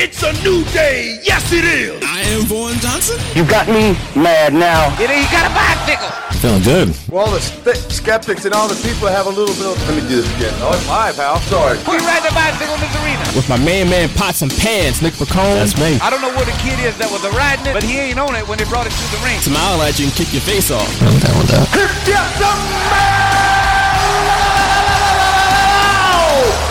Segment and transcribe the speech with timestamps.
[0.00, 1.20] It's a new day.
[1.20, 2.00] Yes, it is.
[2.00, 3.20] I am Vaughn Johnson.
[3.36, 4.88] You got me mad now.
[4.96, 6.08] You know, you got a bicycle.
[6.40, 6.88] Feeling good.
[7.12, 9.76] Well, the st- skeptics and all the people have a little bit of.
[9.84, 10.56] Let me do this again.
[10.64, 11.36] Oh, it's live, pal.
[11.52, 11.76] Sorry.
[11.84, 13.20] We ride the bicycle in this arena.
[13.36, 15.60] With my main man, Pots and Pans, Nick Piccone.
[15.60, 16.00] That's me.
[16.00, 18.32] I don't know what the kid is that was riding it, but he ain't on
[18.40, 19.36] it when they brought it to the ring.
[19.44, 20.88] Smile at you and kick your face off.
[21.04, 21.68] I'm down with that.
[22.08, 22.48] Get the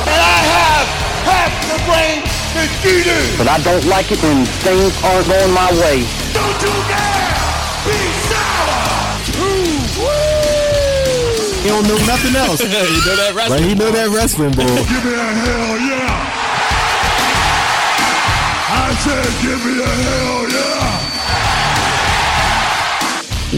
[0.09, 0.86] And I have
[1.29, 2.99] half the brain that you.
[3.39, 6.04] But I don't like it when things aren't going my way.
[6.36, 7.31] Don't you dare
[7.87, 7.95] be
[8.27, 9.79] sour.
[11.59, 12.59] He don't know nothing else.
[12.64, 13.64] you know that Like wrestling.
[13.64, 14.65] he know that wrestling bull.
[14.65, 16.25] Give me a hell yeah.
[18.71, 20.87] I said give me a hell yeah.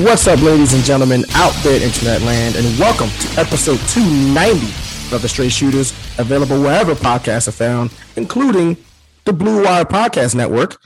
[0.05, 4.65] What's up, ladies and gentlemen, out there in internet land, and welcome to episode 290
[5.13, 8.77] of the Straight Shooters, available wherever podcasts are found, including
[9.25, 10.81] the Blue Wire Podcast Network.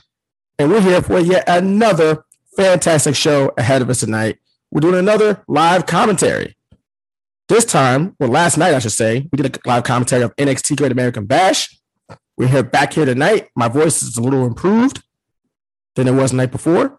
[0.58, 2.24] And we're here for yet another
[2.56, 4.38] fantastic show ahead of us tonight.
[4.70, 6.56] We're doing another live commentary.
[7.48, 10.76] This time, well, last night, I should say, we did a live commentary of NXT
[10.76, 11.78] Great American Bash.
[12.36, 13.48] We're here back here tonight.
[13.54, 15.02] My voice is a little improved
[15.94, 16.98] than it was the night before.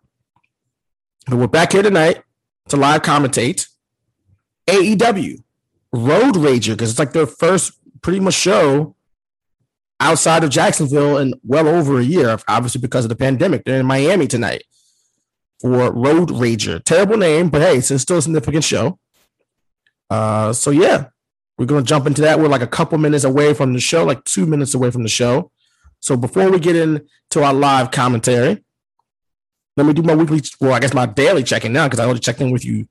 [1.28, 2.24] But we're back here tonight
[2.70, 3.68] to live commentate
[4.68, 5.44] AEW
[5.92, 8.96] Road Rager because it's like their first pretty much show
[10.00, 13.64] outside of Jacksonville in well over a year, obviously because of the pandemic.
[13.64, 14.64] They're in Miami tonight
[15.60, 16.84] for Road Rager.
[16.84, 19.00] Terrible name, but hey, it's still a significant show.
[20.10, 21.08] Uh, so yeah,
[21.58, 22.40] we're gonna jump into that.
[22.40, 25.10] We're like a couple minutes away from the show, like two minutes away from the
[25.10, 25.52] show.
[26.00, 28.64] So before we get into our live commentary,
[29.76, 32.20] let me do my weekly, well, I guess my daily check-in now because I already
[32.20, 32.88] checked in with you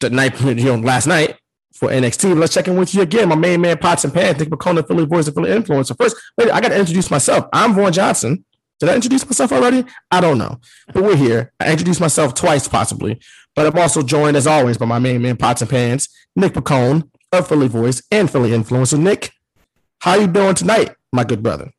[0.00, 1.38] tonight, you know, last night
[1.78, 2.38] for NXT.
[2.38, 3.28] Let's check in with you again.
[3.28, 5.96] My main man, Pots and Pans, Nick Piccone, Philly voice and Philly influencer.
[5.96, 7.46] First, wait, I got to introduce myself.
[7.52, 8.44] I'm Vaughn Johnson.
[8.80, 9.84] Did I introduce myself already?
[10.10, 10.60] I don't know,
[10.92, 11.52] but we're here.
[11.58, 13.20] I introduced myself twice, possibly,
[13.56, 17.08] but I'm also joined as always by my main man, Pots and Pans, Nick Piccone,
[17.32, 18.98] of Philly voice and Philly influencer.
[18.98, 19.32] Nick,
[20.00, 21.72] how you doing tonight, my good brother?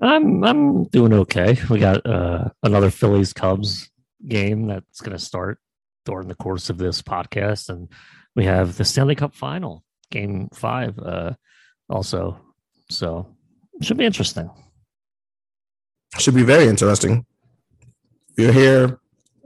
[0.00, 1.56] I'm I'm doing okay.
[1.70, 3.88] We got uh, another Phillies Cubs
[4.26, 5.58] game that's going to start
[6.04, 7.88] during the course of this podcast, and
[8.36, 9.82] we have the Stanley Cup Final,
[10.12, 11.32] Game Five, uh,
[11.88, 12.38] also.
[12.90, 13.26] So
[13.82, 14.48] should be interesting.
[16.18, 17.26] Should be very interesting.
[18.38, 19.00] We're here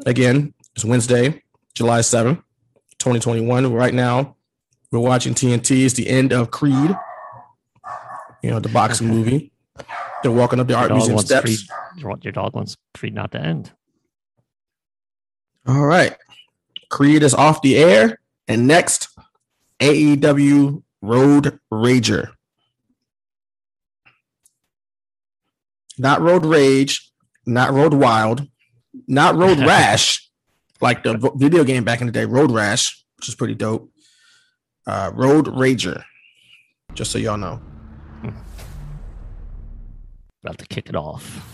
[0.04, 0.52] again.
[0.74, 1.42] It's Wednesday,
[1.74, 2.42] July 7th,
[2.98, 3.72] 2021.
[3.72, 4.36] Right now,
[4.92, 5.84] we're watching TNT.
[5.84, 6.94] It's the end of Creed,
[8.42, 9.52] you know, the boxing movie.
[10.22, 11.44] They're walking up the Your art museum steps.
[11.44, 11.58] Creed,
[11.96, 13.72] your your dog wants Creed not to end.
[15.66, 16.16] All right.
[16.88, 18.19] Creed is off the air.
[18.50, 19.08] And next,
[19.78, 22.32] AEW Road Rager.
[25.96, 27.12] Not Road Rage,
[27.46, 28.48] not Road Wild,
[29.06, 30.28] not Road Rash,
[30.80, 33.88] like the video game back in the day, Road Rash, which is pretty dope.
[34.84, 36.02] Uh, Road Rager,
[36.94, 37.60] just so y'all know.
[40.42, 41.49] About to kick it off.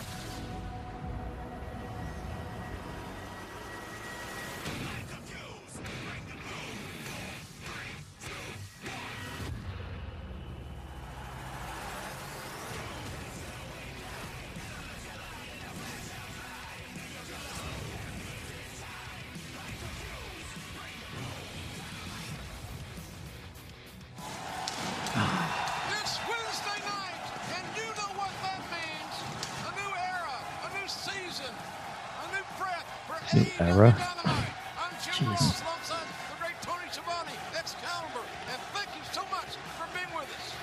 [39.94, 40.54] Being with us.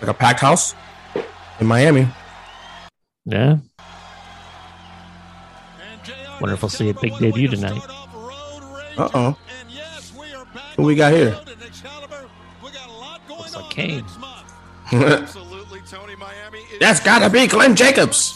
[0.00, 0.74] Like a packed house
[1.60, 2.08] in Miami.
[3.24, 3.58] Yeah.
[6.40, 7.82] Wonder if we'll see a big debut tonight.
[8.96, 9.38] Uh oh.
[10.76, 11.38] Who we got here?
[13.28, 14.04] Looks like Kane.
[14.92, 16.60] Absolutely, Tony Miami.
[16.80, 18.31] That's gotta be Glenn Jacobs.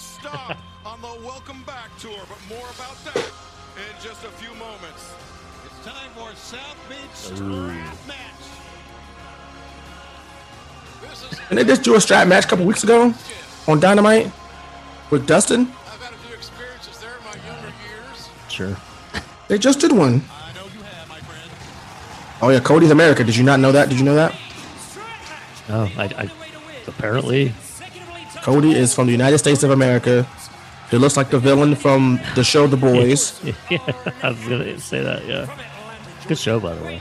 [11.56, 13.14] And they just do a strap match a couple weeks ago
[13.66, 14.30] on Dynamite
[15.08, 15.62] with Dustin.
[15.62, 18.28] I've had a few experiences there in my younger years.
[18.50, 18.76] Sure.
[19.48, 20.20] They just did one.
[20.30, 21.50] I know you have, my friend.
[22.42, 23.24] Oh yeah, Cody's America.
[23.24, 23.88] Did you not know that?
[23.88, 24.38] Did you know that?
[25.70, 26.30] Oh, I, I
[26.86, 27.54] apparently
[28.42, 30.28] Cody is from the United States of America.
[30.90, 33.42] He looks like the villain from the show The Boys.
[33.70, 33.78] yeah,
[34.22, 35.24] I was gonna say that.
[35.24, 35.48] Yeah,
[36.28, 37.00] good show by the way.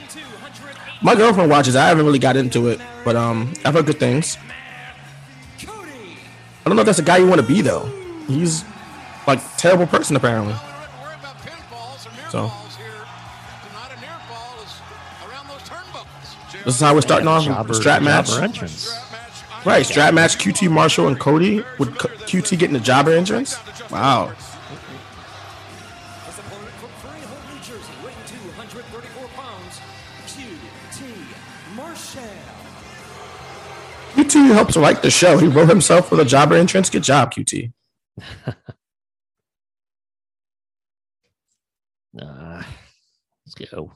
[1.02, 1.76] My girlfriend watches.
[1.76, 4.38] I haven't really got into it, but um, I've heard good things.
[6.66, 7.86] I don't know if that's a guy you want to be though.
[8.28, 8.64] He's
[9.28, 10.54] like terrible person apparently.
[10.54, 10.64] Well,
[11.02, 12.48] we're worried about pinfalls or near So.
[12.48, 12.86] falls here.
[13.68, 16.64] Tonight a near fall is around those turnbuckles.
[16.66, 18.32] This is how we're starting off Jobber, the strap match.
[18.40, 18.98] entrance.
[19.66, 20.38] Right, strap match.
[20.38, 23.58] QT Marshall and Cody with Q- QT getting the jobber entrance.
[23.92, 24.34] Wow.
[34.26, 35.38] QT helps write the show.
[35.38, 36.90] He wrote himself with a jobber entrance.
[36.90, 37.72] Good job, QT.
[42.20, 42.64] Uh,
[43.46, 43.92] let's go.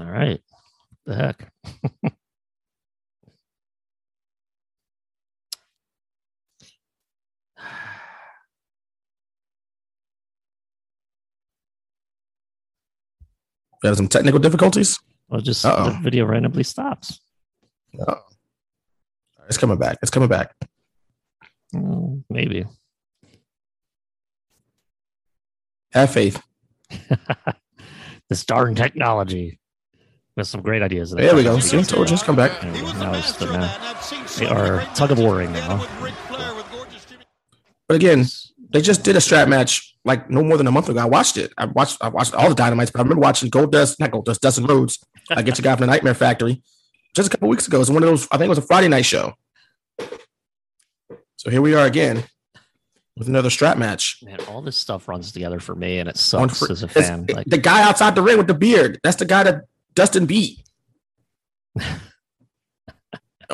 [0.00, 0.40] All right.
[1.06, 1.52] The heck.
[13.80, 14.98] We had some technical difficulties.
[15.28, 15.90] Well, just Uh-oh.
[15.90, 17.20] the video randomly stops.
[18.06, 18.20] Oh.
[19.46, 19.98] It's coming back.
[20.02, 20.54] It's coming back.
[21.74, 22.66] Mm, maybe.
[25.92, 26.42] Have faith.
[28.28, 29.58] this darn technology
[30.36, 31.10] with some great ideas.
[31.10, 31.58] There we go.
[31.60, 32.10] See, told.
[32.10, 32.62] It's come back.
[32.62, 34.00] Now it's the now.
[34.38, 35.86] They are tug of warring now.
[37.88, 38.26] But again,
[38.70, 41.00] they just did a strap match like no more than a month ago.
[41.00, 41.52] I watched it.
[41.56, 41.98] I watched.
[42.00, 44.98] I watched all the dynamites, but I remember watching Goldust, not Goldust, Dustin Rhodes.
[45.30, 46.62] I get your guy from the Nightmare Factory
[47.14, 47.76] just a couple weeks ago.
[47.78, 48.26] It was one of those.
[48.30, 49.34] I think it was a Friday night show.
[51.36, 52.24] So here we are again
[53.16, 54.18] with another strap match.
[54.22, 57.26] Man, all this stuff runs together for me, and it sucks fr- as a fan.
[57.28, 58.98] Like, the guy outside the ring with the beard.
[59.02, 59.62] That's the guy that
[59.94, 60.62] Dustin beat.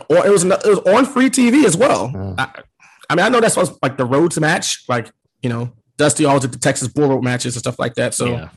[0.08, 2.12] or it was it was on free TV as well.
[2.14, 2.34] Oh.
[2.38, 2.62] I,
[3.08, 5.10] I mean, I know that's supposed like the Rhodes match, like
[5.42, 8.14] you know, Dusty always did the Texas Bull Rope matches and stuff like that.
[8.14, 8.48] So yeah,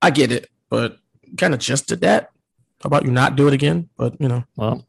[0.00, 0.98] I get it, but
[1.36, 2.30] kind of just did that.
[2.82, 3.88] How about you not do it again?
[3.96, 4.86] But you know, well,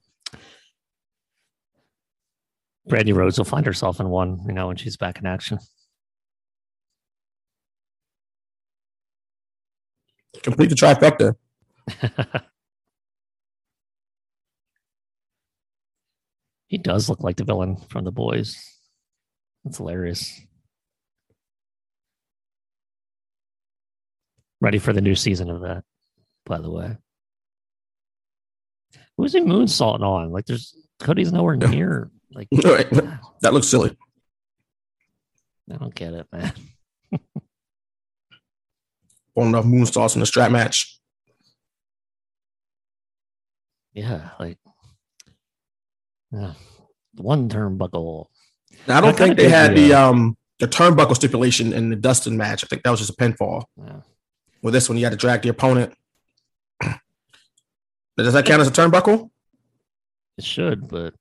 [2.88, 5.60] Brandi Rhodes will find herself in one, you know, when she's back in action.
[10.42, 11.36] complete the trifecta.
[16.70, 18.56] he does look like the villain from the boys.
[19.66, 20.40] That's hilarious.
[24.62, 25.84] Ready for the new season of that,
[26.46, 26.96] by the way.
[29.18, 30.32] Who's he moonsaulting on?
[30.32, 32.10] Like, there's Cody's nowhere near.
[32.32, 32.90] Like, Right.
[33.42, 33.98] that looks silly.
[35.72, 36.54] I don't get it, man.
[39.36, 41.00] Pulling enough moonsaults in the strap match.
[43.94, 44.58] Yeah, like,
[46.32, 46.54] yeah,
[47.16, 48.26] one turnbuckle.
[48.88, 52.64] Now, I don't think they had the um the turnbuckle stipulation in the Dustin match.
[52.64, 53.64] I think that was just a pinfall.
[53.78, 54.02] Yeah.
[54.62, 55.94] With this one, you had to drag the opponent.
[58.18, 59.30] Does that count as a turnbuckle?
[60.38, 61.14] It should, but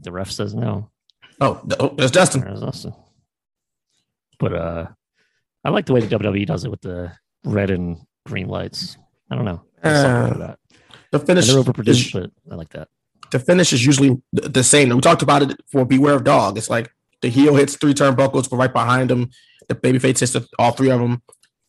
[0.00, 0.90] the ref says no.
[1.40, 2.42] Oh, th- oh, there's Dustin.
[2.42, 2.94] There's Austin.
[4.38, 4.86] But uh
[5.64, 7.12] I like the way the WWE does it with the
[7.44, 8.96] red and green lights.
[9.30, 9.62] I don't know.
[9.82, 10.58] There's Uh, that.
[11.12, 12.88] The finish, they're is, overproduced, but I like that.
[13.32, 14.90] The finish is usually the same.
[14.90, 16.58] We talked about it for Beware of Dog.
[16.58, 16.92] It's like
[17.22, 19.30] the heel hits three turnbuckles, but right behind him,
[19.68, 21.22] the babyface hits the, all three of them,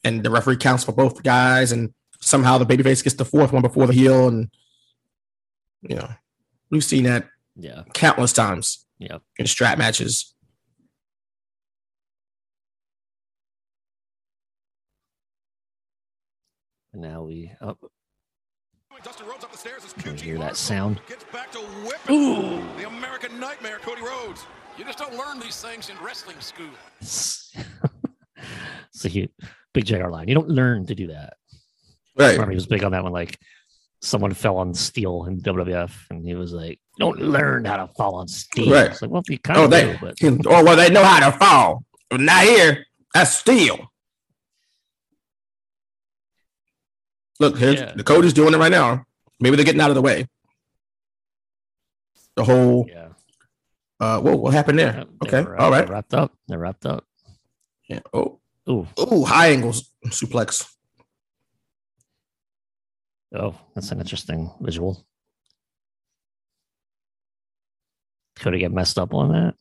[0.04, 3.62] and the referee counts for both guys, and somehow the babyface gets the fourth one
[3.62, 4.50] before the heel, and
[5.82, 6.10] you know
[6.70, 7.84] we've seen that Yeah.
[7.93, 9.20] countless times Yeah.
[9.38, 10.34] in strap matches.
[16.91, 17.77] And now we oh,
[19.03, 21.01] Dustin Rhodes up the stairs as Can you hear that sound?
[21.07, 24.45] Gets back to whipping the American Nightmare, Cody Rhodes.
[24.77, 26.69] You just don't learn these things in wrestling school.
[27.01, 27.51] it's
[29.03, 29.29] a huge,
[29.74, 30.27] big JR line.
[30.27, 31.33] You don't learn to do that.
[32.17, 32.31] Right.
[32.33, 33.12] remember he was big on that one.
[33.12, 33.38] Like
[34.01, 38.15] someone fell on steel in WWF, and he was like, "Don't learn how to fall
[38.15, 38.91] on steel." Right.
[38.91, 40.15] It's like, well, you kind Oh, of they do, but
[40.48, 41.83] oh well, they know how to fall.
[42.12, 42.86] Not here.
[43.13, 43.91] That's steel.
[47.40, 47.94] Look, here's Yeah.
[47.96, 49.06] the Cody's doing it right now.
[49.40, 50.28] Maybe they're getting out of the way.
[52.36, 53.10] The whole yeah.
[54.00, 54.96] uh whoa, what happened there?
[54.98, 56.34] Yep, Okay, were, all they're wrapped up.
[56.48, 57.06] They're wrapped up.
[57.90, 58.00] Yeah.
[58.13, 60.66] Oh, Ooh, oh, high angles suplex.
[63.36, 65.06] oh, that's an interesting visual.
[68.38, 69.56] Could he get messed up on that?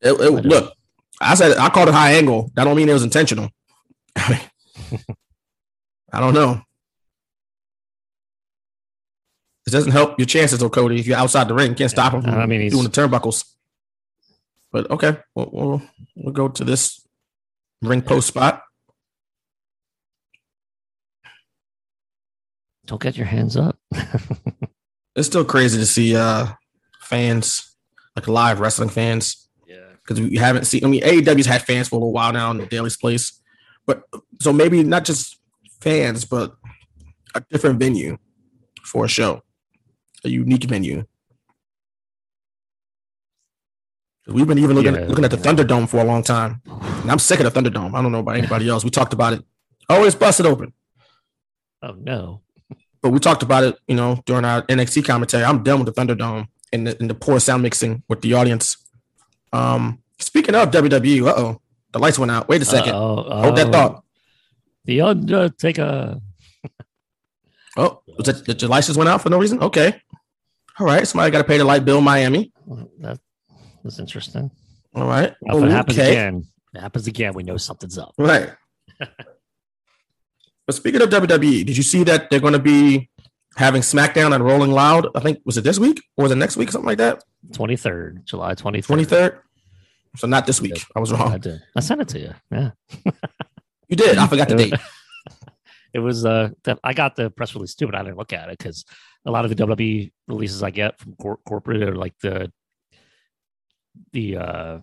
[0.00, 0.74] It- it- don't- look,
[1.20, 2.50] I said I called it high angle.
[2.54, 3.48] That don't mean it was intentional.
[6.14, 6.62] I don't know.
[9.66, 11.00] It doesn't help your chances, though, Cody.
[11.00, 13.44] If you're outside the ring, can't stop him from I mean, he's- doing the turnbuckles.
[14.70, 15.82] But okay, we'll, we'll,
[16.16, 17.00] we'll go to this
[17.80, 18.62] ring post spot.
[22.86, 23.78] Don't get your hands up.
[25.16, 26.46] it's still crazy to see uh
[27.00, 27.74] fans
[28.16, 29.76] like live wrestling fans Yeah.
[30.02, 30.84] because we haven't seen.
[30.84, 33.40] I mean, AEW's had fans for a little while now in the Daily's place,
[33.86, 34.02] but
[34.40, 35.38] so maybe not just
[35.84, 36.56] fans, but
[37.34, 38.16] a different venue
[38.82, 39.42] for a show,
[40.24, 41.04] a unique venue.
[44.26, 45.06] We've been even looking, Yeah.
[45.06, 46.62] looking at the Thunderdome for a long time.
[47.02, 47.94] And I'm sick of the Thunderdome.
[47.94, 48.82] I don't know about anybody else.
[48.82, 49.44] We talked about it.
[49.90, 50.72] Oh, it's busted open.
[51.82, 52.40] Oh no.
[53.02, 55.44] But we talked about it, you know, during our NXT commentary.
[55.44, 58.78] I'm done with the Thunderdome and the, and the poor sound mixing with the audience.
[59.52, 61.60] Um, speaking of WWE, uh oh,
[61.92, 62.48] the lights went out.
[62.48, 64.04] Wait a 2nd Uh-oh, Hold that oh, thought.
[64.84, 66.20] The Undertaker.
[66.64, 66.68] Uh,
[67.76, 69.60] oh, was it, the lights went out for no reason?
[69.62, 70.00] Okay.
[70.78, 71.06] All right.
[71.06, 72.52] Somebody got to pay the light bill in Miami.
[73.00, 73.18] That
[73.82, 74.50] was interesting.
[74.94, 75.34] All right.
[75.42, 76.12] Now, if it happens Okay.
[76.12, 78.12] again, it happens again, we know something's up.
[78.18, 78.50] Right.
[78.98, 83.10] but speaking of WWE, did you see that they're going to be
[83.56, 85.08] having SmackDown and Rolling Loud?
[85.14, 86.70] I think was it this week or was it next week?
[86.70, 87.22] Something like that.
[87.52, 88.84] 23rd, July 23rd.
[88.86, 89.38] Twenty third.
[90.16, 90.80] So not this week.
[90.94, 91.38] I was I wrong.
[91.40, 91.60] did.
[91.76, 92.34] I sent it to you.
[92.50, 92.70] Yeah.
[93.88, 94.18] You did.
[94.18, 94.74] I forgot the date.
[95.94, 98.48] It was uh that I got the press release too, but I didn't look at
[98.48, 98.84] it because
[99.24, 102.52] a lot of the WWE releases I get from cor- corporate are like the
[104.12, 104.78] the uh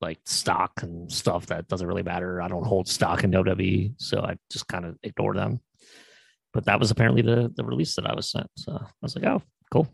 [0.00, 2.42] like stock and stuff that doesn't really matter.
[2.42, 5.60] I don't hold stock in WWE, so I just kind of ignore them.
[6.52, 8.48] But that was apparently the the release that I was sent.
[8.56, 9.88] So I was like, oh, cool.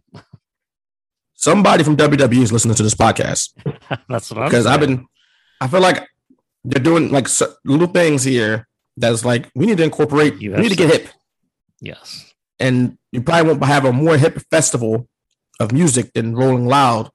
[1.35, 3.50] Somebody from WWE is listening to this podcast
[4.09, 5.07] That's what I'm because I've been.
[5.61, 6.09] I feel like
[6.67, 7.29] they're doing like
[7.65, 10.41] little things here that's like we need to incorporate.
[10.41, 11.09] You we need to get hip,
[11.81, 12.33] yes.
[12.59, 15.09] and you probably won't have a more hip festival
[15.61, 17.11] of music than Rolling Loud.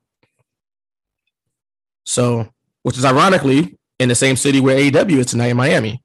[2.06, 2.50] So,
[2.84, 6.02] which is ironically in the same city where AEW is tonight in Miami,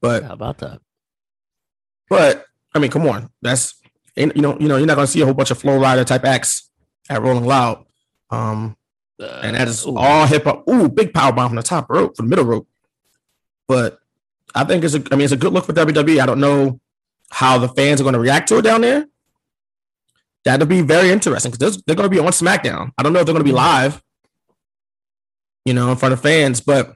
[0.00, 0.80] but How about that?
[2.08, 3.74] But I mean, come on, that's
[4.16, 6.24] you know, you know, you're not gonna see a whole bunch of Flo Rida type
[6.24, 6.70] acts
[7.10, 7.84] at Rolling Loud.
[8.30, 8.76] Um,
[9.18, 9.96] and that is Uh, ooh.
[9.98, 10.68] all hip hop.
[10.68, 12.68] Ooh, big power bomb from the top rope, from the middle rope.
[13.68, 13.98] But
[14.54, 16.20] I think it's a, I mean, it's a good look for WWE.
[16.20, 16.80] I don't know
[17.30, 19.06] how the fans are going to react to it down there.
[20.44, 22.92] That'll be very interesting because they're going to be on SmackDown.
[22.96, 23.92] I don't know if they're going to be mm-hmm.
[23.92, 24.02] live,
[25.64, 26.94] you know, in front of fans, but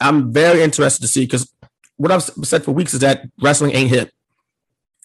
[0.00, 1.52] I'm very interested to see because
[1.96, 4.10] what I've said for weeks is that wrestling ain't hip.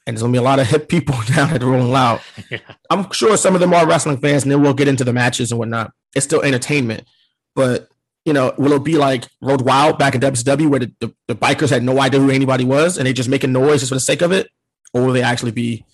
[0.06, 2.22] And there's gonna be a lot of hip people down at the Rolling Loud.
[2.50, 2.60] Yeah.
[2.89, 5.51] I'm sure some of them are wrestling fans, and then we'll get into the matches
[5.51, 5.91] and whatnot.
[6.15, 7.08] It's still entertainment,
[7.53, 7.88] but
[8.26, 11.36] you know, will it be like Road Wild back in WCW where the, the, the
[11.36, 14.02] bikers had no idea who anybody was and they just making noise just for the
[14.02, 14.50] sake of it,
[14.94, 15.86] or will they actually be,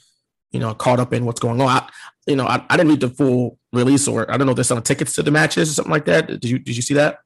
[0.51, 1.67] you know, caught up in what's going on?
[1.67, 1.89] I,
[2.27, 4.63] you know, I, I didn't read the full release, or I don't know if they're
[4.63, 6.27] selling tickets to the matches or something like that.
[6.27, 7.19] Did you did you see that?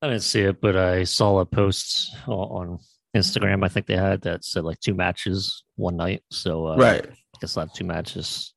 [0.00, 2.80] I didn't see it, but I saw a post on
[3.16, 3.64] Instagram.
[3.64, 6.24] I think they had that said like two matches one night.
[6.30, 7.06] So uh, right.
[7.06, 8.52] I guess I'll have two matches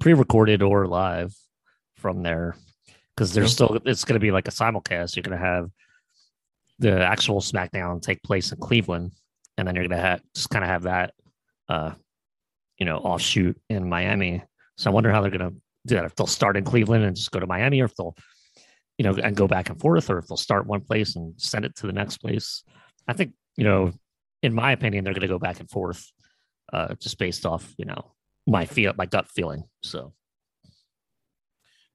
[0.00, 1.34] pre-recorded or live
[1.96, 2.56] from there
[3.18, 3.66] because there's Yeah.
[3.66, 5.16] still it's going to be like a simulcast.
[5.16, 5.70] You're going to have
[6.78, 9.10] the actual SmackDown take place in Cleveland,
[9.56, 11.14] and then you're going to have just kind of have that,
[11.68, 11.94] uh,
[12.78, 14.44] you know, offshoot in Miami.
[14.76, 15.56] So I wonder how they're going to
[15.86, 16.04] do that.
[16.04, 18.14] If they'll start in Cleveland and just go to Miami, or if they'll,
[18.98, 21.64] you know, and go back and forth, or if they'll start one place and send
[21.64, 22.62] it to the next place.
[23.08, 23.92] I think you know,
[24.44, 26.06] in my opinion, they're going to go back and forth,
[26.72, 28.12] uh, just based off you know
[28.46, 29.64] my feel, my gut feeling.
[29.82, 30.12] So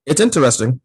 [0.05, 0.81] it's interesting.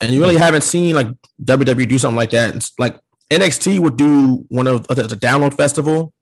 [0.00, 1.08] And you really haven't seen like
[1.44, 2.54] WWE do something like that.
[2.56, 2.98] It's like
[3.30, 6.12] NXT would do one of the, the download festival.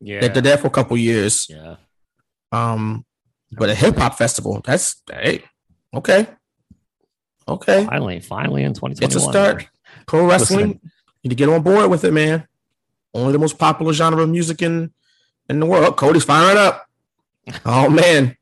[0.00, 1.46] yeah, They did that for a couple years.
[1.50, 1.76] yeah,
[2.52, 3.04] Um,
[3.52, 5.44] but a hip hop festival, that's hey,
[5.94, 6.26] okay.
[7.46, 7.84] Okay.
[7.84, 9.04] finally, finally in 2021.
[9.06, 9.68] It's a start.
[10.06, 10.90] Pro wrestling, you
[11.22, 12.48] need to get on board with it, man.
[13.12, 14.92] Only the most popular genre of music in
[15.48, 15.96] in the world.
[15.96, 16.86] Cody's firing up.
[17.66, 18.36] Oh man.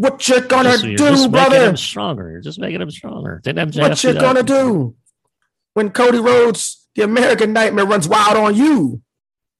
[0.00, 2.30] What you gonna you're do, just making him stronger.
[2.30, 3.42] You're just making him stronger.
[3.44, 4.96] Didn't MJF What you gonna do
[5.74, 9.02] when Cody Rhodes, the American Nightmare, runs wild on you?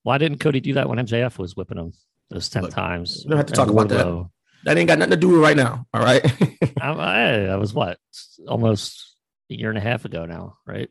[0.01, 1.93] Why didn't Cody do that when MJF was whipping him
[2.31, 3.21] those ten Look, times?
[3.23, 4.29] we don't have to talk about that.
[4.63, 5.85] That ain't got nothing to do with right now.
[5.93, 6.25] All right.
[6.81, 7.99] I, I, I was what
[8.47, 9.15] almost
[9.51, 10.89] a year and a half ago now, right?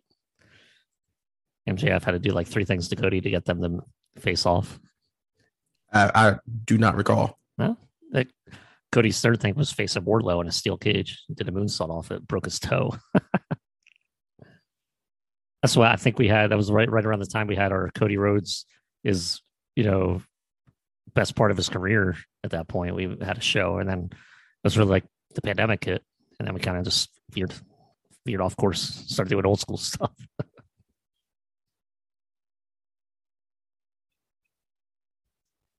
[1.69, 4.79] MJF had to do like three things to Cody to get them to face off.
[5.93, 7.37] I, I do not recall.
[7.59, 7.77] No,
[8.13, 8.29] like
[8.93, 11.23] Cody's third thing was face facing Wardlow in a steel cage.
[11.33, 12.93] Did a moonsault off it, broke his toe.
[15.63, 16.51] That's why I think we had.
[16.51, 18.65] That was right right around the time we had our Cody Rhodes
[19.05, 19.43] is
[19.77, 20.23] you know
[21.15, 22.95] best part of his career at that point.
[22.95, 24.19] We had a show, and then it
[24.65, 25.05] was really like
[25.35, 26.03] the pandemic hit,
[26.39, 27.55] and then we kind of just veered
[28.27, 30.13] veered off course, started doing old school stuff.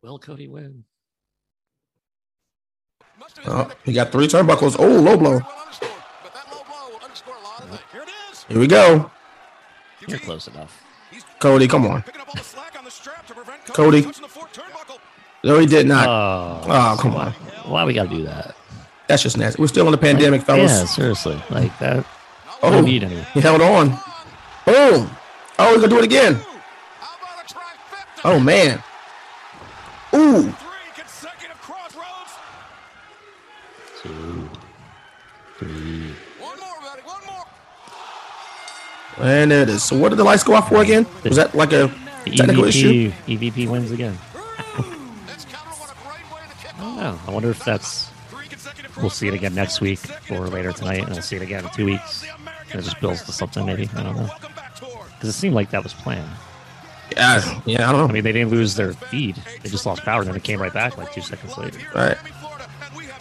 [0.04, 0.86] Will Cody win?
[3.48, 4.76] Oh, he got three turnbuckles.
[4.80, 5.40] Oh, low blow.
[8.48, 9.10] Here we go.
[10.08, 10.84] You're close enough.
[11.40, 12.04] Cody, come on.
[13.68, 14.06] Cody.
[15.44, 16.08] No, he did not.
[16.08, 17.32] Oh, Oh, come on.
[17.66, 18.56] why we gotta do that?
[19.08, 19.62] That's just nasty.
[19.62, 20.72] We're still in the pandemic, fellas.
[20.72, 21.42] Yeah, seriously.
[21.50, 22.06] Like that.
[22.62, 23.22] Oh, don't need any.
[23.34, 23.90] he held on.
[24.66, 25.10] Boom.
[25.60, 26.40] Oh, he's gonna do it again.
[28.24, 28.82] Oh man.
[30.14, 30.54] Ooh.
[34.02, 34.50] Two,
[35.58, 36.14] three.
[39.18, 39.84] And there it is.
[39.84, 41.06] So what did the lights go off for again?
[41.24, 41.94] Was that like a
[42.26, 43.12] technical issue?
[43.12, 44.18] EVP, EVP wins again.
[46.78, 47.20] I don't know.
[47.28, 48.10] I wonder if that's.
[48.98, 50.00] We'll see it again next week
[50.30, 52.26] or later tonight, and we'll see it again in two weeks.
[52.72, 53.90] And it just builds to something, maybe.
[53.96, 54.30] I don't know.
[55.14, 56.30] Because it seemed like that was planned.
[57.16, 58.08] Yeah, yeah, I don't know.
[58.08, 59.36] I mean, they didn't lose their feed.
[59.62, 61.80] They just lost power, and then it came right back like two seconds later.
[61.94, 62.18] Right.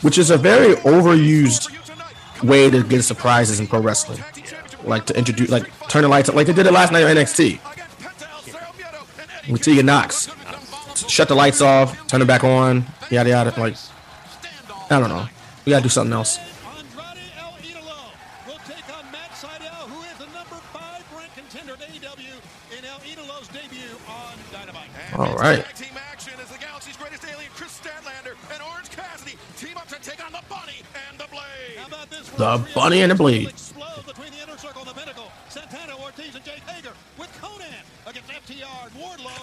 [0.03, 1.71] Which is a very overused
[2.43, 4.23] way to get surprises in pro wrestling.
[4.85, 7.15] Like to introduce, like turn the lights up, like they did it last night on
[7.17, 7.59] NXT
[9.51, 10.31] with Tegan Nox.
[11.09, 13.61] Shut the lights off, turn it back on, yada yada.
[13.61, 13.77] Like,
[14.91, 15.27] I don't know.
[15.65, 16.39] We gotta do something else.
[16.39, 18.15] Andrade El Idolo
[18.47, 19.35] will take on Matt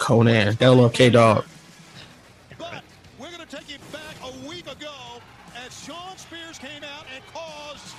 [0.08, 1.44] Conan, gotta love K Dog.
[2.56, 2.82] But
[3.18, 4.90] we're going to take you back a week ago
[5.54, 7.94] as Shawn Spears came out and caused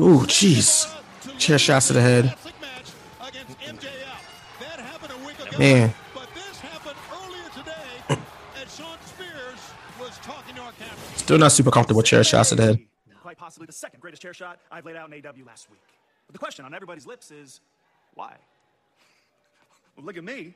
[0.00, 0.90] Ooh, jeez.
[1.36, 2.24] Chair shots to the head.
[2.62, 2.92] match.
[3.60, 5.58] That happened a week ago.
[5.58, 5.92] Man.
[6.14, 8.22] But this happened earlier today
[8.62, 9.60] as Shawn Spears
[10.00, 10.96] was talking to our camera.
[11.16, 12.78] Still not super comfortable with chair shots to the head.
[13.20, 15.82] Quite possibly the second greatest chair shot I've laid out in AW last week.
[16.26, 17.60] But the question on everybody's lips is,
[18.14, 18.34] why?
[19.94, 20.54] Well, look at me,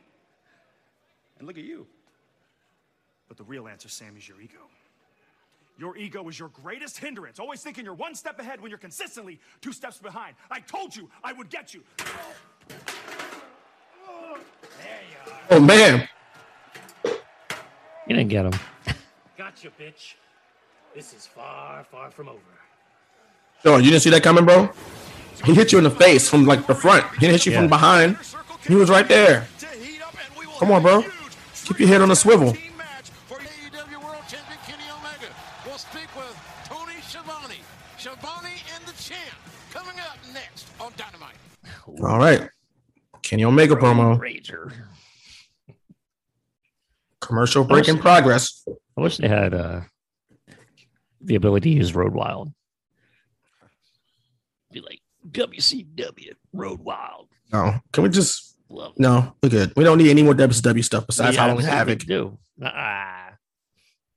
[1.43, 1.87] and look at you.
[3.27, 4.61] But the real answer, Sam, is your ego.
[5.77, 9.41] Your ego is your greatest hindrance, always thinking you're one step ahead when you're consistently
[9.61, 10.37] two steps behind.
[10.53, 11.83] I told you I would get you.
[15.51, 16.09] Oh man.
[17.05, 18.53] You didn't get him.
[19.37, 20.15] Gotcha, bitch.
[20.95, 22.39] This is far, far from over.
[23.65, 24.71] Yo, you didn't see that coming, bro?
[25.45, 27.05] He hit you in the face from like the front.
[27.15, 27.61] He didn't hit you Yeah.
[27.61, 28.17] from behind.
[28.69, 29.49] He was right there.
[30.59, 31.05] Come on, bro.
[31.65, 32.53] Keep your head on a swivel.
[32.53, 35.33] Team match for AEW World Champion Kenny Omega.
[35.65, 37.61] We'll speak with Tony Schiavone.
[37.99, 39.21] Schiavone and the champ
[39.73, 41.37] coming up next on Dynamite.
[41.87, 42.49] All right.
[43.23, 44.19] Kenny Omega promo.
[44.19, 44.73] Rager.
[47.21, 48.67] Commercial break in progress.
[48.97, 49.83] I wish they had uh,
[51.21, 52.53] the ability to use Road Wild.
[54.73, 57.29] Be like WCW Road Wild.
[57.53, 57.75] No.
[57.93, 58.52] Can we just
[58.99, 59.73] No, we're good.
[59.77, 61.99] We don't need any more WCW stuff besides Yeah, Halloween Havoc.
[62.01, 63.31] Do ah,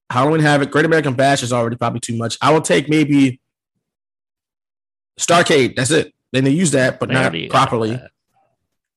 [0.09, 2.37] Halloween Havoc, Great American Bash is already probably too much.
[2.41, 3.41] I will take maybe
[5.19, 5.75] Starcade.
[5.75, 6.13] That's it.
[6.31, 7.99] Then they use that, but not properly.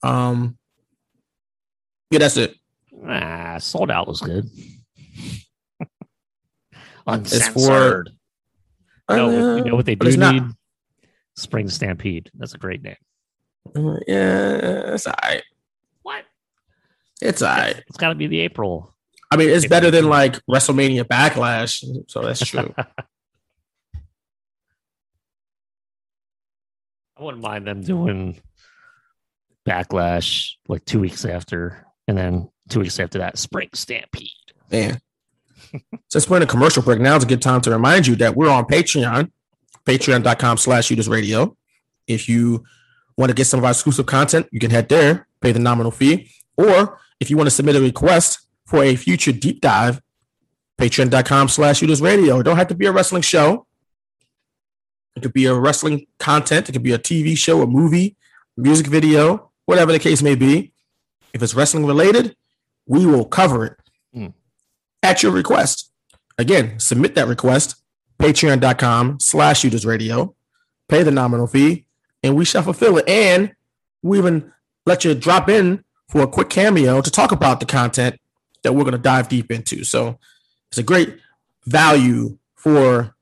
[0.03, 0.57] Um,
[2.11, 2.55] yeah, that's it.
[3.07, 4.49] Ah, sold out was good.
[7.11, 8.11] It's for- Uncensored.
[9.09, 10.35] no, you know what they do it's not.
[10.35, 10.43] need?
[11.37, 12.31] Spring Stampede.
[12.35, 12.97] That's a great name.
[13.77, 15.43] Uh, Yeah, it's all right.
[16.03, 16.25] What?
[17.21, 17.83] It's all right.
[17.89, 18.95] It's got to be the April.
[19.31, 22.75] I mean, it's better than like WrestleMania Backlash, so that's true.
[27.17, 28.41] I wouldn't mind them doing
[29.69, 34.31] Backlash like two weeks after, and then two weeks after that, Spring Stampede.
[34.71, 35.01] Man.
[36.09, 38.35] Since we're in a commercial break, now is a good time to remind you that
[38.35, 39.31] we're on Patreon,
[39.85, 41.55] patreon.com slash radio.
[42.07, 42.65] If you
[43.19, 45.91] want to get some of our exclusive content, you can head there, pay the nominal
[45.91, 46.31] fee.
[46.57, 50.01] Or if you want to submit a request for a future deep dive,
[50.79, 52.39] patreon.com slash shooters radio.
[52.39, 53.67] It don't have to be a wrestling show.
[55.17, 56.69] It could be a wrestling content.
[56.69, 58.17] It could be a TV show, a movie,
[58.57, 60.73] music video, whatever the case may be.
[61.35, 62.37] If it's wrestling related,
[62.87, 63.77] we will cover it
[64.15, 64.29] hmm.
[65.03, 65.91] at your request.
[66.39, 67.83] Again, submit that request,
[68.21, 70.37] patreon.com slash shooters radio,
[70.89, 71.88] pay the nominal fee,
[72.23, 73.09] and we shall fulfill it.
[73.09, 73.55] And
[74.03, 74.53] we even
[74.87, 78.19] let you drop in for a quick cameo to talk about the content
[78.63, 79.85] that we're going to dive deep into.
[79.85, 80.19] So
[80.71, 81.19] it's a great
[81.67, 83.15] value for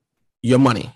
[0.42, 0.92] your money.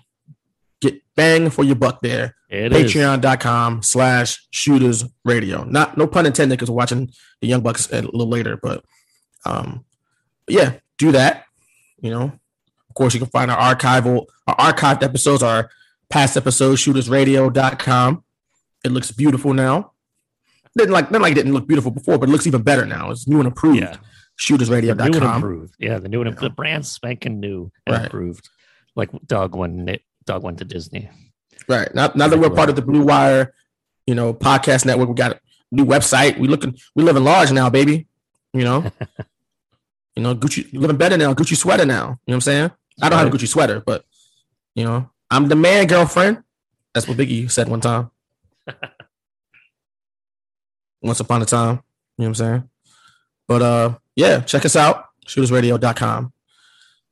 [0.81, 2.35] Get bang for your buck there.
[2.49, 2.93] It is.
[2.93, 5.63] Patreon.com slash shooters radio.
[5.63, 8.83] Not no pun intended because we're watching the Young Bucks a little later, but
[9.45, 9.85] um
[10.47, 11.45] yeah, do that.
[12.01, 15.69] You know, of course, you can find our archival, our archived episodes, our
[16.11, 18.23] past episodes, shootersradio.com.
[18.83, 19.93] It looks beautiful now.
[20.77, 23.11] Didn't like, didn't like it didn't look beautiful before, but it looks even better now.
[23.11, 23.79] It's new and improved.
[23.79, 23.97] Yeah.
[24.47, 25.75] The new and improved.
[25.77, 28.03] Yeah, the new and the brand spanking new and Right.
[28.05, 28.49] improved.
[28.95, 31.09] Like Doug when Doug went to Disney.
[31.67, 31.93] Right.
[31.93, 33.53] Now, now that we're part of the Blue Wire,
[34.07, 35.39] you know, podcast network, we got a
[35.71, 36.39] new website.
[36.39, 38.07] We looking, we living large now, baby.
[38.53, 38.91] You know,
[40.15, 41.33] you know, Gucci living better now.
[41.33, 41.95] Gucci sweater now.
[41.95, 42.71] You know what I'm saying?
[43.01, 44.03] I don't have a Gucci sweater, but
[44.75, 46.43] you know, I'm the man, girlfriend.
[46.93, 48.11] That's what Biggie said one time.
[51.01, 51.69] Once upon a time.
[51.69, 51.81] You know
[52.17, 52.69] what I'm saying?
[53.47, 56.33] But uh, yeah, check us out, shootersradio.com.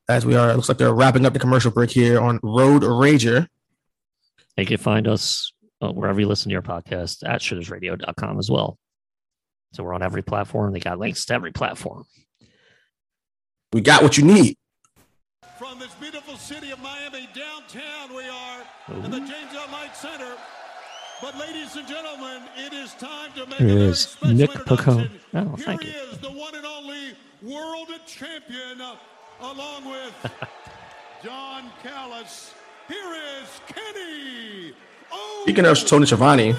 [0.09, 2.81] As we are, it looks like they're wrapping up the commercial break here on Road
[2.81, 3.47] Rager.
[4.57, 8.77] You can find us uh, wherever you listen to your podcast at shootersradio.com as well.
[9.71, 10.73] So we're on every platform.
[10.73, 12.03] They got links to every platform.
[13.71, 14.57] We got what you need.
[15.69, 18.61] From this beautiful city of Miami, downtown we are
[19.05, 19.27] in the mhm.
[19.27, 19.69] James L.
[19.69, 20.33] Knight Center.
[21.21, 25.09] But ladies and gentlemen, it is time to make Here a is special Nick introduction.
[25.31, 25.51] Piccone.
[25.51, 25.99] Oh, Here thank he you.
[26.11, 28.81] is, the one and only world champion,
[29.41, 30.31] along with
[31.23, 32.51] Don Callis.
[32.87, 34.73] Here is Kenny.
[35.43, 36.55] Speaking of Tony Schiavone,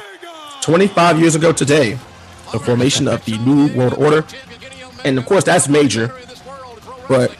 [0.61, 1.99] 25 years ago today,
[2.53, 4.25] the formation of the New World Order.
[5.05, 6.14] And of course, that's major.
[7.09, 7.35] But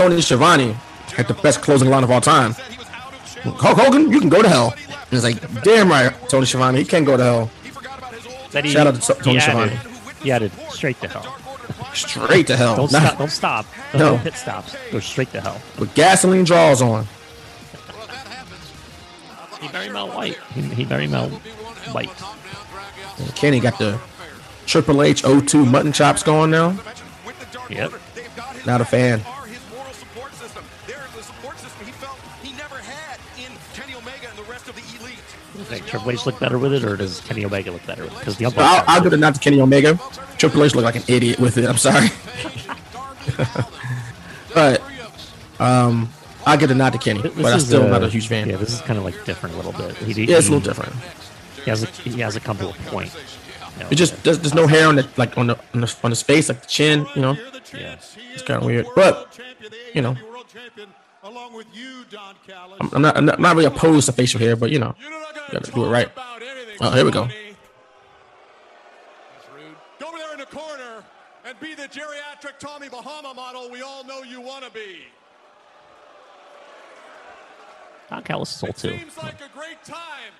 [0.00, 0.72] Tony Schiavone
[1.14, 2.52] had the best closing line of all time.
[3.42, 4.72] Hulk Hogan, you can go to hell.
[4.88, 7.50] And it's like, damn right, Tony Schiavone, he can't go to hell.
[8.52, 9.78] That he, Shout out to Tony he Schiavone.
[10.22, 11.36] he added straight to hell.
[11.92, 12.76] Straight to hell.
[12.76, 13.18] Don't Nah, stop.
[13.18, 13.66] Don't stop.
[13.92, 14.16] No.
[14.16, 14.74] No pit stops.
[14.90, 15.60] Go straight to hell.
[15.78, 17.06] With gasoline draws on.
[19.60, 20.38] He very well white.
[20.54, 21.28] He, he very well
[21.92, 22.08] white.
[23.18, 24.00] And Kenny got the
[24.64, 26.78] Triple H 02 mutton chops going now.
[27.68, 27.92] Yep.
[28.64, 29.20] Not a fan.
[35.70, 38.18] Think Triple H look better with it, or does Kenny Omega look better with it?
[38.18, 38.84] Because the I'll.
[38.88, 39.98] I'll give it not to Kenny Omega.
[40.36, 41.68] Triple H looked like an idiot with it.
[41.68, 42.08] I'm sorry.
[44.54, 44.82] but
[45.60, 46.08] um,
[46.44, 47.22] I'll give it not to Kenny.
[47.22, 48.48] This But I'm still uh, not a huge fan.
[48.48, 49.96] Yeah, this is kind of like different a little bit.
[49.98, 50.92] He, Yeah, it's a little different.
[51.64, 53.14] He has a he has a come to a point.
[53.76, 55.96] You know, It just there's, there's no hair on the like on the on the,
[56.02, 57.06] on the space like the chin.
[57.14, 57.36] You know,
[57.72, 57.96] yeah.
[58.34, 58.86] it's kind of weird.
[58.96, 59.38] But
[59.94, 60.16] you know,
[61.30, 62.78] along with you, Don Callis.
[62.80, 64.94] I'm, I'm not I'm not, I'm not really opposed to facial hair, but you know,
[65.00, 65.10] you
[65.52, 66.10] gotta do it right.
[66.80, 67.28] Oh, here we go.
[69.98, 71.04] Go over there in the corner
[71.44, 75.04] and be the geriatric Tommy Bahama model we all know you want to be.
[78.08, 78.96] Don Callis is old too.
[78.98, 80.32] Seems like a great time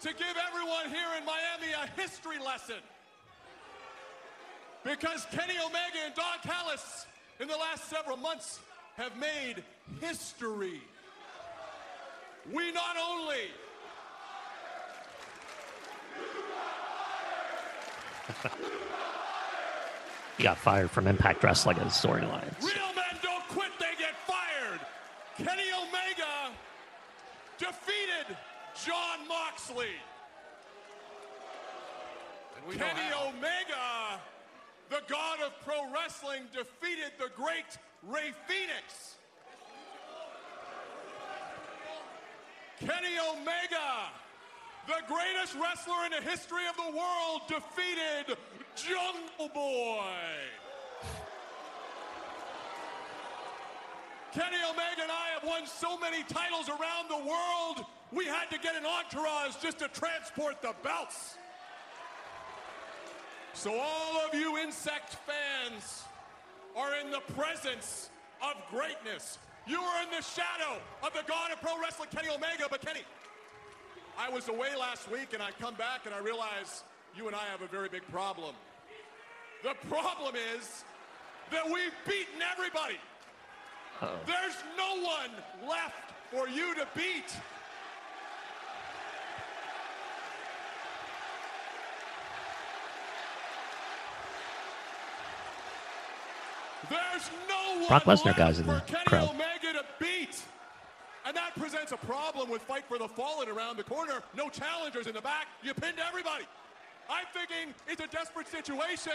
[0.00, 2.82] to give everyone here in Miami a history lesson.
[4.84, 7.06] Because Kenny Omega and Don Callis
[7.40, 8.58] in the last several months
[8.96, 9.62] have made
[10.00, 10.82] history.
[12.52, 13.48] We not only
[20.36, 22.50] He got fired from Impact Wrestling as storyline.
[22.60, 24.80] Real men don't quit, they get fired.
[25.36, 26.52] Kenny Omega
[27.58, 28.36] defeated
[28.84, 29.94] Jon Moxley.
[32.70, 34.20] Kenny Omega,
[34.88, 39.16] the god of pro wrestling, defeated the great Rey Fenix.
[42.82, 44.10] Kenny Omega,
[44.88, 48.36] the greatest wrestler in the history of the world, defeated
[48.74, 50.02] Jungle Boy.
[54.32, 58.58] Kenny Omega and I have won so many titles around the world, we had to
[58.58, 61.36] get an entourage just to transport the belts.
[63.54, 66.02] So all of you insect fans
[66.76, 68.10] are in the presence
[68.42, 69.38] of greatness.
[69.66, 72.66] You are in the shadow of the god of pro wrestling, Kenny Omega.
[72.68, 73.02] But Kenny,
[74.18, 76.82] I was away last week and I come back and I realize
[77.16, 78.54] you and I have a very big problem.
[79.62, 80.84] The problem is
[81.50, 82.96] that we've beaten everybody.
[84.26, 85.30] There's no one
[85.68, 87.36] left for you to beat.
[96.90, 99.30] There's no one Brock Lesnar guys in the crowd.
[99.30, 100.42] Omega to beat.
[101.24, 104.22] And that presents a problem with Fight for the Fallen around the corner.
[104.36, 105.46] No challengers in the back.
[105.62, 106.44] You pinned everybody.
[107.08, 109.12] I'm thinking it's a desperate situation.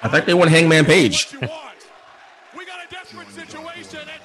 [0.00, 1.32] I think they want Hangman Page.
[1.32, 1.86] What you want.
[2.56, 4.00] We got a desperate situation.
[4.00, 4.20] And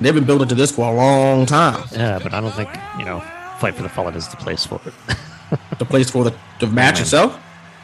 [0.00, 1.86] They've been building to this for a long time.
[1.92, 3.22] Yeah, but I don't think you know.
[3.58, 4.92] Fight for the Fallen is the place for it.
[5.78, 7.38] The place for the, the match itself.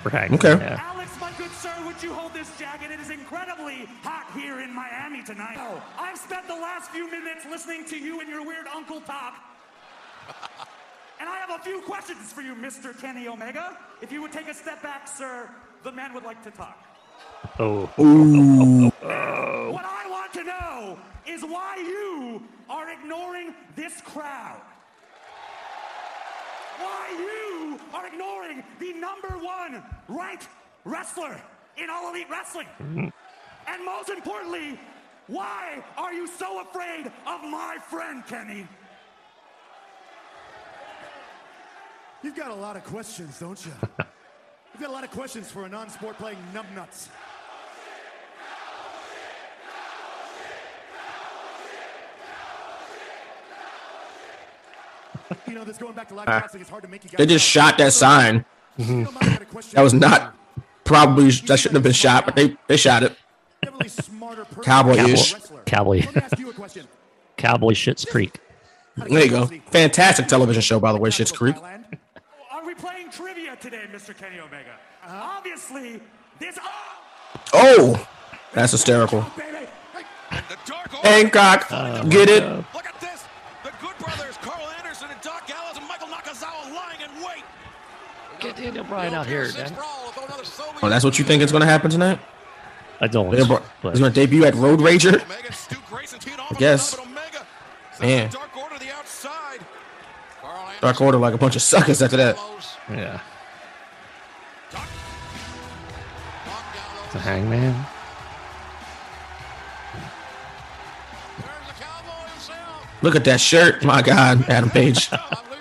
[0.05, 0.31] right.
[0.33, 0.57] Okay.
[0.57, 0.81] Yeah.
[0.81, 2.91] Alex, my good sir, would you hold this jacket?
[2.91, 5.57] It is incredibly hot here in Miami tonight.
[5.59, 9.35] Oh, I've spent the last few minutes listening to you and your weird uncle talk.
[11.21, 12.99] and I have a few questions for you, Mr.
[12.99, 13.77] Kenny Omega.
[14.01, 15.51] If you would take a step back, sir,
[15.83, 16.79] the man would like to talk.
[17.59, 17.89] Oh.
[19.73, 24.61] What I want to know is why you are ignoring this crowd.
[26.83, 30.49] Why you are ignoring the number one ranked
[30.85, 31.41] wrestler
[31.77, 32.67] in All Elite Wrestling.
[33.69, 34.81] And most importantly,
[35.29, 38.67] why are you so afraid of my friend, Kenny?
[42.23, 43.73] You've got a lot of questions, don't you?
[44.73, 47.09] You've got a lot of questions for a non-sport playing numbnuts.
[55.47, 56.47] You know, this going back to live Ah.
[56.53, 57.19] it's hard to make you guys.
[57.19, 58.45] They just shot that sign.
[58.79, 60.35] That was not
[60.85, 63.17] probably that shouldn't have been shot, but they they shot it.
[64.63, 65.35] Cowboy ish.
[65.67, 66.03] Cowboy.
[67.37, 68.39] Cowboy Schitt's Creek.
[68.97, 69.47] There you go.
[69.71, 71.57] Fantastic television show, by the way, Schitt's Creek.
[71.59, 71.65] Oh,
[72.51, 74.17] are we playing trivia today, Mr.
[74.17, 74.73] Kenny Omega?
[75.05, 75.37] Uh-huh.
[75.39, 76.01] Obviously,
[76.39, 76.59] this.
[76.63, 76.69] Oh,
[77.55, 78.09] oh
[78.53, 79.25] that's hysterical.
[80.35, 82.43] Oh, Hancock, uh, get it?
[82.43, 83.25] Uh, Look at this.
[83.65, 87.45] The Good Brothers, Karl Anderson and Doc Gallows and Michael Nakazawa lying in wait.
[88.41, 89.75] Get Daniel Bryan out here, Dan.
[89.79, 92.19] Oh, that's what you think is going to happen tonight?
[93.01, 93.31] I don't.
[93.35, 95.23] They're bro- but- He's going to debut at Road Rager.
[96.51, 96.97] I guess.
[98.01, 98.31] Man,
[100.81, 102.37] Dark Order like a bunch of suckers after that.
[102.91, 103.21] Yeah.
[107.13, 107.75] The Hangman.
[113.03, 113.85] Look at that shirt.
[113.85, 115.11] My God, Adam Page.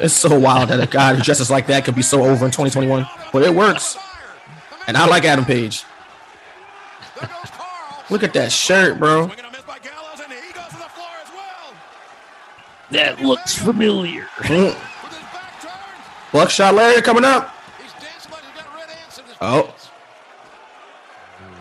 [0.00, 2.50] It's so wild that a guy who dresses like that could be so over in
[2.50, 3.98] 2021, but it works.
[4.86, 5.84] And I like Adam Page.
[8.08, 9.30] Look at that shirt, bro.
[12.90, 14.24] That looks familiar.
[14.38, 14.76] Mm.
[16.32, 17.54] Buckshot Lariat coming up.
[19.40, 19.74] Oh,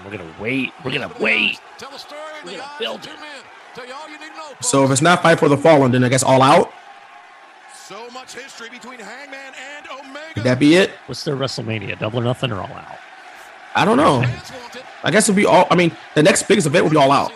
[0.04, 0.72] We're gonna wait.
[0.84, 1.60] We're gonna wait.
[2.44, 3.12] We're gonna build it.
[4.62, 6.72] so if it's not Fight for the Fallen, then I guess All Out.
[8.30, 10.34] So much history between Hangman and Omega.
[10.36, 10.92] Could that be it?
[11.08, 11.98] What's their WrestleMania?
[11.98, 12.98] Double or nothing or all out?
[13.74, 14.24] I don't know.
[15.04, 15.68] I guess it'd be all.
[15.72, 17.32] I mean, the next biggest event would be All Out.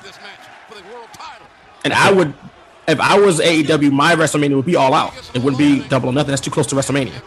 [1.84, 2.34] And I would,
[2.88, 5.14] if I was AEW, my WrestleMania would be All Out.
[5.34, 6.30] It wouldn't be Double or Nothing.
[6.30, 7.22] That's too close to WrestleMania.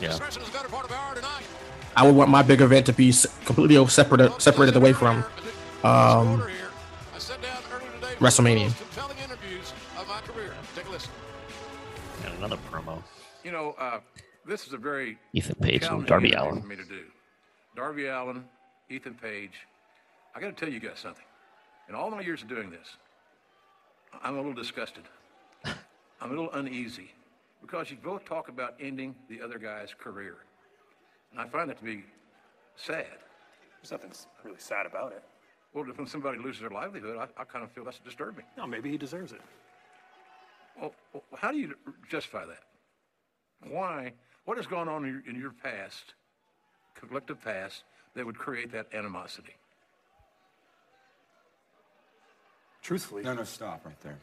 [0.00, 0.18] Yeah.
[1.96, 3.12] I would want my big event to be
[3.44, 5.18] completely separate, separated away from
[5.84, 6.42] um,
[8.18, 8.72] WrestleMania.
[13.50, 13.98] You know, uh,
[14.46, 16.60] this is a very Ethan Page and challenging Darby thing Allin.
[16.62, 17.02] for me to do.
[17.74, 18.44] Darby Allin,
[18.88, 19.66] Ethan Page.
[20.36, 21.24] I got to tell you guys something.
[21.88, 22.96] In all my years of doing this,
[24.22, 25.02] I'm a little disgusted.
[25.64, 25.74] I'm
[26.26, 27.10] a little uneasy
[27.60, 30.36] because you both talk about ending the other guy's career,
[31.32, 32.04] and I find that to be
[32.76, 33.18] sad.
[33.82, 34.12] There's nothing
[34.44, 35.24] really sad about it.
[35.74, 38.44] Well, when somebody loses their livelihood, I, I kind of feel that's disturbing.
[38.56, 39.40] No, maybe he deserves it.
[40.80, 41.74] Well, well, how do you
[42.08, 42.60] justify that?
[43.68, 44.12] Why?
[44.44, 46.14] What has gone on in your, in your past,
[46.94, 49.54] collective past, that would create that animosity?
[52.82, 53.22] Truthfully.
[53.22, 54.18] No, no, stop right there.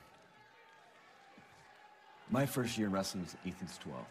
[2.30, 4.04] My first year in wrestling was Ethan's 12.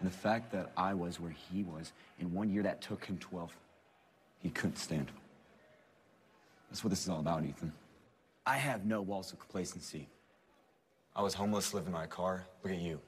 [0.00, 3.18] And the fact that I was where he was in one year that took him
[3.18, 3.56] 12,
[4.40, 5.10] he couldn't stand.
[6.70, 7.72] That's what this is all about, Ethan.
[8.46, 10.08] I have no walls of complacency.
[11.14, 12.44] I was homeless, living in my car.
[12.62, 13.00] Look at you.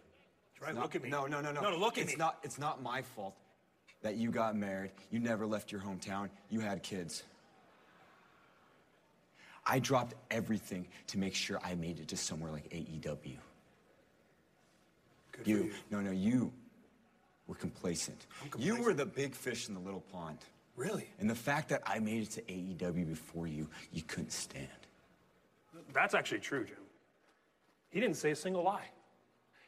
[0.61, 1.09] Right, Not- look at me.
[1.09, 1.61] No, no, no, no.
[1.61, 2.19] No, no, look at it's me.
[2.19, 3.35] Not, it's not my fault
[4.03, 4.91] that you got married.
[5.11, 6.29] You never left your hometown.
[6.51, 7.23] You had kids.
[9.65, 13.37] I dropped everything to make sure I made it to somewhere like AEW.
[15.33, 15.73] Good you, for you.
[15.91, 16.53] no, no, you
[17.47, 18.27] were complacent.
[18.41, 18.79] complacent.
[18.79, 20.39] You were the big fish in the little pond.
[20.77, 21.09] Really?
[21.21, 24.67] And the fact that I made it to AEW before you, you couldn't stand.
[25.93, 26.77] That's actually true, Jim.
[27.93, 28.89] He didn't say a single lie.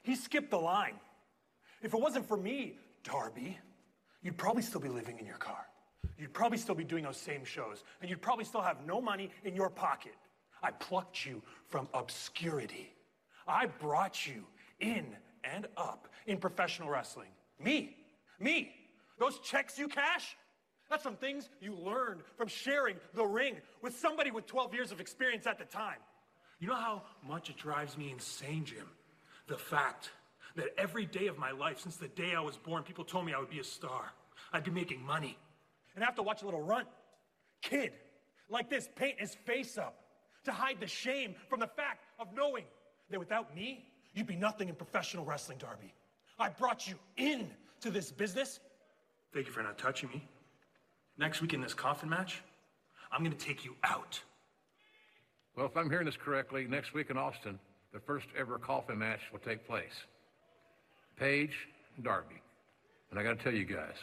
[0.02, 0.94] He skipped the line.
[1.82, 3.58] If it wasn't for me, Darby,
[4.22, 5.66] you'd probably still be living in your car.
[6.18, 9.30] You'd probably still be doing those same shows, and you'd probably still have no money
[9.44, 10.14] in your pocket.
[10.62, 12.94] I plucked you from obscurity.
[13.46, 14.44] I brought you
[14.80, 15.06] in
[15.44, 17.28] and up in professional wrestling.
[17.62, 17.96] Me,
[18.40, 18.72] me.
[19.18, 20.36] Those checks you cash,
[20.90, 25.00] That's some things you learned from sharing the ring with somebody with 12 years of
[25.00, 25.98] experience at the time.
[26.58, 28.86] You know how much it drives me insane, Jim?
[29.46, 30.10] The fact
[30.56, 33.34] that every day of my life, since the day I was born, people told me
[33.34, 34.12] I would be a star.
[34.52, 35.36] I'd be making money.
[35.94, 36.88] And I have to watch a little runt,
[37.62, 37.92] kid,
[38.48, 39.96] like this paint his face up
[40.44, 42.64] to hide the shame from the fact of knowing
[43.10, 45.92] that without me, you'd be nothing in professional wrestling, Darby.
[46.38, 48.60] I brought you in to this business.
[49.32, 50.26] Thank you for not touching me.
[51.18, 52.42] Next week in this coffin match,
[53.12, 54.20] I'm to take you out.
[55.56, 57.58] Well, if I'm hearing this correctly, next week in Austin,
[57.92, 59.92] the first ever coffin match will take place.
[61.16, 61.54] Paige
[61.94, 62.34] and Darby.
[63.10, 63.94] And I got to tell you guys,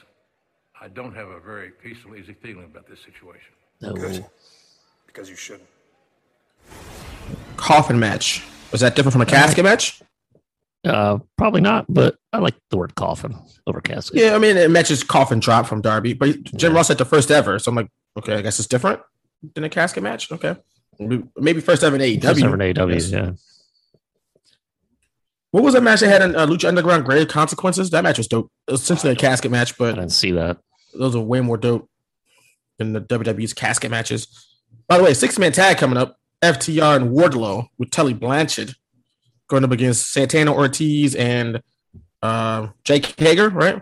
[0.79, 3.53] I don't have a very peaceful, easy feeling about this situation.
[3.81, 3.93] No.
[3.93, 4.25] Good.
[5.05, 5.67] Because you shouldn't.
[7.57, 8.43] Coffin match.
[8.71, 10.01] Was that different from a casket match?
[10.85, 13.35] Uh, probably not, but I like the word coffin
[13.67, 14.19] over casket.
[14.19, 17.29] Yeah, I mean, it matches coffin drop from Darby, but Jim Ross said the first
[17.29, 17.59] ever.
[17.59, 19.01] So I'm like, okay, I guess it's different
[19.53, 20.31] than a casket match.
[20.31, 20.55] Okay.
[20.99, 22.21] Maybe- first ever in AEW.
[22.23, 23.11] First ever in AEW, Yes.
[23.11, 23.31] yeah.
[25.51, 27.03] What was that match they had in uh, Lucha Underground?
[27.03, 27.89] Grave Consequences.
[27.89, 28.49] That match was dope.
[28.67, 30.57] It was essentially a casket match, but I didn't see that.
[30.97, 31.89] those are way more dope
[32.77, 34.27] than the WWE's casket matches.
[34.87, 36.17] By the way, six man tag coming up.
[36.41, 38.73] FTR and Wardlow with Tully Blanchard
[39.47, 41.61] going up against Santana Ortiz and
[42.23, 43.81] uh, Jake Hager, right?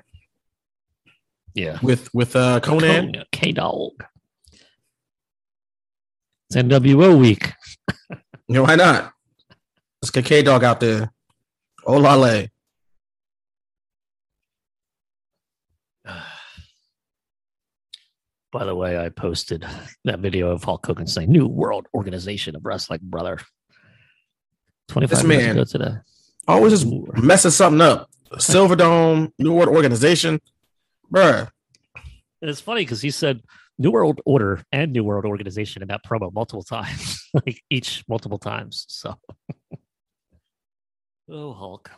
[1.53, 1.77] Yeah.
[1.83, 3.23] With with uh, Konnan.
[3.31, 3.91] K Dog.
[6.49, 7.53] It's NWO week.
[8.47, 9.13] You know, why not?
[10.01, 11.11] Let's get K Dog out there.
[11.85, 12.49] Olale.
[18.51, 19.67] By the way, I posted
[20.05, 23.37] that video of Hulk Hogan saying "New World Organization of Wrestling, brother."
[24.87, 25.99] Twenty-five This minutes man- ago today.
[26.47, 26.87] Always just
[27.21, 28.09] messing something up.
[28.39, 30.39] Silver Dome, New World Organization.
[31.13, 31.49] Bruh.
[32.41, 33.43] And it's funny because he said
[33.79, 38.37] New World Order and New World Organization in that promo multiple times, like each multiple
[38.37, 38.85] times.
[38.89, 39.15] So,
[41.31, 41.89] oh Hulk.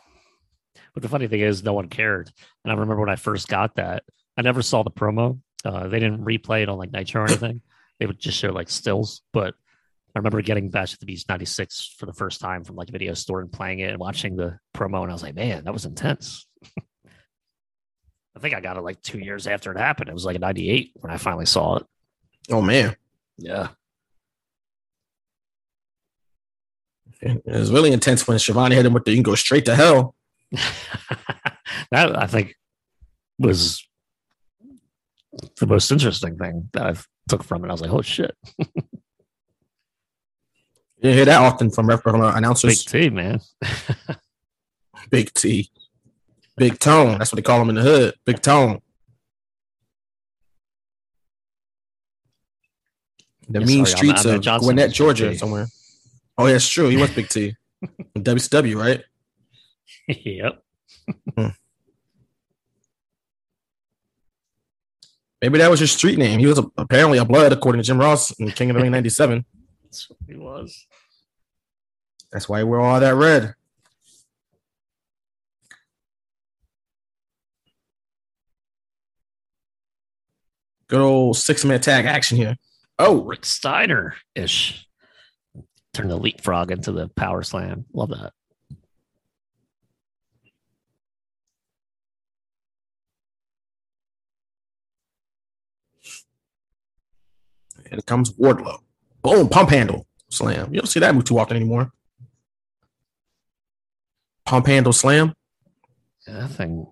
[0.94, 2.30] But the funny thing is, no one cared.
[2.64, 4.04] And I remember when I first got that,
[4.36, 5.40] I never saw the promo.
[5.64, 7.60] Uh, they didn't replay it on like Nitro or anything.
[7.98, 9.22] they would just show like stills.
[9.32, 9.54] But
[10.14, 12.92] I remember getting Bash at the Beach '96 for the first time from like a
[12.92, 15.72] video store and playing it and watching the promo, and I was like, man, that
[15.72, 16.46] was intense.
[18.36, 20.08] I think I got it like two years after it happened.
[20.08, 21.86] It was like a 98 when I finally saw it.
[22.50, 22.96] Oh man.
[23.36, 23.68] Yeah.
[27.20, 29.76] It was really intense when Schiavone hit him with the you can go straight to
[29.76, 30.14] hell.
[31.90, 32.54] That I think
[33.38, 33.86] was
[35.58, 37.68] the most interesting thing that I've took from it.
[37.68, 38.34] I was like, oh shit.
[41.02, 42.84] You hear that often from ref uh, announcers.
[42.84, 43.40] Big T, man.
[45.10, 45.68] Big T.
[46.56, 47.18] Big Tone.
[47.18, 48.14] That's what they call him in the hood.
[48.24, 48.80] Big Tone.
[53.48, 55.36] The Yeah, mean sorry, streets I'm of Gwinnett, Georgia, T.
[55.38, 55.66] somewhere.
[56.38, 56.88] Oh, yeah, it's true.
[56.88, 57.56] He was Big T.
[58.16, 59.02] WCW, right?
[60.08, 60.62] yep.
[61.36, 61.48] Hmm.
[65.40, 66.38] Maybe that was his street name.
[66.38, 68.92] He was a, apparently a blood, according to Jim Ross in King of the Ring
[68.92, 69.44] 97.
[69.84, 70.86] That's what he was.
[72.30, 73.54] That's why he wore all that red.
[80.92, 82.58] Good old six man tag action here.
[82.98, 84.86] Oh, Rick Steiner ish.
[85.94, 87.86] Turn the leapfrog into the power slam.
[87.94, 88.34] Love that.
[97.90, 98.80] And it comes Wardlow.
[99.22, 100.74] Boom, pump handle slam.
[100.74, 101.90] You don't see that move too often anymore.
[104.44, 105.32] Pump handle slam.
[106.28, 106.86] Yeah, that thing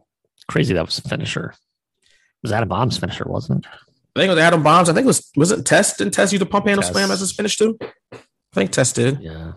[0.48, 0.72] crazy.
[0.72, 1.52] That was a finisher.
[1.52, 3.89] It was Adam Bomb's finisher, wasn't it?
[4.16, 4.88] I think it was Adam Bombs.
[4.88, 5.98] I think it was wasn't Test?
[5.98, 6.92] Didn't Test use the pump handle Test.
[6.92, 7.78] slam as his finish too?
[8.12, 8.18] I
[8.54, 9.20] think Test did.
[9.20, 9.52] Yeah.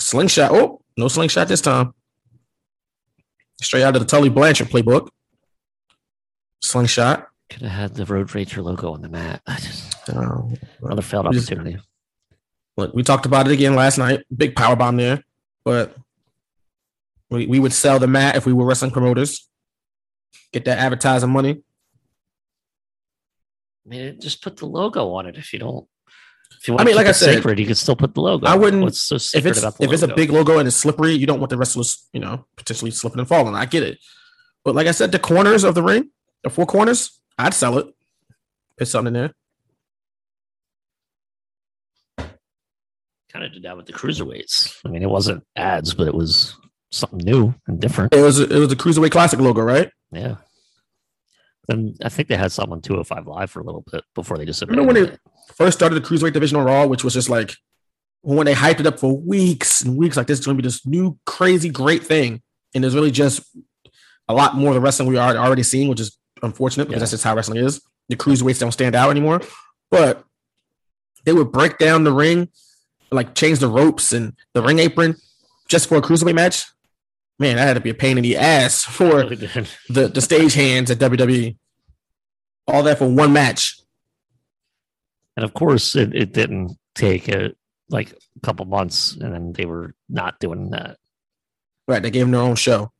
[0.00, 0.50] Slingshot.
[0.52, 1.94] Oh, no slingshot this time.
[3.60, 5.08] Straight out of the Tully Blanchard playbook.
[6.62, 7.28] Slingshot.
[7.50, 9.40] Could have had the Road Rager logo on the mat.
[9.46, 10.42] I just Uh,
[10.82, 11.80] another failed just- opportunity.
[12.76, 14.20] Look, we talked about it again last night.
[14.34, 15.24] Big power bomb there,
[15.64, 15.96] but
[17.28, 19.47] we, we would sell the mat if we were wrestling promoters.
[20.52, 21.62] Get that advertising money.
[23.86, 25.86] I mean, just put the logo on it if you don't.
[26.60, 28.20] If you want I mean, to like I said, sacred, you could still put the
[28.20, 28.46] logo.
[28.46, 28.82] I wouldn't.
[28.82, 31.26] What's so if it's about the if it's a big logo and it's slippery, you
[31.26, 33.54] don't want the wrestlers, you know, potentially slipping and falling.
[33.54, 33.98] I get it,
[34.64, 36.10] but like I said, the corners of the ring,
[36.42, 37.86] the four corners, I'd sell it.
[38.76, 39.34] Put something in there.
[43.38, 44.80] kind of did that with the cruiserweights.
[44.84, 46.56] I mean, it wasn't ads, but it was
[46.90, 48.14] something new and different.
[48.14, 49.90] It was it was a cruiserweight classic logo, right?
[50.10, 50.36] Yeah.
[51.68, 54.62] And I think they had someone 205 live for a little bit before they just
[54.62, 55.16] Remember when they
[55.54, 57.54] first started the cruiserweight division on Raw, which was just like
[58.22, 60.66] when they hyped it up for weeks and weeks, like this is going to be
[60.66, 62.42] this new crazy great thing,
[62.74, 63.42] and there's really just
[64.28, 67.12] a lot more of the wrestling we are already seeing, which is unfortunate because that's
[67.12, 67.80] just how wrestling is.
[68.08, 69.42] The cruiserweights don't stand out anymore,
[69.90, 70.24] but
[71.24, 72.48] they would break down the ring,
[73.10, 75.16] like change the ropes and the ring apron
[75.68, 76.64] just for a cruiserweight match.
[77.38, 79.24] Man, that had to be a pain in the ass for
[79.88, 81.56] the the stage hands at WWE.
[82.66, 83.80] All that for one match.
[85.36, 87.52] And of course, it, it didn't take a,
[87.88, 90.96] like a couple months, and then they were not doing that.
[91.86, 92.90] Right, they gave them their own show.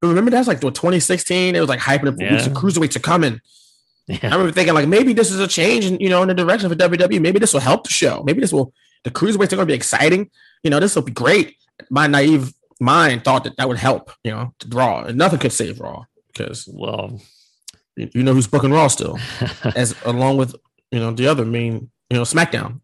[0.00, 1.54] But remember that's like what 2016.
[1.54, 2.16] It was like hyping up.
[2.18, 2.42] Yeah.
[2.42, 3.40] The cruiserweights are coming.
[4.10, 6.68] I remember thinking like maybe this is a change in you know in the direction
[6.68, 7.20] for WWE.
[7.20, 8.22] Maybe this will help the show.
[8.24, 8.72] Maybe this will
[9.04, 10.30] the cruiserweights are going to be exciting.
[10.62, 11.56] You know, this will be great.
[11.90, 14.10] My naive mind thought that that would help.
[14.24, 15.04] You know, to Raw.
[15.04, 17.20] And nothing could save Raw because well,
[17.96, 19.18] you know who's booking Raw still,
[19.76, 20.54] as along with
[20.90, 22.80] you know the other main you know SmackDown.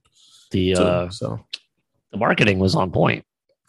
[0.50, 0.82] The too.
[0.82, 1.44] uh, so
[2.10, 3.24] the marketing was on point.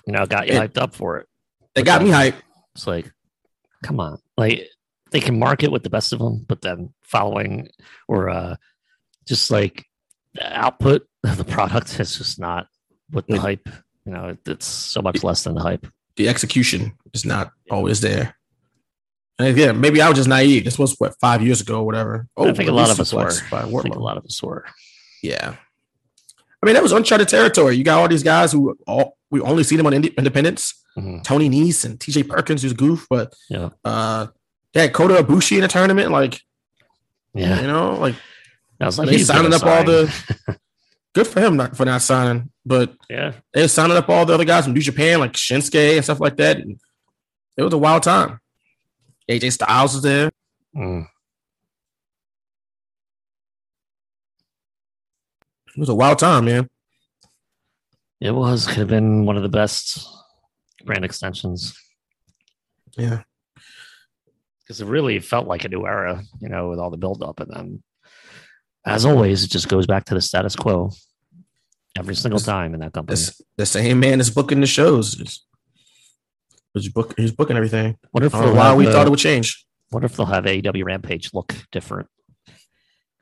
[0.05, 1.27] You know, got you hyped up for it.
[1.75, 2.35] they But got me hyped.
[2.75, 3.11] It's like,
[3.83, 4.67] come on, like
[5.11, 7.69] they can market with the best of them, but then following
[8.07, 8.55] or uh,
[9.27, 9.85] just like
[10.33, 12.67] the output of the product is just not
[13.11, 13.69] with the hype.
[14.05, 15.85] You know, it- it's so much less than the hype.
[16.15, 18.35] The execution is not always there.
[19.39, 20.63] And again, maybe I was just naive.
[20.63, 22.27] This was what five years ago or whatever.
[22.37, 23.31] Oh, I think a lot of us were.
[23.49, 24.63] by I think a lot of us were.
[25.23, 25.55] Yeah.
[26.61, 27.75] I mean, that was uncharted territory.
[27.75, 30.75] You got all these guys who all we only see them on Independence.
[31.23, 33.53] Tony Nese and TJ Perkins, who's goof, but Mm-hmm.
[33.55, 33.69] Yeah.
[33.83, 34.27] uh,
[34.73, 36.11] they had Kota Ibushi in a tournament.
[36.11, 36.39] Like,
[37.33, 37.59] Yeah.
[37.61, 38.13] you know, like
[38.79, 40.13] I was like, he's signing up all the.
[41.15, 43.33] good for him not for not signing, but Yeah.
[43.53, 46.19] they were signing up all the other guys from New Japan, like Shinsuke and stuff
[46.19, 46.57] like that.
[46.57, 46.79] And
[47.57, 48.39] it was a wild time.
[49.29, 50.31] AJ Styles was there.
[50.75, 51.05] Mm.
[55.75, 56.69] It was a wild time, man.
[58.21, 60.05] It was could have been one of the best
[60.85, 61.73] brand extensions
[62.97, 63.23] Yeah.
[64.61, 67.39] because it really felt like a new era, you know, with all the build up.
[67.39, 67.83] And then,
[68.85, 70.91] as always, it just goes back to the status quo
[71.97, 73.19] every single time in that company.
[73.57, 75.13] The same man is booking the shows.
[75.15, 75.45] He's,
[76.73, 77.97] he's, book, he's booking everything.
[78.11, 79.65] What if why we the- thought it would change?
[79.89, 82.09] What if they'll have AEW Rampage look different?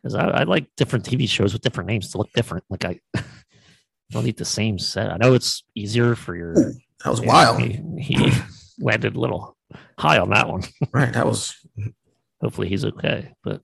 [0.01, 2.63] Because I, I like different TV shows with different names to look different.
[2.69, 2.99] Like I
[4.11, 5.11] don't need the same set.
[5.11, 6.53] I know it's easier for your.
[6.55, 7.61] That was Yeah, wild.
[7.61, 8.32] He, he
[8.80, 9.57] landed a little
[9.99, 10.63] high on that one.
[10.93, 11.11] Right.
[11.13, 11.55] That was
[12.41, 13.34] Hopefully he's okay.
[13.43, 13.61] But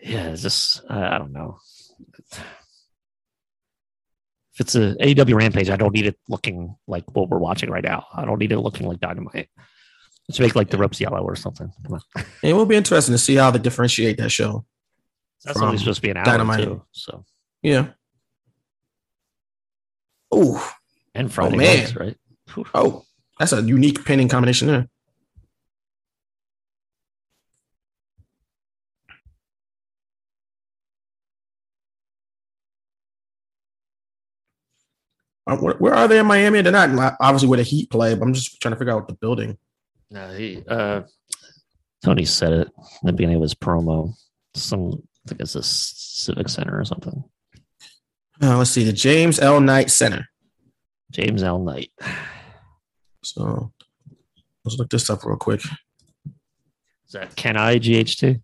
[0.00, 1.58] yeah, it's just I, I don't know.
[4.54, 7.82] If it's a AEW Rampage, I don't need it looking like what we're watching right
[7.82, 8.06] now.
[8.14, 9.48] I don't need it looking like Dynamite.
[10.28, 11.72] Let's make like the ropes yellow or something.
[11.84, 12.24] Come on.
[12.42, 14.64] It will be interesting to see how they differentiate that show.
[15.44, 16.64] That's only supposed to be an hour Dynamite.
[16.64, 16.82] too.
[16.92, 17.24] So
[17.62, 17.88] Yeah.
[20.30, 20.74] Oh,
[21.14, 21.78] and Friday oh, man.
[21.78, 22.16] nights, right?
[22.74, 23.04] Oh,
[23.38, 24.88] that's a unique pinning combination there.
[35.46, 36.62] Where, where are they in Miami?
[36.62, 39.14] They're not obviously where the Heat play, but I'm just trying to figure out the
[39.14, 39.58] building.
[40.10, 41.02] No, he uh
[42.02, 42.68] Tony said it
[43.02, 44.14] in the beginning of his promo.
[44.54, 47.24] Some I think it's a civic center or something.
[48.42, 49.60] Uh, let's see, the James L.
[49.60, 50.28] Knight Center.
[51.10, 51.58] James L.
[51.60, 51.90] Knight.
[53.22, 53.72] So
[54.64, 55.62] let's look this up real quick.
[55.64, 58.40] Is that Can I GHT?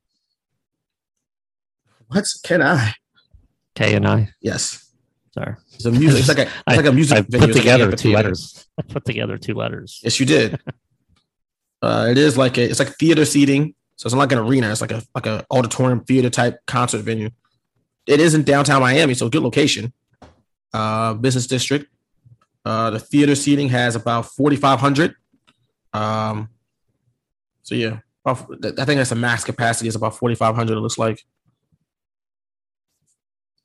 [2.08, 2.94] What's can I?
[3.74, 4.30] K and I?
[4.40, 4.89] Yes.
[5.74, 6.20] It's a music.
[6.20, 7.18] It's like a, it's I- like a music.
[7.18, 7.38] I venue.
[7.46, 8.66] put It's like together two letters.
[8.78, 10.00] I put together two letters.
[10.02, 10.60] Yes, you did.
[11.82, 13.74] uh, it is like a, it's like theater seating.
[13.96, 14.70] So it's not like an arena.
[14.70, 17.30] It's like a like a auditorium theater type concert venue.
[18.06, 19.92] It is in downtown Miami, so good location.
[20.72, 21.86] Uh, business district.
[22.64, 25.14] Uh, the theater seating has about forty five hundred.
[25.92, 26.48] Um,
[27.62, 29.88] so yeah, I think that's a max capacity.
[29.88, 30.76] is about forty five hundred.
[30.76, 31.24] It looks like.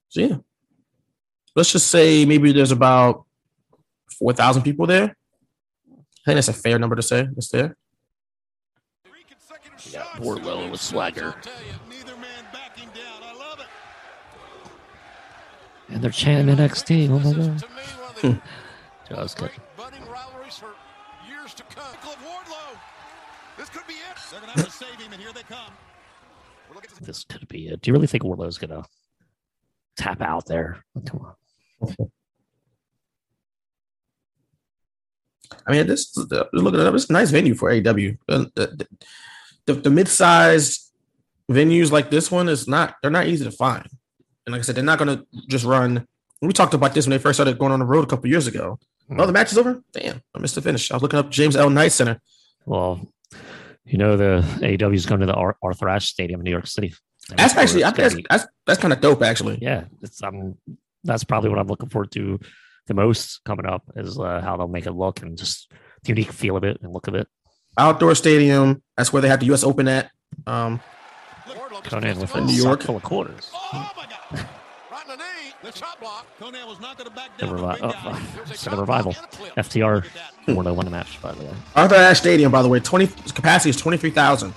[0.09, 0.37] So yeah,
[1.55, 3.25] let's just say maybe there's about
[4.19, 5.15] four thousand people there.
[5.91, 7.27] I think that's a fair number to say.
[7.37, 7.75] It's there.
[9.91, 11.35] Yeah, Wardlow with swagger.
[15.89, 17.09] And they're chanting NXT.
[17.09, 17.61] Oh my god.
[18.21, 19.13] Hmm.
[19.13, 19.53] Just kidding.
[19.77, 20.73] Budding rivalries for
[21.29, 21.83] years to come.
[21.83, 22.79] Of Wardlow.
[23.57, 24.17] This could be it.
[24.31, 25.71] They're going to have to save him, and here they come.
[27.01, 27.81] This could be it.
[27.81, 28.83] Do you really think Wardlow's gonna
[29.97, 30.83] tap out there?
[31.05, 31.33] Come on.
[35.67, 36.93] I mean, this look at it up.
[36.93, 37.77] It's a nice venue for AW.
[38.29, 40.91] Uh, the, the mid-sized
[41.49, 43.87] venues like this one is not they're not easy to find.
[44.45, 46.07] And like I said, they're not going to just run.
[46.41, 48.45] We talked about this when they first started going on the road a couple years
[48.45, 48.79] ago.
[49.09, 49.81] Oh, the match is over.
[49.93, 50.91] Damn, I missed the finish.
[50.91, 51.69] I was looking up James L.
[51.69, 52.21] Knight Center.
[52.65, 53.07] Well,
[53.85, 56.67] you know the AEW is going to the Ar- Arthur Ashe Stadium in New York
[56.67, 56.93] City.
[57.29, 59.23] And That's actually, I think that's that's, that's kind of dope.
[59.23, 60.57] Actually, yeah, it's um
[61.05, 62.39] that's probably what I'm looking forward to
[62.87, 65.71] the most coming up is uh, how they'll make it look and just
[66.03, 67.27] the unique feel of it and look of it.
[67.77, 68.83] outdoor stadium.
[68.97, 69.63] That's where they have the U.S.
[69.63, 70.11] Open at.
[70.45, 70.79] Um,
[71.83, 72.81] Konnan with a New York.
[72.81, 73.51] sock full of quarters.
[73.71, 73.89] Right
[75.03, 75.51] in the knee.
[75.63, 76.25] The shot block.
[76.39, 79.13] Konnan was not going to back The revi- oh, instead of revival,
[79.57, 80.05] FTR
[80.45, 81.53] four to one match by the way.
[81.75, 84.53] Arthur Ashe Stadium, by the way, twenty capacity is twenty three thousand.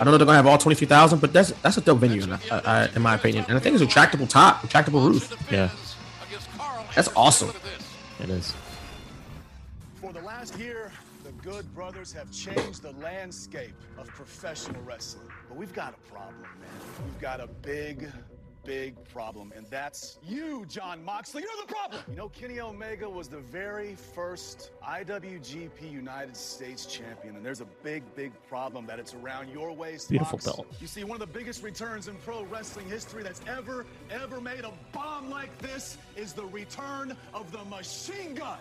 [0.00, 1.80] I don't know if they're gonna have all twenty three thousand, but that's that's a
[1.80, 3.44] dope venue, in, I, I, in my opinion.
[3.48, 5.34] And I think it's a retractable top, retractable roof.
[5.50, 5.70] Yeah,
[6.98, 7.52] That's awesome.
[8.18, 8.52] it is.
[10.00, 10.90] For the last year,
[11.22, 15.28] the Good Brothers have changed the landscape of professional wrestling.
[15.48, 17.04] But we've got a problem, man.
[17.04, 18.10] We've got a big,
[18.68, 21.40] big problem, and that's you, Jon Moxley.
[21.40, 22.02] You're the problem.
[22.06, 27.68] You know, Kenny Omega was the very first IWGP United States champion, and there's a
[27.82, 30.10] big, big problem that it's around your waist.
[30.10, 30.44] Beautiful Mox.
[30.44, 30.66] belt.
[30.82, 34.64] You see, one of the biggest returns in pro wrestling history that's ever, ever made
[34.64, 38.58] a bomb like this is the return of the machine gun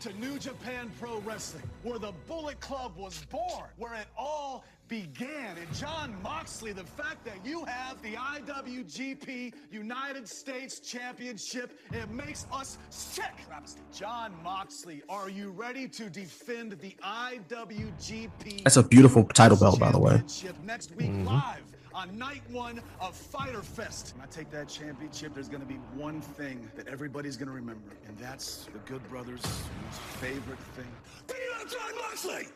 [0.00, 5.56] to New Japan Pro Wrestling, where the Bullet Club was born, where it all began.
[5.58, 12.46] And Jon Moxley, the fact that you have the IWGP United States Championship, it makes
[12.52, 13.24] us sick.
[13.92, 18.64] Jon Moxley, are you ready to defend the IWGP?
[18.64, 20.12] That's a beautiful title belt, by the way.
[20.12, 21.26] Championship next week mm-hmm.
[21.26, 21.62] live
[21.96, 24.14] on night one of Fighter Fest.
[24.14, 27.54] When I take that championship, there's going to be one thing that everybody's going to
[27.54, 30.86] remember, and that's the Good Brothers' most favorite thing.
[31.26, 32.48] Beat up Jon Moxley!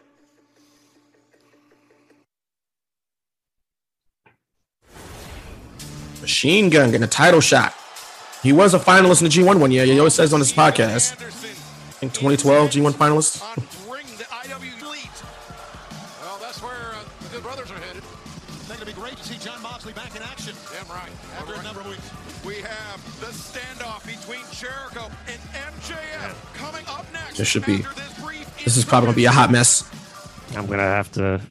[6.20, 7.74] Machine Gun getting a title shot.
[8.42, 9.84] He was a finalist in the G1 one year.
[9.84, 11.12] He always says on his podcast.
[11.12, 11.30] I
[12.00, 13.40] think 2012 G1 finalist.
[13.88, 15.22] Bring the IW elite.
[16.22, 18.02] Well, that's where uh, the good brothers are headed.
[18.02, 20.54] I think it'd be great to see Jon Moxley back in action.
[20.72, 21.10] Damn right.
[21.38, 22.10] After a number of weeks.
[22.44, 27.36] We have the standoff between Jericho and MJF coming up next.
[27.36, 27.84] There should be.
[28.64, 29.84] This is probably gonna be a hot mess.
[30.56, 31.42] I'm gonna have to